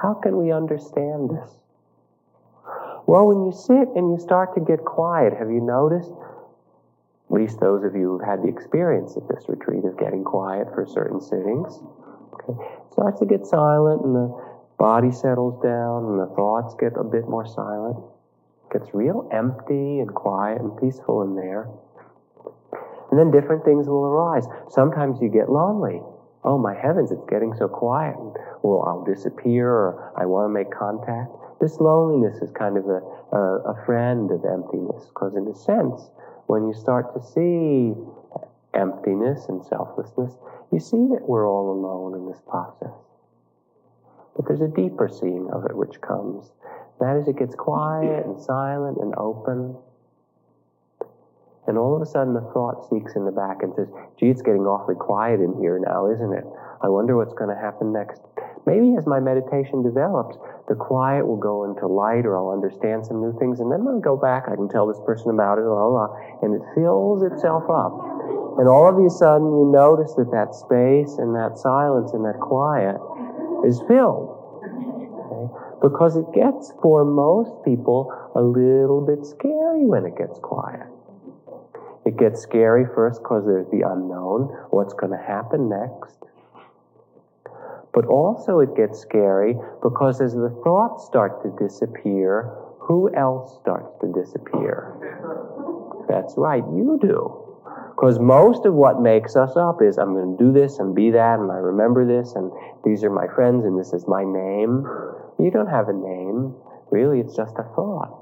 How 0.00 0.14
can 0.14 0.36
we 0.36 0.50
understand 0.50 1.30
this? 1.30 1.59
Well, 3.06 3.26
when 3.26 3.46
you 3.46 3.52
sit 3.52 3.88
and 3.96 4.12
you 4.12 4.18
start 4.18 4.54
to 4.54 4.60
get 4.60 4.84
quiet, 4.84 5.32
have 5.38 5.50
you 5.50 5.60
noticed, 5.60 6.10
at 6.10 7.32
least 7.32 7.60
those 7.60 7.84
of 7.84 7.94
you 7.94 8.18
who've 8.18 8.26
had 8.26 8.42
the 8.42 8.48
experience 8.48 9.16
at 9.16 9.26
this 9.28 9.48
retreat 9.48 9.84
of 9.84 9.98
getting 9.98 10.24
quiet 10.24 10.68
for 10.74 10.86
certain 10.86 11.20
sittings, 11.20 11.80
okay, 12.34 12.54
starts 12.92 13.20
to 13.20 13.26
get 13.26 13.46
silent 13.46 14.02
and 14.04 14.14
the 14.14 14.28
body 14.78 15.10
settles 15.10 15.60
down 15.62 16.04
and 16.06 16.20
the 16.20 16.32
thoughts 16.34 16.74
get 16.80 16.92
a 16.96 17.04
bit 17.04 17.28
more 17.28 17.46
silent 17.46 17.96
gets 18.72 18.94
real 18.94 19.28
empty 19.32 20.00
and 20.00 20.14
quiet 20.14 20.60
and 20.60 20.76
peaceful 20.78 21.22
in 21.22 21.34
there. 21.34 21.68
And 23.10 23.18
then 23.18 23.30
different 23.30 23.64
things 23.64 23.88
will 23.88 24.04
arise. 24.04 24.46
Sometimes 24.70 25.20
you 25.20 25.28
get 25.28 25.50
lonely. 25.50 26.00
oh 26.44 26.56
my 26.56 26.74
heavens, 26.74 27.10
it's 27.10 27.24
getting 27.28 27.52
so 27.54 27.68
quiet, 27.68 28.16
Well, 28.62 28.84
I'll 28.86 29.04
disappear, 29.04 29.68
or 29.68 30.12
I 30.16 30.24
want 30.26 30.48
to 30.48 30.54
make 30.54 30.70
contact. 30.70 31.30
This 31.60 31.78
loneliness 31.78 32.40
is 32.40 32.50
kind 32.52 32.76
of 32.78 32.86
a, 32.88 33.02
a, 33.36 33.72
a 33.72 33.84
friend 33.84 34.30
of 34.30 34.44
emptiness, 34.44 35.06
because 35.08 35.36
in 35.36 35.46
a 35.46 35.54
sense, 35.54 36.08
when 36.46 36.66
you 36.66 36.74
start 36.74 37.12
to 37.14 37.20
see 37.20 37.94
emptiness 38.72 39.46
and 39.48 39.64
selflessness, 39.66 40.32
you 40.72 40.80
see 40.80 41.06
that 41.12 41.28
we're 41.28 41.46
all 41.46 41.70
alone 41.72 42.14
in 42.14 42.26
this 42.30 42.40
process. 42.48 42.94
But 44.36 44.46
there's 44.48 44.62
a 44.62 44.68
deeper 44.68 45.08
seeing 45.08 45.50
of 45.52 45.66
it 45.66 45.76
which 45.76 46.00
comes. 46.00 46.50
That 46.98 47.16
is, 47.16 47.28
it 47.28 47.36
gets 47.36 47.54
quiet 47.54 48.24
and 48.24 48.40
silent 48.40 48.98
and 48.98 49.14
open. 49.16 49.76
And 51.66 51.76
all 51.76 51.94
of 51.94 52.02
a 52.02 52.06
sudden, 52.06 52.34
the 52.34 52.40
thought 52.40 52.88
sneaks 52.88 53.16
in 53.16 53.26
the 53.26 53.32
back 53.32 53.62
and 53.62 53.74
says, 53.74 53.88
gee, 54.18 54.30
it's 54.30 54.42
getting 54.42 54.66
awfully 54.66 54.96
quiet 54.96 55.40
in 55.40 55.54
here 55.60 55.78
now, 55.78 56.10
isn't 56.10 56.32
it? 56.32 56.44
I 56.82 56.88
wonder 56.88 57.16
what's 57.16 57.34
going 57.34 57.54
to 57.54 57.60
happen 57.60 57.92
next. 57.92 58.22
Maybe 58.66 58.96
as 58.96 59.06
my 59.06 59.20
meditation 59.20 59.82
develops, 59.82 60.36
the 60.68 60.74
quiet 60.74 61.26
will 61.26 61.40
go 61.40 61.64
into 61.64 61.86
light 61.86 62.24
or 62.24 62.36
I'll 62.36 62.52
understand 62.52 63.04
some 63.04 63.20
new 63.20 63.36
things. 63.38 63.60
And 63.60 63.72
then 63.72 63.84
when 63.84 63.96
I 63.96 64.00
go 64.00 64.16
back, 64.16 64.48
I 64.48 64.56
can 64.56 64.68
tell 64.68 64.86
this 64.86 65.00
person 65.04 65.32
about 65.32 65.58
it, 65.58 65.64
blah, 65.64 65.76
blah, 65.76 66.08
blah, 66.08 66.12
and 66.40 66.56
it 66.56 66.62
fills 66.74 67.24
itself 67.24 67.68
up. 67.68 67.92
And 68.60 68.68
all 68.68 68.88
of 68.88 68.96
a 68.96 69.08
sudden, 69.08 69.48
you 69.48 69.68
notice 69.72 70.14
that 70.14 70.30
that 70.32 70.54
space 70.54 71.16
and 71.16 71.34
that 71.36 71.56
silence 71.56 72.12
and 72.12 72.24
that 72.24 72.40
quiet 72.40 72.96
is 73.64 73.80
filled. 73.88 74.36
Okay? 74.60 75.46
Because 75.80 76.16
it 76.16 76.28
gets, 76.32 76.72
for 76.82 77.04
most 77.04 77.64
people, 77.64 78.12
a 78.36 78.40
little 78.40 79.00
bit 79.00 79.24
scary 79.24 79.84
when 79.84 80.04
it 80.04 80.16
gets 80.16 80.38
quiet. 80.40 80.88
It 82.04 82.16
gets 82.16 82.40
scary 82.40 82.84
first 82.94 83.22
because 83.22 83.44
there's 83.44 83.68
the 83.68 83.84
unknown, 83.84 84.48
what's 84.70 84.94
going 84.94 85.12
to 85.12 85.24
happen 85.24 85.68
next. 85.68 86.29
But 87.92 88.06
also 88.06 88.60
it 88.60 88.76
gets 88.76 89.00
scary 89.00 89.54
because 89.82 90.20
as 90.20 90.34
the 90.34 90.50
thoughts 90.62 91.06
start 91.06 91.42
to 91.42 91.50
disappear, 91.62 92.50
who 92.78 93.12
else 93.14 93.58
starts 93.60 93.94
to 94.00 94.12
disappear? 94.12 94.94
That's 96.08 96.34
right, 96.36 96.64
you 96.74 96.98
do. 97.00 97.50
Because 97.90 98.18
most 98.18 98.64
of 98.64 98.74
what 98.74 99.00
makes 99.00 99.36
us 99.36 99.56
up 99.56 99.82
is 99.82 99.98
I'm 99.98 100.14
going 100.14 100.36
to 100.36 100.42
do 100.42 100.52
this 100.52 100.78
and 100.78 100.94
be 100.94 101.10
that, 101.10 101.38
and 101.38 101.52
I 101.52 101.56
remember 101.56 102.06
this, 102.06 102.34
and 102.34 102.50
these 102.84 103.04
are 103.04 103.10
my 103.10 103.26
friends, 103.34 103.64
and 103.64 103.78
this 103.78 103.92
is 103.92 104.08
my 104.08 104.24
name. 104.24 104.86
You 105.38 105.50
don't 105.52 105.68
have 105.68 105.88
a 105.88 105.92
name. 105.92 106.54
Really, 106.90 107.20
it's 107.20 107.36
just 107.36 107.56
a 107.58 107.64
thought. 107.74 108.16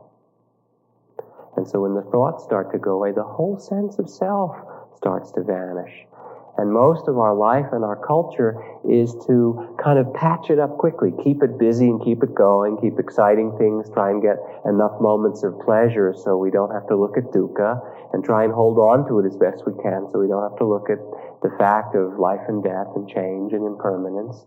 And 1.57 1.67
so 1.67 1.81
when 1.83 1.95
the 1.95 2.03
thoughts 2.03 2.45
start 2.45 2.73
to 2.73 2.79
go 2.79 2.93
away, 2.93 3.13
the 3.13 3.23
whole 3.23 3.59
sense 3.59 3.99
of 3.99 4.09
self 4.09 4.57
starts 4.97 5.33
to 5.33 5.43
vanish. 5.43 6.07
And 6.59 6.73
most 6.73 7.07
of 7.07 7.19
our 7.19 7.35
life 7.35 7.67
and 7.71 7.85
our 7.85 7.95
culture 7.95 8.59
is 8.83 9.15
to 9.27 9.77
kind 9.83 9.97
of 9.99 10.13
patch 10.13 10.51
it 10.51 10.59
up 10.59 10.77
quickly, 10.77 11.13
keep 11.23 11.41
it 11.43 11.57
busy 11.57 11.87
and 11.87 12.03
keep 12.03 12.25
it 12.25 12.35
going, 12.35 12.77
keep 12.83 12.99
exciting 12.99 13.57
things, 13.57 13.89
try 13.91 14.11
and 14.11 14.21
get 14.21 14.37
enough 14.67 15.01
moments 15.01 15.45
of 15.45 15.55
pleasure 15.61 16.13
so 16.13 16.37
we 16.37 16.51
don't 16.51 16.75
have 16.75 16.87
to 16.89 16.97
look 16.97 17.17
at 17.17 17.31
dukkha 17.31 17.79
and 18.13 18.25
try 18.25 18.43
and 18.43 18.53
hold 18.53 18.77
on 18.79 19.07
to 19.07 19.21
it 19.21 19.27
as 19.27 19.37
best 19.37 19.63
we 19.67 19.73
can 19.83 20.11
so 20.11 20.19
we 20.19 20.27
don't 20.27 20.43
have 20.43 20.59
to 20.59 20.67
look 20.67 20.91
at 20.91 20.99
the 21.43 21.55
fact 21.59 21.95
of 21.95 22.19
life 22.19 22.43
and 22.49 22.65
death 22.65 22.89
and 22.97 23.09
change 23.09 23.53
and 23.53 23.65
impermanence 23.65 24.45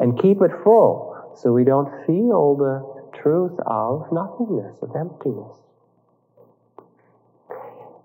and 0.00 0.18
keep 0.20 0.42
it 0.42 0.50
full 0.64 1.14
so 1.36 1.52
we 1.52 1.62
don't 1.62 1.88
feel 2.06 2.56
the 2.56 2.82
truth 3.22 3.54
of 3.66 4.10
nothingness, 4.10 4.74
of 4.82 4.90
emptiness. 4.96 5.61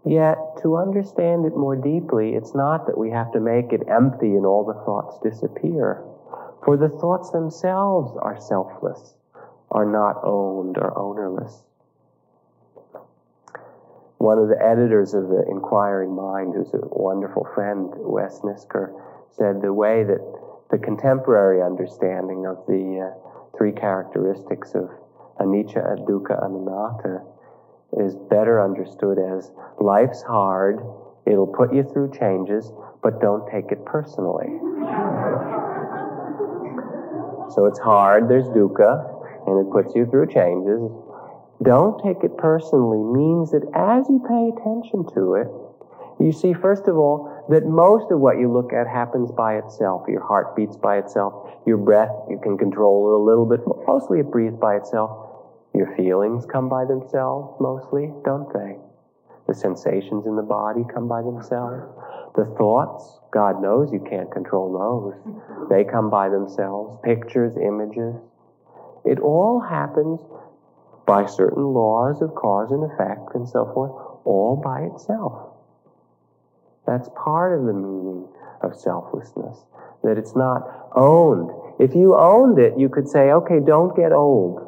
Yet, 0.05 0.37
to 0.61 0.77
understand 0.77 1.45
it 1.45 1.55
more 1.55 1.75
deeply, 1.75 2.35
it's 2.35 2.55
not 2.55 2.87
that 2.87 2.97
we 2.97 3.11
have 3.11 3.31
to 3.33 3.39
make 3.39 3.73
it 3.73 3.87
empty 3.89 4.35
and 4.35 4.45
all 4.45 4.63
the 4.63 4.85
thoughts 4.85 5.19
disappear. 5.19 6.03
For 6.63 6.77
the 6.77 6.89
thoughts 6.89 7.31
themselves 7.31 8.17
are 8.21 8.39
selfless, 8.39 9.15
are 9.71 9.85
not 9.85 10.21
owned 10.23 10.77
or 10.77 10.97
ownerless. 10.97 11.63
One 14.17 14.39
of 14.39 14.47
the 14.47 14.61
editors 14.61 15.13
of 15.13 15.29
the 15.29 15.45
Inquiring 15.47 16.15
Mind, 16.15 16.55
who's 16.55 16.73
a 16.73 16.79
wonderful 16.89 17.47
friend, 17.53 17.93
Wes 17.97 18.39
Nisker, 18.41 18.99
said 19.31 19.61
the 19.61 19.73
way 19.73 20.03
that 20.03 20.21
the 20.71 20.77
contemporary 20.77 21.61
understanding 21.61 22.45
of 22.45 22.57
the 22.67 23.11
uh, 23.13 23.57
three 23.57 23.71
characteristics 23.71 24.73
of 24.73 24.89
anicca, 25.39 25.97
dukkha, 26.05 26.43
anatta 26.43 27.21
is 27.93 28.15
better 28.29 28.63
understood 28.63 29.17
as 29.17 29.51
life's 29.79 30.21
hard, 30.23 30.79
it'll 31.25 31.47
put 31.47 31.73
you 31.73 31.83
through 31.83 32.11
changes, 32.11 32.71
but 33.01 33.21
don't 33.21 33.49
take 33.51 33.71
it 33.71 33.85
personally. 33.85 34.59
so 37.53 37.65
it's 37.65 37.79
hard, 37.79 38.27
there's 38.29 38.47
dukkha, 38.47 39.47
and 39.47 39.65
it 39.65 39.71
puts 39.71 39.95
you 39.95 40.05
through 40.05 40.27
changes. 40.27 40.91
Don't 41.63 41.97
take 42.03 42.23
it 42.23 42.37
personally 42.37 43.01
means 43.01 43.51
that 43.51 43.63
as 43.73 44.07
you 44.09 44.19
pay 44.27 44.51
attention 44.53 45.07
to 45.15 45.33
it, 45.35 45.47
you 46.19 46.31
see, 46.31 46.53
first 46.53 46.87
of 46.87 46.97
all, 46.97 47.45
that 47.49 47.65
most 47.65 48.11
of 48.11 48.19
what 48.19 48.39
you 48.39 48.51
look 48.51 48.73
at 48.73 48.87
happens 48.87 49.31
by 49.31 49.57
itself. 49.57 50.03
Your 50.07 50.25
heart 50.25 50.55
beats 50.55 50.75
by 50.75 50.97
itself. 50.97 51.33
Your 51.65 51.77
breath, 51.77 52.11
you 52.29 52.39
can 52.41 52.57
control 52.57 53.11
it 53.11 53.15
a 53.15 53.23
little 53.23 53.45
bit. 53.45 53.61
Mostly 53.87 54.19
it 54.19 54.31
breathes 54.31 54.57
by 54.57 54.75
itself. 54.75 55.26
Your 55.77 55.95
feelings 55.95 56.47
come 56.47 56.69
by 56.69 56.85
themselves 56.85 57.53
mostly, 57.59 58.11
don't 58.25 58.51
they? 58.51 58.77
The 59.47 59.53
sensations 59.53 60.25
in 60.25 60.35
the 60.35 60.41
body 60.41 60.81
come 60.91 61.07
by 61.07 61.21
themselves. 61.21 61.85
The 62.35 62.45
thoughts, 62.57 63.19
God 63.31 63.61
knows 63.61 63.93
you 63.93 63.99
can't 63.99 64.31
control 64.31 64.73
those. 64.73 65.69
They 65.69 65.83
come 65.83 66.09
by 66.09 66.29
themselves. 66.29 66.99
Pictures, 67.03 67.55
images. 67.57 68.15
It 69.05 69.19
all 69.19 69.59
happens 69.59 70.19
by 71.05 71.27
certain 71.27 71.63
laws 71.63 72.23
of 72.23 72.33
cause 72.33 72.71
and 72.71 72.83
effect 72.91 73.35
and 73.35 73.47
so 73.47 73.71
forth, 73.71 73.91
all 74.25 74.59
by 74.61 74.81
itself. 74.81 75.53
That's 76.87 77.07
part 77.15 77.57
of 77.57 77.65
the 77.65 77.73
meaning 77.73 78.27
of 78.61 78.75
selflessness, 78.75 79.59
that 80.03 80.17
it's 80.17 80.35
not 80.35 80.89
owned. 80.95 81.51
If 81.79 81.93
you 81.93 82.17
owned 82.17 82.57
it, 82.57 82.73
you 82.77 82.89
could 82.89 83.07
say, 83.07 83.31
okay, 83.31 83.59
don't 83.63 83.95
get 83.95 84.11
old. 84.11 84.66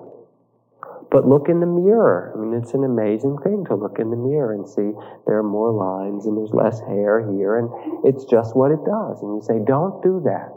But 1.12 1.28
look 1.28 1.50
in 1.50 1.60
the 1.60 1.66
mirror. 1.66 2.34
I 2.36 2.40
mean, 2.40 2.54
it's 2.54 2.74
an 2.74 2.84
amazing 2.84 3.38
thing 3.44 3.66
to 3.66 3.76
look 3.76 3.98
in 3.98 4.12
the 4.12 4.16
mirror 4.16 4.54
and 4.54 4.68
see 4.68 4.92
there 5.26 5.38
are 5.38 5.44
more 5.44 5.72
lines 5.72 6.28
and 6.28 6.38
there's 6.38 6.54
less 6.54 6.80
hair 6.82 7.26
here, 7.34 7.58
and 7.58 7.70
it's 8.06 8.26
just 8.26 8.56
what 8.56 8.72
it 8.72 8.84
does. 8.86 9.22
And 9.24 9.36
you 9.36 9.42
say, 9.42 9.58
don't 9.66 10.04
do 10.04 10.22
that. 10.26 10.54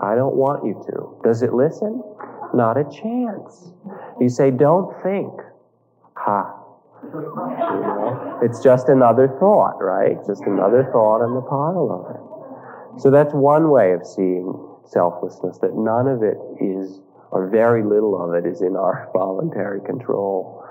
I 0.00 0.14
don't 0.14 0.36
want 0.36 0.64
you 0.64 0.74
to. 0.86 1.20
Does 1.28 1.42
it 1.42 1.52
listen? 1.52 2.02
Not 2.54 2.76
a 2.78 2.84
chance. 2.84 3.72
You 4.20 4.28
say, 4.28 4.50
don't 4.50 4.94
think. 5.02 5.32
Ha. 6.14 6.56
You 7.02 7.20
know? 7.20 8.38
It's 8.42 8.62
just 8.62 8.88
another 8.88 9.28
thought, 9.40 9.82
right? 9.82 10.16
Just 10.26 10.42
another 10.44 10.84
thought 10.92 11.22
on 11.22 11.34
the 11.34 11.42
pile 11.42 11.90
of 11.90 12.14
it. 12.14 12.22
So 13.02 13.10
that's 13.10 13.32
one 13.34 13.70
way 13.70 13.92
of 13.92 14.06
seeing 14.06 14.54
selflessness, 14.84 15.58
that 15.58 15.74
none 15.74 16.08
of 16.08 16.22
it 16.22 16.38
is 16.60 17.00
or 17.30 17.48
very 17.48 17.82
little 17.82 18.20
of 18.20 18.34
it 18.34 18.48
is 18.48 18.62
in 18.62 18.76
our 18.76 19.08
voluntary 19.12 19.80
control, 19.80 20.64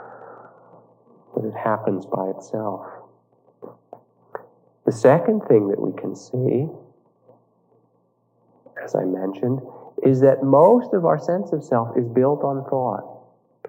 but 1.36 1.46
it 1.46 1.54
happens 1.54 2.06
by 2.06 2.28
itself. 2.36 2.86
The 4.86 4.92
second 4.92 5.42
thing 5.42 5.68
that 5.70 5.80
we 5.80 5.94
can 6.00 6.16
see, 6.16 6.68
as 8.84 8.96
I 8.96 9.04
mentioned, 9.04 9.62
is 10.04 10.22
that 10.22 10.44
most 10.44 10.94
of 10.94 11.06
our 11.06 11.20
sense 11.20 11.52
of 11.52 11.64
self 11.64 11.96
is 11.98 12.08
built 12.08 12.44
on 12.44 12.64
thought. 12.70 13.18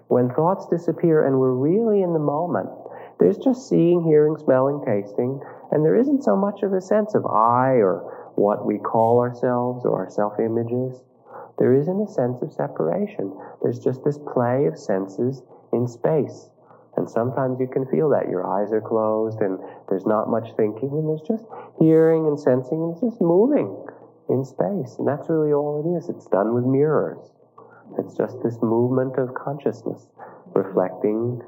When 0.09 0.31
thoughts 0.31 0.67
disappear 0.67 1.27
and 1.27 1.39
we're 1.39 1.53
really 1.53 2.03
in 2.03 2.13
the 2.13 2.19
moment, 2.19 2.71
there's 3.19 3.39
just 3.39 3.69
seeing, 3.69 4.03
hearing, 4.03 4.37
smelling, 4.39 4.83
tasting, 4.85 5.41
and 5.71 5.85
there 5.85 5.95
isn't 5.97 6.25
so 6.25 6.37
much 6.37 6.63
of 6.63 6.73
a 6.73 6.81
sense 6.81 7.15
of 7.15 7.27
I 7.27 7.75
or 7.83 8.33
what 8.35 8.65
we 8.65 8.79
call 8.79 9.21
ourselves 9.21 9.85
or 9.85 9.99
our 10.05 10.11
self 10.11 10.41
images. 10.41 11.03
There 11.61 11.75
isn't 11.75 12.01
a 12.01 12.09
sense 12.09 12.41
of 12.41 12.51
separation. 12.53 13.37
There's 13.61 13.79
just 13.79 14.03
this 14.03 14.17
play 14.17 14.65
of 14.65 14.79
senses 14.79 15.43
in 15.75 15.87
space. 15.87 16.49
And 16.97 17.09
sometimes 17.09 17.61
you 17.61 17.69
can 17.69 17.85
feel 17.87 18.09
that. 18.11 18.31
Your 18.31 18.49
eyes 18.49 18.73
are 18.73 18.81
closed 18.81 19.41
and 19.41 19.61
there's 19.89 20.07
not 20.07 20.31
much 20.31 20.57
thinking 20.57 20.89
and 20.89 21.07
there's 21.07 21.29
just 21.29 21.45
hearing 21.79 22.27
and 22.27 22.41
sensing 22.41 22.83
and 22.83 22.93
it's 22.93 23.03
just 23.03 23.21
moving 23.21 23.77
in 24.31 24.43
space. 24.43 24.97
And 24.99 25.07
that's 25.07 25.29
really 25.29 25.53
all 25.53 25.85
it 25.85 25.99
is. 25.99 26.09
It's 26.09 26.27
done 26.27 26.55
with 26.55 26.65
mirrors. 26.65 27.31
It's 27.99 28.17
just 28.17 28.43
this 28.43 28.57
movement 28.63 29.19
of 29.19 29.35
consciousness 29.35 30.09
reflecting 30.55 31.43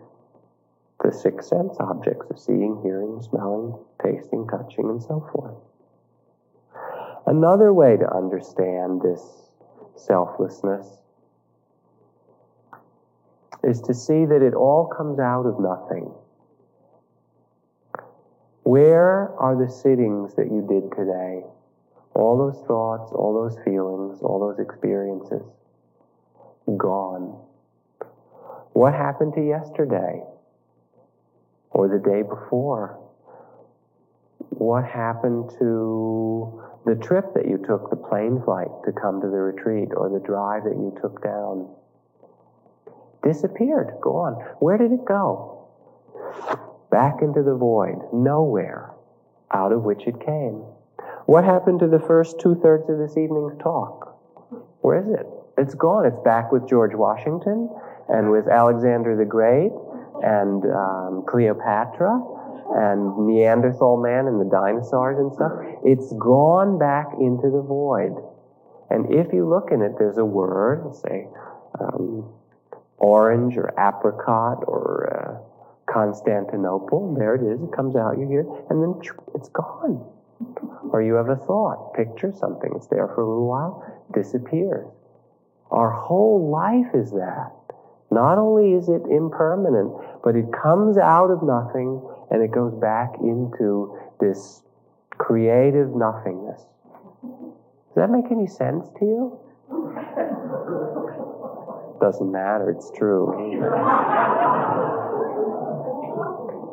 the 1.02 1.10
six 1.10 1.48
sense 1.48 1.76
objects 1.80 2.26
of 2.30 2.38
seeing, 2.38 2.78
hearing, 2.82 3.22
smelling, 3.22 3.74
tasting, 4.04 4.46
touching, 4.46 4.90
and 4.90 5.02
so 5.02 5.26
forth. 5.32 5.56
Another 7.26 7.72
way 7.72 7.96
to 7.96 8.14
understand 8.14 9.00
this 9.00 9.41
selflessness 9.96 10.98
is 13.62 13.80
to 13.82 13.94
see 13.94 14.24
that 14.24 14.42
it 14.42 14.54
all 14.54 14.86
comes 14.86 15.18
out 15.18 15.46
of 15.46 15.60
nothing. 15.60 16.12
Where 18.64 19.32
are 19.38 19.56
the 19.56 19.70
sittings 19.70 20.34
that 20.34 20.46
you 20.46 20.66
did 20.68 20.90
today? 20.96 21.42
All 22.14 22.36
those 22.38 22.64
thoughts, 22.66 23.12
all 23.12 23.34
those 23.34 23.62
feelings, 23.64 24.20
all 24.22 24.40
those 24.40 24.58
experiences, 24.58 25.42
gone. 26.76 27.38
What 28.72 28.94
happened 28.94 29.34
to 29.34 29.46
yesterday? 29.46 30.22
Or 31.70 31.88
the 31.88 31.98
day 31.98 32.22
before? 32.22 32.98
What 34.50 34.84
happened 34.84 35.50
to 35.58 36.61
the 36.84 36.96
trip 36.96 37.34
that 37.34 37.46
you 37.46 37.58
took, 37.58 37.90
the 37.90 37.96
plane 37.96 38.42
flight 38.44 38.68
to 38.84 38.92
come 38.92 39.20
to 39.20 39.28
the 39.28 39.36
retreat, 39.36 39.90
or 39.96 40.08
the 40.08 40.24
drive 40.24 40.64
that 40.64 40.74
you 40.74 40.96
took 41.00 41.22
down? 41.22 41.68
Disappeared, 43.22 43.94
Go 44.00 44.16
on. 44.16 44.34
Where 44.58 44.78
did 44.78 44.92
it 44.92 45.04
go? 45.04 45.68
Back 46.90 47.22
into 47.22 47.42
the 47.42 47.54
void, 47.54 47.98
nowhere, 48.12 48.90
out 49.52 49.72
of 49.72 49.82
which 49.82 50.06
it 50.06 50.20
came. 50.24 50.64
What 51.26 51.44
happened 51.44 51.80
to 51.80 51.88
the 51.88 52.00
first 52.00 52.40
two 52.40 52.56
thirds 52.56 52.90
of 52.90 52.98
this 52.98 53.16
evening's 53.16 53.56
talk? 53.62 54.18
Where 54.80 55.00
is 55.00 55.08
it? 55.08 55.26
It's 55.56 55.74
gone. 55.74 56.06
It's 56.06 56.18
back 56.24 56.50
with 56.50 56.68
George 56.68 56.94
Washington 56.94 57.70
and 58.08 58.30
with 58.30 58.48
Alexander 58.48 59.16
the 59.16 59.24
Great 59.24 59.70
and 60.22 60.64
um, 60.64 61.24
Cleopatra 61.28 62.20
and 62.70 63.26
Neanderthal 63.26 63.96
man 64.02 64.26
and 64.26 64.40
the 64.40 64.50
dinosaurs 64.50 65.18
and 65.18 65.32
stuff. 65.32 65.52
It's 65.84 66.12
gone 66.14 66.78
back 66.78 67.08
into 67.20 67.50
the 67.50 67.62
void. 67.62 68.16
And 68.90 69.12
if 69.12 69.32
you 69.32 69.48
look 69.48 69.70
in 69.72 69.82
it, 69.82 69.92
there's 69.98 70.18
a 70.18 70.24
word, 70.24 70.94
say, 70.94 71.26
um, 71.80 72.30
orange 72.98 73.56
or 73.56 73.72
apricot 73.78 74.64
or 74.66 75.08
uh, 75.10 75.92
Constantinople. 75.92 77.14
There 77.18 77.34
it 77.34 77.42
is. 77.42 77.62
It 77.62 77.72
comes 77.74 77.96
out. 77.96 78.18
You 78.18 78.28
hear, 78.28 78.46
and 78.70 78.82
then 78.82 79.00
it's 79.34 79.48
gone. 79.48 80.06
Or 80.90 81.02
you 81.02 81.14
have 81.14 81.28
a 81.28 81.36
thought, 81.36 81.94
picture 81.94 82.32
something. 82.32 82.72
It's 82.76 82.88
there 82.88 83.06
for 83.08 83.22
a 83.22 83.28
little 83.28 83.48
while, 83.48 83.84
disappears. 84.12 84.86
Our 85.70 85.90
whole 85.90 86.50
life 86.50 86.94
is 86.94 87.12
that. 87.12 87.52
Not 88.10 88.36
only 88.36 88.74
is 88.74 88.90
it 88.90 89.02
impermanent, 89.08 89.92
but 90.22 90.36
it 90.36 90.52
comes 90.52 90.98
out 90.98 91.30
of 91.30 91.42
nothing 91.42 92.02
and 92.32 92.42
it 92.42 92.50
goes 92.50 92.74
back 92.74 93.10
into 93.20 93.94
this 94.18 94.62
creative 95.18 95.94
nothingness. 95.94 96.62
Does 97.22 97.96
that 97.96 98.10
make 98.10 98.32
any 98.32 98.46
sense 98.46 98.88
to 98.98 99.04
you? 99.04 99.38
Doesn't 102.00 102.32
matter, 102.32 102.70
it's 102.70 102.90
true. 102.96 103.36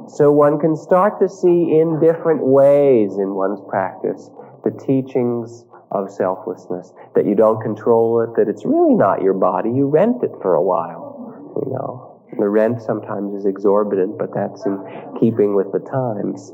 So 0.08 0.32
one 0.32 0.60
can 0.60 0.76
start 0.76 1.20
to 1.20 1.28
see 1.28 1.78
in 1.78 2.00
different 2.00 2.42
ways 2.42 3.18
in 3.18 3.36
one's 3.36 3.60
practice 3.70 4.32
the 4.64 4.72
teachings 4.72 5.66
of 5.92 6.10
selflessness, 6.10 6.94
that 7.16 7.26
you 7.26 7.36
don't 7.36 7.62
control 7.62 8.22
it, 8.22 8.36
that 8.36 8.48
it's 8.48 8.66
really 8.66 8.94
not 8.94 9.22
your 9.22 9.34
body, 9.34 9.70
you 9.70 9.88
rent 9.88 10.24
it 10.24 10.32
for 10.42 10.56
a 10.56 10.62
while, 10.62 11.54
you 11.56 11.72
know. 11.72 12.09
The 12.40 12.48
rent 12.48 12.82
sometimes 12.82 13.36
is 13.36 13.46
exorbitant, 13.46 14.18
but 14.18 14.34
that's 14.34 14.66
in 14.66 14.80
keeping 15.20 15.56
with 15.56 15.72
the 15.72 15.80
times. 15.80 16.54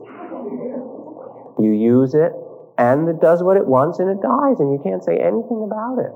You 1.60 1.72
use 1.72 2.16
it, 2.16 2.34
and 2.78 3.08
it 3.08 3.22
does 3.22 3.44
what 3.44 3.56
it 3.56 3.66
wants, 3.66 4.00
and 4.00 4.10
it 4.10 4.22
dies, 4.22 4.60
and 4.60 4.74
you 4.74 4.80
can't 4.84 5.04
say 5.04 5.18
anything 5.18 5.64
about 5.64 6.00
it. 6.00 6.12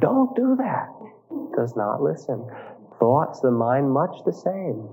Don't 0.00 0.34
do 0.34 0.56
that. 0.56 0.88
It 1.30 1.56
does 1.56 1.76
not 1.76 2.02
listen. 2.02 2.44
Thoughts, 2.98 3.40
the 3.40 3.50
mind, 3.50 3.90
much 3.92 4.24
the 4.24 4.32
same. 4.32 4.88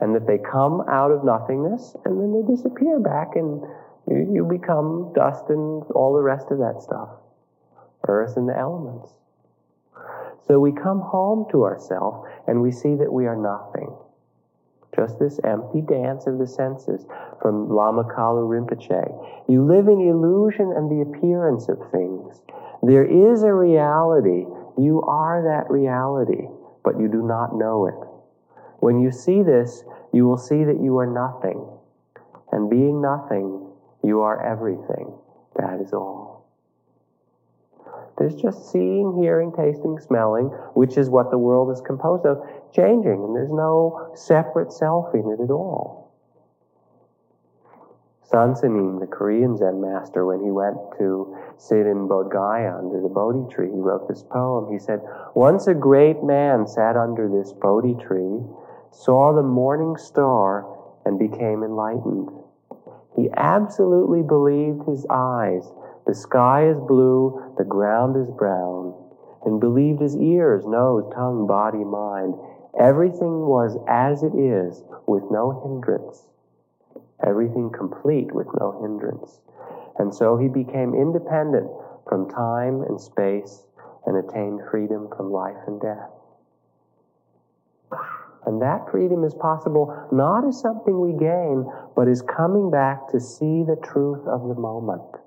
And 0.00 0.14
that 0.14 0.26
they 0.26 0.38
come 0.38 0.82
out 0.88 1.10
of 1.10 1.24
nothingness, 1.24 1.96
and 2.04 2.20
then 2.20 2.32
they 2.32 2.46
disappear 2.46 3.00
back 3.00 3.36
and 3.36 3.62
you, 4.06 4.30
you 4.32 4.44
become 4.44 5.12
dust 5.14 5.44
and 5.48 5.82
all 5.94 6.14
the 6.14 6.22
rest 6.22 6.50
of 6.50 6.58
that 6.58 6.82
stuff, 6.82 7.08
earth 8.08 8.36
and 8.36 8.48
the 8.48 8.56
elements. 8.56 9.10
So 10.46 10.58
we 10.58 10.72
come 10.72 11.00
home 11.00 11.46
to 11.50 11.64
ourselves 11.64 12.28
and 12.46 12.62
we 12.62 12.72
see 12.72 12.94
that 12.96 13.12
we 13.12 13.26
are 13.26 13.36
nothing. 13.36 13.94
Just 14.94 15.18
this 15.18 15.38
empty 15.44 15.80
dance 15.80 16.26
of 16.26 16.38
the 16.38 16.46
senses 16.46 17.06
from 17.40 17.70
Lama 17.70 18.04
Kalu 18.04 18.48
Rinpoche. 18.48 19.46
You 19.48 19.64
live 19.64 19.86
in 19.86 20.00
illusion 20.00 20.72
and 20.76 20.90
the 20.90 21.02
appearance 21.02 21.68
of 21.68 21.78
things. 21.92 22.42
There 22.82 23.04
is 23.04 23.42
a 23.42 23.52
reality. 23.52 24.46
You 24.76 25.02
are 25.06 25.42
that 25.44 25.70
reality, 25.70 26.48
but 26.84 26.98
you 26.98 27.08
do 27.08 27.22
not 27.22 27.54
know 27.54 27.86
it. 27.86 28.08
When 28.80 29.00
you 29.00 29.12
see 29.12 29.42
this, 29.42 29.84
you 30.12 30.26
will 30.26 30.38
see 30.38 30.64
that 30.64 30.80
you 30.82 30.98
are 30.98 31.06
nothing. 31.06 31.68
And 32.50 32.68
being 32.68 33.00
nothing, 33.00 33.70
you 34.02 34.22
are 34.22 34.44
everything. 34.44 35.14
That 35.56 35.80
is 35.80 35.92
all. 35.92 36.29
There's 38.20 38.34
just 38.34 38.70
seeing, 38.70 39.16
hearing, 39.18 39.50
tasting, 39.50 39.98
smelling, 39.98 40.48
which 40.74 40.98
is 40.98 41.08
what 41.08 41.30
the 41.30 41.38
world 41.38 41.72
is 41.72 41.80
composed 41.80 42.26
of, 42.26 42.46
changing, 42.70 43.24
and 43.24 43.34
there's 43.34 43.50
no 43.50 44.12
separate 44.14 44.74
self 44.74 45.14
in 45.14 45.26
it 45.30 45.42
at 45.42 45.50
all. 45.50 46.12
Soen 48.30 48.54
Sa 48.54 48.66
Nim, 48.66 49.00
the 49.00 49.06
Korean 49.06 49.56
Zen 49.56 49.80
master, 49.80 50.26
when 50.26 50.44
he 50.44 50.50
went 50.50 50.76
to 50.98 51.34
sit 51.56 51.86
in 51.86 52.06
Bodh 52.06 52.30
Gaya 52.30 52.76
under 52.76 53.00
the 53.00 53.08
Bodhi 53.08 53.50
tree, 53.52 53.70
he 53.70 53.80
wrote 53.80 54.06
this 54.06 54.22
poem. 54.22 54.70
He 54.70 54.78
said, 54.78 55.00
Once 55.34 55.66
a 55.66 55.74
great 55.74 56.22
man 56.22 56.66
sat 56.66 56.98
under 56.98 57.26
this 57.26 57.54
Bodhi 57.54 57.94
tree, 57.94 58.38
saw 58.90 59.32
the 59.32 59.42
morning 59.42 59.96
star, 59.96 60.66
and 61.06 61.18
became 61.18 61.62
enlightened. 61.62 62.28
He 63.16 63.30
absolutely 63.34 64.22
believed 64.22 64.86
his 64.86 65.06
eyes. 65.08 65.72
The 66.10 66.16
sky 66.16 66.66
is 66.66 66.80
blue, 66.80 67.54
the 67.56 67.62
ground 67.62 68.16
is 68.16 68.28
brown. 68.32 68.94
And 69.44 69.60
believed 69.60 70.00
his 70.00 70.16
ears, 70.16 70.66
nose, 70.66 71.08
tongue, 71.14 71.46
body, 71.46 71.84
mind. 71.84 72.34
Everything 72.80 73.46
was 73.46 73.78
as 73.86 74.24
it 74.24 74.34
is 74.34 74.82
with 75.06 75.22
no 75.30 75.62
hindrance. 75.62 76.26
Everything 77.24 77.70
complete 77.70 78.34
with 78.34 78.48
no 78.58 78.82
hindrance. 78.82 79.38
And 80.00 80.12
so 80.12 80.36
he 80.36 80.48
became 80.48 80.96
independent 80.96 81.70
from 82.08 82.28
time 82.28 82.82
and 82.82 83.00
space 83.00 83.62
and 84.04 84.16
attained 84.16 84.62
freedom 84.68 85.06
from 85.16 85.30
life 85.30 85.62
and 85.68 85.80
death. 85.80 86.10
And 88.46 88.60
that 88.60 88.90
freedom 88.90 89.22
is 89.22 89.34
possible 89.34 90.08
not 90.10 90.44
as 90.44 90.58
something 90.58 90.98
we 90.98 91.12
gain, 91.12 91.70
but 91.94 92.08
as 92.08 92.20
coming 92.20 92.68
back 92.68 93.06
to 93.10 93.20
see 93.20 93.62
the 93.62 93.78
truth 93.80 94.26
of 94.26 94.48
the 94.48 94.56
moment. 94.56 95.20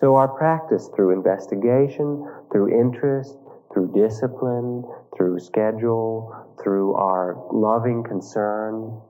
So 0.00 0.14
our 0.16 0.28
practice 0.28 0.88
through 0.94 1.10
investigation, 1.10 2.28
through 2.52 2.78
interest, 2.78 3.36
through 3.72 3.92
discipline, 3.92 4.84
through 5.16 5.40
schedule, 5.40 6.34
through 6.62 6.94
our 6.94 7.36
loving 7.52 8.02
concern, 8.02 9.00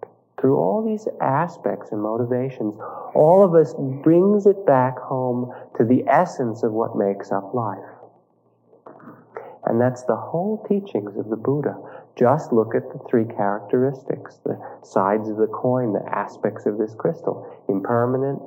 through 0.40 0.56
all 0.56 0.84
these 0.84 1.08
aspects 1.20 1.92
and 1.92 2.02
motivations, 2.02 2.74
all 3.14 3.42
of 3.42 3.54
us 3.54 3.74
brings 4.02 4.46
it 4.46 4.66
back 4.66 4.98
home 4.98 5.52
to 5.76 5.84
the 5.84 6.04
essence 6.06 6.62
of 6.62 6.72
what 6.72 6.96
makes 6.96 7.32
up 7.32 7.54
life. 7.54 7.78
And 9.64 9.80
that's 9.80 10.04
the 10.04 10.16
whole 10.16 10.64
teachings 10.68 11.16
of 11.16 11.28
the 11.28 11.36
Buddha. 11.36 11.76
Just 12.16 12.52
look 12.52 12.74
at 12.74 12.88
the 12.92 13.00
three 13.10 13.24
characteristics, 13.24 14.38
the 14.44 14.60
sides 14.82 15.28
of 15.28 15.36
the 15.36 15.48
coin, 15.48 15.92
the 15.92 16.06
aspects 16.08 16.66
of 16.66 16.78
this 16.78 16.94
crystal 16.94 17.44
impermanent, 17.68 18.40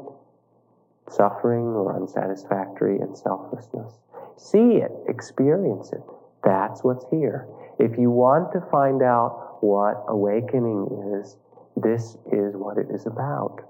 suffering 1.12 1.66
or 1.66 1.96
unsatisfactory, 1.96 3.00
and 3.00 3.18
selflessness. 3.18 3.94
See 4.38 4.78
it, 4.78 4.92
experience 5.08 5.92
it. 5.92 6.02
That's 6.44 6.84
what's 6.84 7.06
here. 7.12 7.48
If 7.80 7.98
you 7.98 8.10
want 8.10 8.52
to 8.54 8.62
find 8.72 9.02
out 9.02 9.58
what 9.62 10.04
awakening 10.08 11.20
is, 11.20 11.38
this 11.76 12.18
is 12.32 12.56
what 12.56 12.78
it 12.78 12.88
is 12.94 13.06
about. 13.06 13.62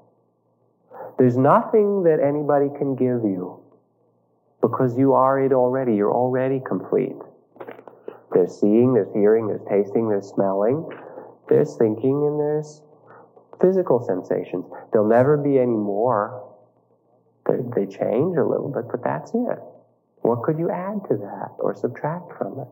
There's 1.18 1.38
nothing 1.38 2.04
that 2.04 2.20
anybody 2.20 2.68
can 2.78 2.96
give 2.96 3.24
you 3.24 3.60
because 4.62 4.98
you 4.98 5.14
are 5.14 5.40
it 5.40 5.54
already. 5.54 5.96
You're 5.96 6.14
already 6.14 6.62
complete. 6.66 7.16
There's 8.32 8.60
seeing, 8.60 8.94
there's 8.94 9.12
hearing, 9.14 9.48
there's 9.48 9.66
tasting, 9.68 10.10
there's 10.10 10.28
smelling, 10.28 10.88
there's 11.48 11.76
thinking, 11.78 12.26
and 12.28 12.40
there's 12.40 12.82
physical 13.60 14.04
sensations. 14.06 14.66
There'll 14.92 15.08
never 15.08 15.38
be 15.38 15.60
any 15.60 15.76
more. 15.76 16.49
They, 17.76 17.86
change 17.86 18.38
a 18.38 18.44
little 18.46 18.70
bit, 18.70 18.86
but 18.92 19.04
that's 19.04 19.32
it. 19.34 19.60
What 20.22 20.44
could 20.44 20.60
you 20.60 20.70
add 20.70 21.02
to 21.10 21.18
that 21.18 21.56
or 21.58 21.76
subtract 21.76 22.38
from 22.38 22.60
it? 22.60 22.68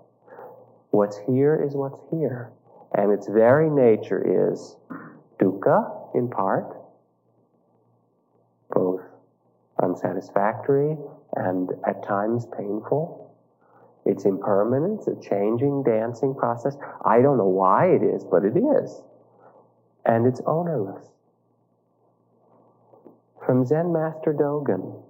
What's 0.92 1.18
here 1.28 1.62
is 1.62 1.74
what's 1.74 2.00
here. 2.12 2.52
And 2.94 3.12
its 3.12 3.28
very 3.28 3.70
nature 3.70 4.52
is 4.52 4.76
dukkha, 5.40 6.16
in 6.16 6.30
part, 6.30 6.78
both 8.70 9.02
unsatisfactory 9.82 10.98
and 11.36 11.70
at 11.86 12.04
times 12.04 12.46
painful 12.58 13.28
it's 14.08 14.24
impermanent. 14.24 15.02
It's 15.06 15.08
a 15.08 15.30
changing, 15.30 15.84
dancing 15.84 16.34
process. 16.34 16.78
I 17.04 17.22
don't 17.22 17.38
know 17.38 17.50
why 17.50 17.88
it 17.88 18.02
is, 18.02 18.24
but 18.24 18.46
it 18.46 18.56
is. 18.56 19.02
And 20.06 20.26
it's 20.26 20.42
ownerless. 20.46 21.06
From 23.48 23.64
Zen 23.64 23.94
Master 23.94 24.34
Dogen, 24.34 25.02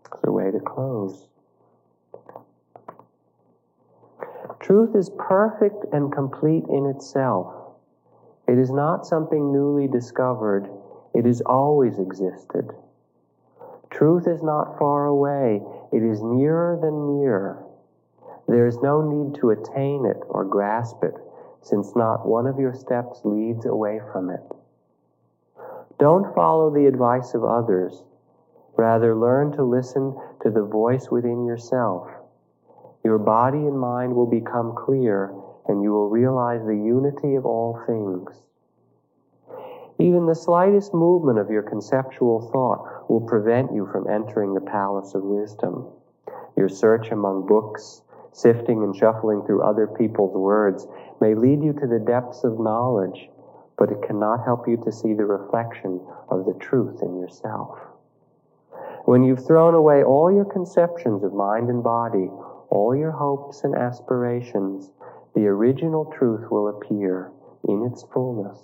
It's 0.00 0.24
a 0.24 0.32
way 0.32 0.50
to 0.50 0.58
close. 0.58 1.28
Truth 4.58 4.96
is 4.96 5.10
perfect 5.10 5.84
and 5.92 6.12
complete 6.12 6.64
in 6.68 6.86
itself. 6.86 7.54
It 8.48 8.58
is 8.58 8.72
not 8.72 9.06
something 9.06 9.52
newly 9.52 9.86
discovered, 9.86 10.68
it 11.14 11.24
has 11.24 11.40
always 11.42 12.00
existed. 12.00 12.68
Truth 13.90 14.26
is 14.26 14.42
not 14.42 14.76
far 14.76 15.06
away, 15.06 15.62
it 15.92 16.02
is 16.02 16.20
nearer 16.20 16.76
than 16.82 17.20
near. 17.20 17.62
There 18.48 18.66
is 18.66 18.82
no 18.82 19.02
need 19.08 19.36
to 19.36 19.50
attain 19.50 20.04
it 20.04 20.20
or 20.28 20.44
grasp 20.44 21.04
it, 21.04 21.14
since 21.60 21.94
not 21.94 22.26
one 22.26 22.48
of 22.48 22.58
your 22.58 22.74
steps 22.74 23.20
leads 23.22 23.66
away 23.66 24.00
from 24.12 24.30
it. 24.30 24.42
Don't 25.98 26.34
follow 26.34 26.70
the 26.70 26.86
advice 26.86 27.34
of 27.34 27.44
others. 27.44 28.02
Rather, 28.76 29.14
learn 29.14 29.52
to 29.52 29.62
listen 29.62 30.16
to 30.42 30.50
the 30.50 30.64
voice 30.64 31.10
within 31.10 31.44
yourself. 31.44 32.08
Your 33.04 33.18
body 33.18 33.58
and 33.58 33.78
mind 33.78 34.14
will 34.14 34.26
become 34.26 34.74
clear, 34.74 35.34
and 35.68 35.82
you 35.82 35.92
will 35.92 36.08
realize 36.08 36.64
the 36.64 36.76
unity 36.76 37.34
of 37.34 37.44
all 37.44 37.80
things. 37.86 38.42
Even 39.98 40.26
the 40.26 40.34
slightest 40.34 40.94
movement 40.94 41.38
of 41.38 41.50
your 41.50 41.62
conceptual 41.62 42.50
thought 42.50 43.08
will 43.10 43.20
prevent 43.20 43.72
you 43.72 43.86
from 43.92 44.08
entering 44.08 44.54
the 44.54 44.60
palace 44.60 45.14
of 45.14 45.22
wisdom. 45.22 45.86
Your 46.56 46.68
search 46.68 47.10
among 47.10 47.46
books, 47.46 48.02
sifting 48.32 48.82
and 48.82 48.96
shuffling 48.96 49.42
through 49.42 49.62
other 49.62 49.86
people's 49.86 50.34
words, 50.34 50.86
may 51.20 51.34
lead 51.34 51.62
you 51.62 51.72
to 51.74 51.86
the 51.86 51.98
depths 51.98 52.42
of 52.44 52.58
knowledge, 52.58 53.28
but 53.82 53.90
it 53.90 54.06
cannot 54.06 54.44
help 54.44 54.68
you 54.68 54.76
to 54.76 54.92
see 54.92 55.12
the 55.12 55.24
reflection 55.24 56.00
of 56.28 56.46
the 56.46 56.54
truth 56.60 57.02
in 57.02 57.18
yourself. 57.18 57.80
When 59.06 59.24
you've 59.24 59.44
thrown 59.44 59.74
away 59.74 60.04
all 60.04 60.30
your 60.30 60.44
conceptions 60.44 61.24
of 61.24 61.34
mind 61.34 61.68
and 61.68 61.82
body, 61.82 62.30
all 62.70 62.94
your 62.94 63.10
hopes 63.10 63.64
and 63.64 63.74
aspirations, 63.74 64.92
the 65.34 65.48
original 65.48 66.04
truth 66.16 66.48
will 66.48 66.68
appear 66.68 67.32
in 67.66 67.84
its 67.90 68.04
fullness. 68.04 68.56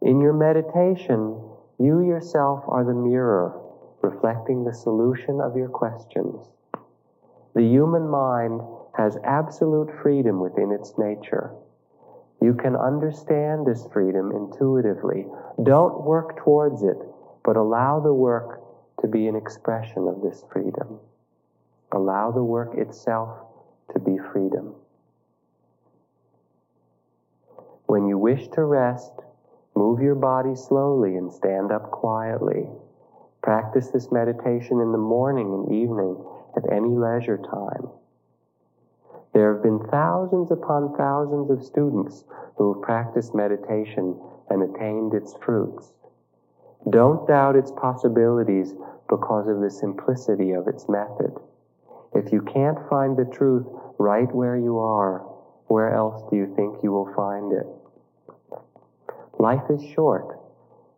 In 0.00 0.22
your 0.22 0.32
meditation, 0.32 1.38
you 1.78 2.00
yourself 2.00 2.64
are 2.66 2.82
the 2.82 2.94
mirror, 2.94 3.60
reflecting 4.00 4.64
the 4.64 4.72
solution 4.72 5.38
of 5.38 5.54
your 5.54 5.68
questions. 5.68 6.48
The 7.54 7.62
human 7.62 8.08
mind 8.08 8.62
has 8.96 9.18
absolute 9.22 9.90
freedom 10.00 10.40
within 10.40 10.72
its 10.72 10.96
nature. 10.96 11.52
You 12.42 12.54
can 12.54 12.74
understand 12.74 13.66
this 13.66 13.86
freedom 13.92 14.32
intuitively. 14.32 15.26
Don't 15.62 16.02
work 16.02 16.36
towards 16.42 16.82
it, 16.82 16.98
but 17.44 17.56
allow 17.56 18.00
the 18.00 18.12
work 18.12 18.60
to 19.00 19.06
be 19.06 19.28
an 19.28 19.36
expression 19.36 20.08
of 20.08 20.22
this 20.22 20.44
freedom. 20.52 20.98
Allow 21.92 22.32
the 22.32 22.42
work 22.42 22.74
itself 22.76 23.46
to 23.92 24.00
be 24.00 24.18
freedom. 24.32 24.74
When 27.86 28.08
you 28.08 28.18
wish 28.18 28.48
to 28.48 28.64
rest, 28.64 29.12
move 29.76 30.00
your 30.00 30.16
body 30.16 30.56
slowly 30.56 31.14
and 31.14 31.32
stand 31.32 31.70
up 31.70 31.92
quietly. 31.92 32.66
Practice 33.40 33.88
this 33.90 34.10
meditation 34.10 34.80
in 34.80 34.90
the 34.90 34.98
morning 34.98 35.46
and 35.52 35.72
evening 35.72 36.16
at 36.56 36.72
any 36.72 36.88
leisure 36.88 37.38
time. 37.38 37.88
There 39.32 39.54
have 39.54 39.62
been 39.62 39.80
thousands 39.88 40.50
upon 40.50 40.94
thousands 40.96 41.50
of 41.50 41.64
students 41.64 42.24
who 42.56 42.74
have 42.74 42.82
practiced 42.82 43.34
meditation 43.34 44.20
and 44.50 44.62
attained 44.62 45.14
its 45.14 45.34
fruits. 45.42 45.92
Don't 46.90 47.26
doubt 47.26 47.56
its 47.56 47.70
possibilities 47.70 48.74
because 49.08 49.48
of 49.48 49.60
the 49.60 49.70
simplicity 49.70 50.52
of 50.52 50.68
its 50.68 50.88
method. 50.88 51.32
If 52.14 52.32
you 52.32 52.42
can't 52.42 52.78
find 52.90 53.16
the 53.16 53.24
truth 53.24 53.66
right 53.98 54.32
where 54.34 54.56
you 54.56 54.78
are, 54.78 55.20
where 55.68 55.94
else 55.94 56.22
do 56.28 56.36
you 56.36 56.52
think 56.54 56.82
you 56.82 56.92
will 56.92 57.12
find 57.14 57.52
it? 57.52 57.66
Life 59.38 59.70
is 59.70 59.82
short, 59.94 60.38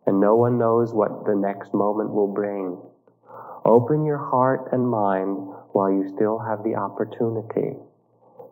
and 0.05 0.19
no 0.19 0.35
one 0.35 0.57
knows 0.57 0.93
what 0.93 1.25
the 1.25 1.35
next 1.35 1.73
moment 1.73 2.11
will 2.11 2.27
bring. 2.27 2.77
Open 3.63 4.05
your 4.05 4.17
heart 4.17 4.69
and 4.73 4.89
mind 4.89 5.37
while 5.71 5.89
you 5.89 6.11
still 6.15 6.39
have 6.39 6.63
the 6.63 6.75
opportunity. 6.75 7.77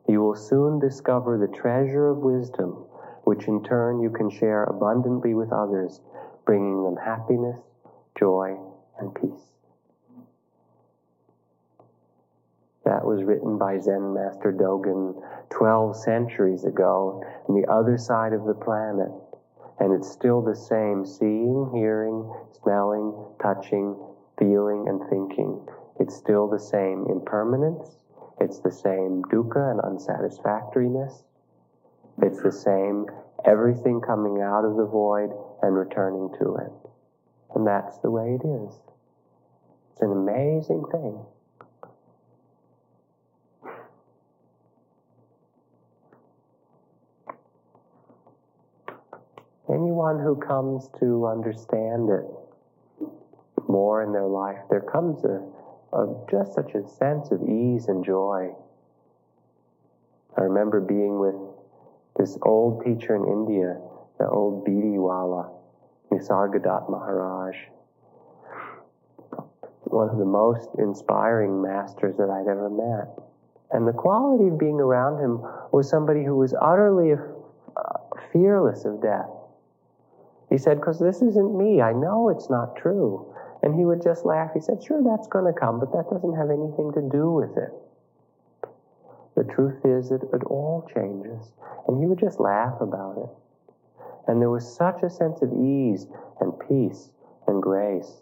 You 0.07 0.21
will 0.21 0.35
soon 0.35 0.79
discover 0.79 1.37
the 1.37 1.47
treasure 1.47 2.09
of 2.09 2.17
wisdom, 2.17 2.85
which 3.23 3.47
in 3.47 3.63
turn 3.63 4.01
you 4.01 4.09
can 4.09 4.29
share 4.29 4.63
abundantly 4.65 5.33
with 5.33 5.51
others, 5.51 6.01
bringing 6.45 6.83
them 6.83 6.97
happiness, 6.97 7.59
joy, 8.15 8.57
and 8.99 9.15
peace. 9.15 9.53
That 12.83 13.05
was 13.05 13.23
written 13.23 13.57
by 13.57 13.79
Zen 13.79 14.13
Master 14.13 14.51
Dogen 14.51 15.23
12 15.49 15.95
centuries 15.95 16.65
ago 16.65 17.23
on 17.47 17.55
the 17.55 17.71
other 17.71 17.97
side 17.97 18.33
of 18.33 18.43
the 18.43 18.53
planet. 18.53 19.09
And 19.79 19.93
it's 19.93 20.11
still 20.11 20.41
the 20.41 20.55
same 20.55 21.05
seeing, 21.05 21.71
hearing, 21.73 22.29
smelling, 22.61 23.13
touching, 23.41 23.95
feeling, 24.37 24.87
and 24.87 25.09
thinking. 25.09 25.65
It's 25.99 26.15
still 26.15 26.47
the 26.47 26.59
same 26.59 27.05
impermanence. 27.09 28.02
It's 28.43 28.59
the 28.59 28.71
same 28.71 29.23
dukkha 29.31 29.71
and 29.71 29.79
unsatisfactoriness. 29.79 31.23
It's 32.21 32.41
the 32.41 32.51
same 32.51 33.05
everything 33.45 34.01
coming 34.01 34.41
out 34.41 34.65
of 34.65 34.75
the 34.75 34.85
void 34.85 35.31
and 35.61 35.77
returning 35.77 36.29
to 36.39 36.55
it. 36.57 36.71
And 37.55 37.65
that's 37.65 37.99
the 37.99 38.11
way 38.11 38.33
it 38.35 38.45
is. 38.45 38.79
It's 39.91 40.01
an 40.01 40.11
amazing 40.11 40.83
thing. 40.91 41.19
Anyone 49.69 50.19
who 50.19 50.35
comes 50.35 50.89
to 50.99 51.27
understand 51.27 52.09
it 52.09 52.25
more 53.69 54.03
in 54.03 54.11
their 54.11 54.27
life, 54.27 54.59
there 54.69 54.81
comes 54.81 55.23
a, 55.23 55.41
a 55.93 56.07
just 56.29 56.53
such 56.53 56.73
a 56.73 56.87
sense 56.87 57.31
of 57.31 57.41
ease 57.43 57.87
and 57.87 58.03
joy. 58.03 58.49
I 60.35 60.41
remember 60.41 60.81
being 60.81 61.19
with 61.19 61.35
this 62.17 62.37
old 62.41 62.83
teacher 62.83 63.15
in 63.15 63.25
India, 63.25 63.77
the 64.17 64.27
old 64.27 64.65
Bidiwala, 64.65 65.51
Nisargadatta 66.11 66.89
Maharaj. 66.89 67.55
One 69.83 70.09
of 70.09 70.17
the 70.17 70.25
most 70.25 70.69
inspiring 70.79 71.61
masters 71.61 72.17
that 72.17 72.29
I'd 72.29 72.49
ever 72.49 72.69
met. 72.69 73.23
And 73.71 73.87
the 73.87 73.93
quality 73.93 74.47
of 74.47 74.57
being 74.57 74.79
around 74.79 75.19
him 75.19 75.41
was 75.71 75.89
somebody 75.89 76.23
who 76.23 76.35
was 76.35 76.53
utterly 76.59 77.13
uh, 77.13 77.99
fearless 78.31 78.85
of 78.85 79.01
death. 79.01 79.29
He 80.49 80.57
said, 80.57 80.77
because 80.77 80.99
this 80.99 81.21
isn't 81.21 81.57
me. 81.57 81.81
I 81.81 81.93
know 81.93 82.29
it's 82.29 82.49
not 82.49 82.75
true. 82.75 83.33
And 83.63 83.73
he 83.73 83.85
would 83.85 84.03
just 84.03 84.25
laugh. 84.25 84.51
He 84.53 84.59
said, 84.59 84.83
sure, 84.83 85.01
that's 85.01 85.27
going 85.27 85.51
to 85.51 85.57
come, 85.57 85.79
but 85.79 85.93
that 85.93 86.09
doesn't 86.11 86.35
have 86.35 86.51
anything 86.51 86.91
to 86.93 87.01
do 87.01 87.31
with 87.31 87.57
it. 87.57 87.71
The 89.35 89.45
truth 89.45 89.85
is 89.85 90.09
that 90.09 90.21
it 90.21 90.43
all 90.43 90.87
changes. 90.93 91.53
And 91.87 91.99
he 91.99 92.05
would 92.05 92.19
just 92.19 92.39
laugh 92.39 92.81
about 92.81 93.17
it. 93.17 93.29
And 94.27 94.41
there 94.41 94.49
was 94.49 94.75
such 94.75 95.01
a 95.01 95.09
sense 95.09 95.41
of 95.41 95.51
ease 95.53 96.07
and 96.39 96.53
peace 96.67 97.09
and 97.47 97.63
grace 97.63 98.21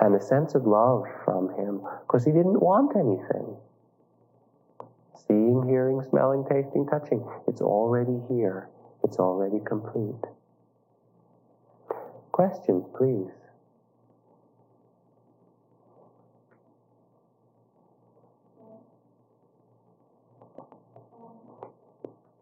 and 0.00 0.14
a 0.14 0.20
sense 0.20 0.54
of 0.54 0.66
love 0.66 1.04
from 1.24 1.50
him 1.56 1.82
because 2.06 2.24
he 2.24 2.32
didn't 2.32 2.60
want 2.60 2.96
anything. 2.96 3.56
Seeing, 5.26 5.68
hearing, 5.68 6.02
smelling, 6.08 6.44
tasting, 6.48 6.86
touching, 6.86 7.24
it's 7.46 7.60
already 7.60 8.18
here. 8.28 8.68
It's 9.04 9.18
already 9.18 9.60
complete. 9.64 10.24
Questions, 12.32 12.86
please. 12.96 13.30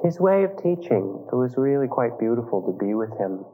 His 0.03 0.19
way 0.19 0.43
of 0.43 0.57
teaching, 0.57 1.27
it 1.31 1.35
was 1.35 1.55
really 1.57 1.87
quite 1.87 2.17
beautiful 2.17 2.61
to 2.63 2.71
be 2.71 2.93
with 2.93 3.11
him. 3.17 3.45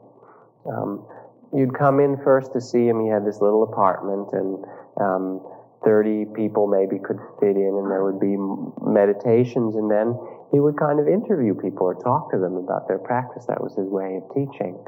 Um, 0.64 1.04
you'd 1.52 1.74
come 1.74 2.00
in 2.00 2.16
first 2.24 2.52
to 2.54 2.60
see 2.60 2.86
him. 2.86 3.04
He 3.04 3.08
had 3.08 3.26
this 3.26 3.40
little 3.40 3.62
apartment, 3.62 4.28
and 4.32 4.64
um, 4.96 5.40
30 5.84 6.26
people 6.34 6.66
maybe 6.66 6.98
could 6.98 7.18
fit 7.38 7.56
in 7.56 7.78
and 7.78 7.90
there 7.90 8.02
would 8.02 8.18
be 8.18 8.34
meditations 8.82 9.76
and 9.76 9.90
then 9.90 10.18
he 10.52 10.60
would 10.60 10.76
kind 10.76 11.00
of 11.00 11.08
interview 11.08 11.54
people 11.54 11.86
or 11.86 11.94
talk 11.94 12.30
to 12.30 12.38
them 12.38 12.56
about 12.56 12.88
their 12.88 12.98
practice. 12.98 13.46
That 13.46 13.62
was 13.62 13.74
his 13.74 13.88
way 13.88 14.16
of 14.16 14.24
teaching. 14.34 14.78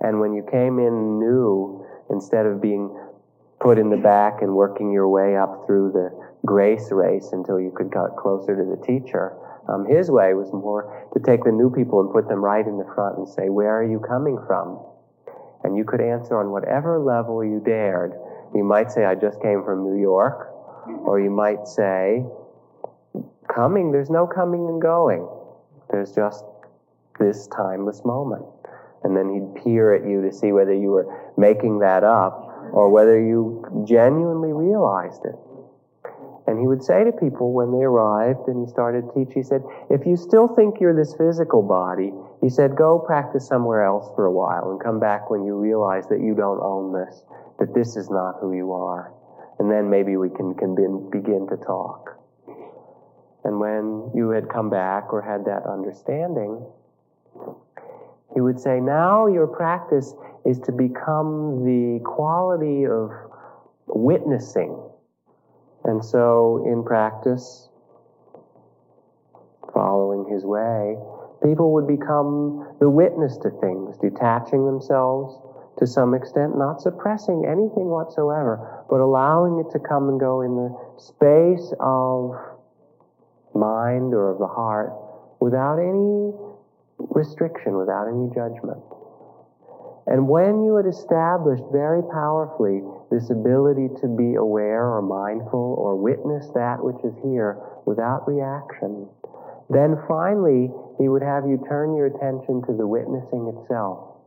And 0.00 0.20
when 0.20 0.34
you 0.34 0.46
came 0.50 0.78
in 0.78 1.18
new, 1.18 1.86
instead 2.10 2.46
of 2.46 2.60
being 2.60 2.94
put 3.60 3.78
in 3.78 3.90
the 3.90 3.96
back 3.96 4.42
and 4.42 4.54
working 4.54 4.92
your 4.92 5.08
way 5.08 5.36
up 5.36 5.64
through 5.66 5.92
the 5.92 6.10
grace 6.44 6.90
race 6.90 7.30
until 7.32 7.60
you 7.60 7.72
could 7.74 7.90
get 7.90 8.16
closer 8.18 8.56
to 8.56 8.64
the 8.64 8.76
teacher, 8.84 9.32
um, 9.68 9.86
his 9.86 10.10
way 10.10 10.34
was 10.34 10.52
more 10.52 11.08
to 11.14 11.20
take 11.20 11.44
the 11.44 11.52
new 11.52 11.70
people 11.70 12.00
and 12.00 12.12
put 12.12 12.28
them 12.28 12.44
right 12.44 12.66
in 12.66 12.76
the 12.76 12.84
front 12.94 13.16
and 13.16 13.28
say, 13.28 13.48
Where 13.48 13.72
are 13.72 13.86
you 13.86 14.00
coming 14.00 14.38
from? 14.46 14.78
And 15.62 15.76
you 15.76 15.84
could 15.84 16.02
answer 16.02 16.38
on 16.38 16.50
whatever 16.50 16.98
level 16.98 17.42
you 17.42 17.62
dared. 17.64 18.12
You 18.54 18.64
might 18.64 18.92
say, 18.92 19.06
I 19.06 19.14
just 19.14 19.40
came 19.40 19.64
from 19.64 19.82
New 19.82 19.98
York. 19.98 20.50
Or 20.86 21.18
you 21.18 21.30
might 21.30 21.66
say, 21.66 22.22
Coming, 23.54 23.92
there's 23.92 24.10
no 24.10 24.26
coming 24.26 24.66
and 24.68 24.82
going. 24.82 25.28
There's 25.90 26.12
just 26.12 26.44
this 27.20 27.46
timeless 27.48 28.04
moment. 28.04 28.44
And 29.04 29.16
then 29.16 29.28
he'd 29.32 29.62
peer 29.62 29.94
at 29.94 30.08
you 30.08 30.22
to 30.22 30.32
see 30.32 30.50
whether 30.50 30.74
you 30.74 30.90
were 30.90 31.32
making 31.36 31.78
that 31.80 32.02
up 32.02 32.50
or 32.72 32.90
whether 32.90 33.20
you 33.20 33.84
genuinely 33.86 34.52
realized 34.52 35.24
it. 35.24 35.36
And 36.46 36.58
he 36.58 36.66
would 36.66 36.82
say 36.82 37.04
to 37.04 37.12
people 37.12 37.52
when 37.52 37.70
they 37.70 37.84
arrived 37.84 38.48
and 38.48 38.66
he 38.66 38.70
started 38.70 39.02
to 39.02 39.24
teach, 39.24 39.34
he 39.34 39.42
said, 39.42 39.62
if 39.88 40.04
you 40.04 40.16
still 40.16 40.48
think 40.48 40.80
you're 40.80 40.94
this 40.94 41.14
physical 41.14 41.62
body, 41.62 42.12
he 42.42 42.50
said, 42.50 42.76
go 42.76 42.98
practice 42.98 43.46
somewhere 43.46 43.84
else 43.84 44.10
for 44.14 44.26
a 44.26 44.32
while 44.32 44.70
and 44.70 44.82
come 44.82 45.00
back 45.00 45.30
when 45.30 45.44
you 45.44 45.54
realize 45.56 46.06
that 46.08 46.20
you 46.20 46.34
don't 46.34 46.60
own 46.60 46.92
this, 46.92 47.22
that 47.58 47.72
this 47.72 47.96
is 47.96 48.10
not 48.10 48.36
who 48.40 48.52
you 48.52 48.72
are. 48.72 49.12
And 49.58 49.70
then 49.70 49.88
maybe 49.88 50.16
we 50.16 50.28
can, 50.28 50.54
can 50.54 50.74
begin 51.10 51.46
to 51.48 51.56
talk. 51.56 52.03
And 53.44 53.60
when 53.60 54.10
you 54.14 54.30
had 54.30 54.48
come 54.48 54.70
back 54.70 55.12
or 55.12 55.20
had 55.20 55.44
that 55.44 55.66
understanding, 55.66 56.64
he 58.32 58.40
would 58.40 58.58
say, 58.58 58.80
now 58.80 59.26
your 59.26 59.46
practice 59.46 60.14
is 60.44 60.58
to 60.60 60.72
become 60.72 61.64
the 61.64 62.00
quality 62.04 62.86
of 62.86 63.10
witnessing. 63.86 64.76
And 65.84 66.02
so, 66.04 66.64
in 66.66 66.82
practice, 66.82 67.68
following 69.72 70.32
his 70.32 70.44
way, 70.44 70.96
people 71.42 71.74
would 71.74 71.86
become 71.86 72.76
the 72.80 72.88
witness 72.88 73.36
to 73.38 73.50
things, 73.60 73.98
detaching 73.98 74.64
themselves 74.64 75.38
to 75.78 75.86
some 75.86 76.14
extent, 76.14 76.56
not 76.56 76.80
suppressing 76.80 77.44
anything 77.46 77.90
whatsoever, 77.90 78.84
but 78.88 79.00
allowing 79.00 79.58
it 79.58 79.70
to 79.72 79.78
come 79.78 80.08
and 80.08 80.18
go 80.18 80.40
in 80.40 80.54
the 80.54 80.70
space 80.96 81.74
of 81.80 82.32
mind 83.54 84.14
or 84.14 84.30
of 84.30 84.38
the 84.38 84.46
heart 84.46 84.92
without 85.40 85.78
any 85.78 86.32
restriction, 86.98 87.76
without 87.76 88.08
any 88.08 88.28
judgment. 88.34 88.82
And 90.06 90.28
when 90.28 90.64
you 90.64 90.76
had 90.76 90.86
established 90.86 91.64
very 91.72 92.02
powerfully 92.02 92.82
this 93.10 93.30
ability 93.30 93.88
to 94.02 94.08
be 94.08 94.34
aware 94.34 94.84
or 94.84 95.00
mindful 95.00 95.76
or 95.78 95.96
witness 95.96 96.50
that 96.54 96.84
which 96.84 97.00
is 97.04 97.14
here 97.24 97.56
without 97.86 98.28
reaction, 98.28 99.08
then 99.70 99.96
finally 100.06 100.68
he 100.98 101.08
would 101.08 101.22
have 101.22 101.48
you 101.48 101.56
turn 101.68 101.96
your 101.96 102.06
attention 102.06 102.60
to 102.68 102.76
the 102.76 102.86
witnessing 102.86 103.48
itself 103.56 104.20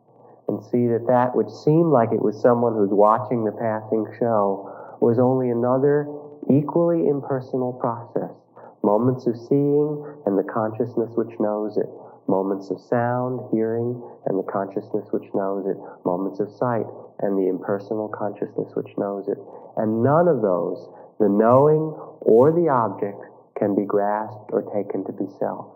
and 0.47 0.63
see 0.63 0.88
that 0.88 1.05
that 1.07 1.36
which 1.36 1.49
seemed 1.49 1.91
like 1.91 2.09
it 2.11 2.21
was 2.21 2.41
someone 2.41 2.73
who's 2.73 2.89
watching 2.89 3.45
the 3.45 3.51
passing 3.51 4.07
show 4.17 4.97
was 4.99 5.19
only 5.19 5.51
another 5.51 6.07
equally 6.49 7.07
impersonal 7.07 7.73
process. 7.73 8.34
Moments 8.88 9.28
of 9.28 9.36
seeing 9.36 10.00
and 10.26 10.40
the 10.40 10.48
consciousness 10.48 11.12
which 11.20 11.36
knows 11.42 11.76
it 11.76 11.90
moments 12.28 12.70
of 12.70 12.80
sound, 12.80 13.40
hearing, 13.52 14.02
and 14.26 14.38
the 14.38 14.52
consciousness 14.52 15.08
which 15.12 15.34
knows 15.34 15.66
it, 15.66 15.78
moments 16.06 16.40
of 16.40 16.52
sight, 16.52 16.86
and 17.20 17.38
the 17.38 17.48
impersonal 17.48 18.08
consciousness 18.08 18.76
which 18.76 18.92
knows 18.98 19.28
it. 19.28 19.38
And 19.78 20.04
none 20.04 20.28
of 20.28 20.42
those, 20.42 20.90
the 21.20 21.30
knowing 21.30 21.96
or 22.22 22.52
the 22.52 22.70
object, 22.70 23.24
can 23.58 23.76
be 23.76 23.86
grasped 23.86 24.52
or 24.52 24.62
taken 24.74 25.04
to 25.06 25.12
be 25.12 25.26
self. 25.40 25.68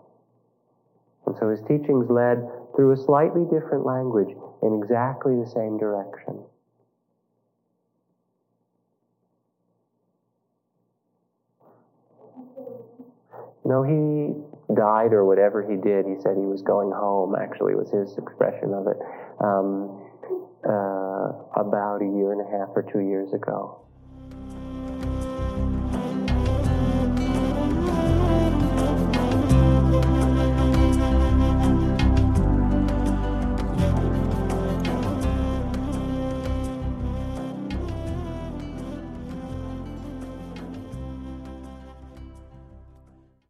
And 1.26 1.36
so 1.38 1.50
his 1.50 1.62
teachings 1.62 2.10
led 2.10 2.44
through 2.76 2.92
a 2.92 2.98
slightly 2.98 3.44
different 3.44 3.86
language 3.86 4.36
in 4.62 4.78
exactly 4.78 5.36
the 5.36 5.50
same 5.50 5.78
direction. 5.78 6.44
No, 13.72 13.84
he 13.84 14.36
died 14.76 15.14
or 15.14 15.24
whatever 15.24 15.64
he 15.64 15.78
did. 15.78 16.06
He 16.06 16.20
said 16.20 16.36
he 16.36 16.44
was 16.44 16.62
going 16.62 16.92
home, 16.92 17.36
actually, 17.40 17.74
was 17.74 17.90
his 17.90 18.18
expression 18.18 18.74
of 18.74 18.88
it, 18.88 19.00
um, 19.40 19.96
uh, 20.68 21.32
about 21.56 22.04
a 22.04 22.06
year 22.06 22.34
and 22.36 22.42
a 22.44 22.50
half 22.52 22.76
or 22.76 22.84
two 22.84 23.00
years 23.00 23.32
ago. 23.32 23.80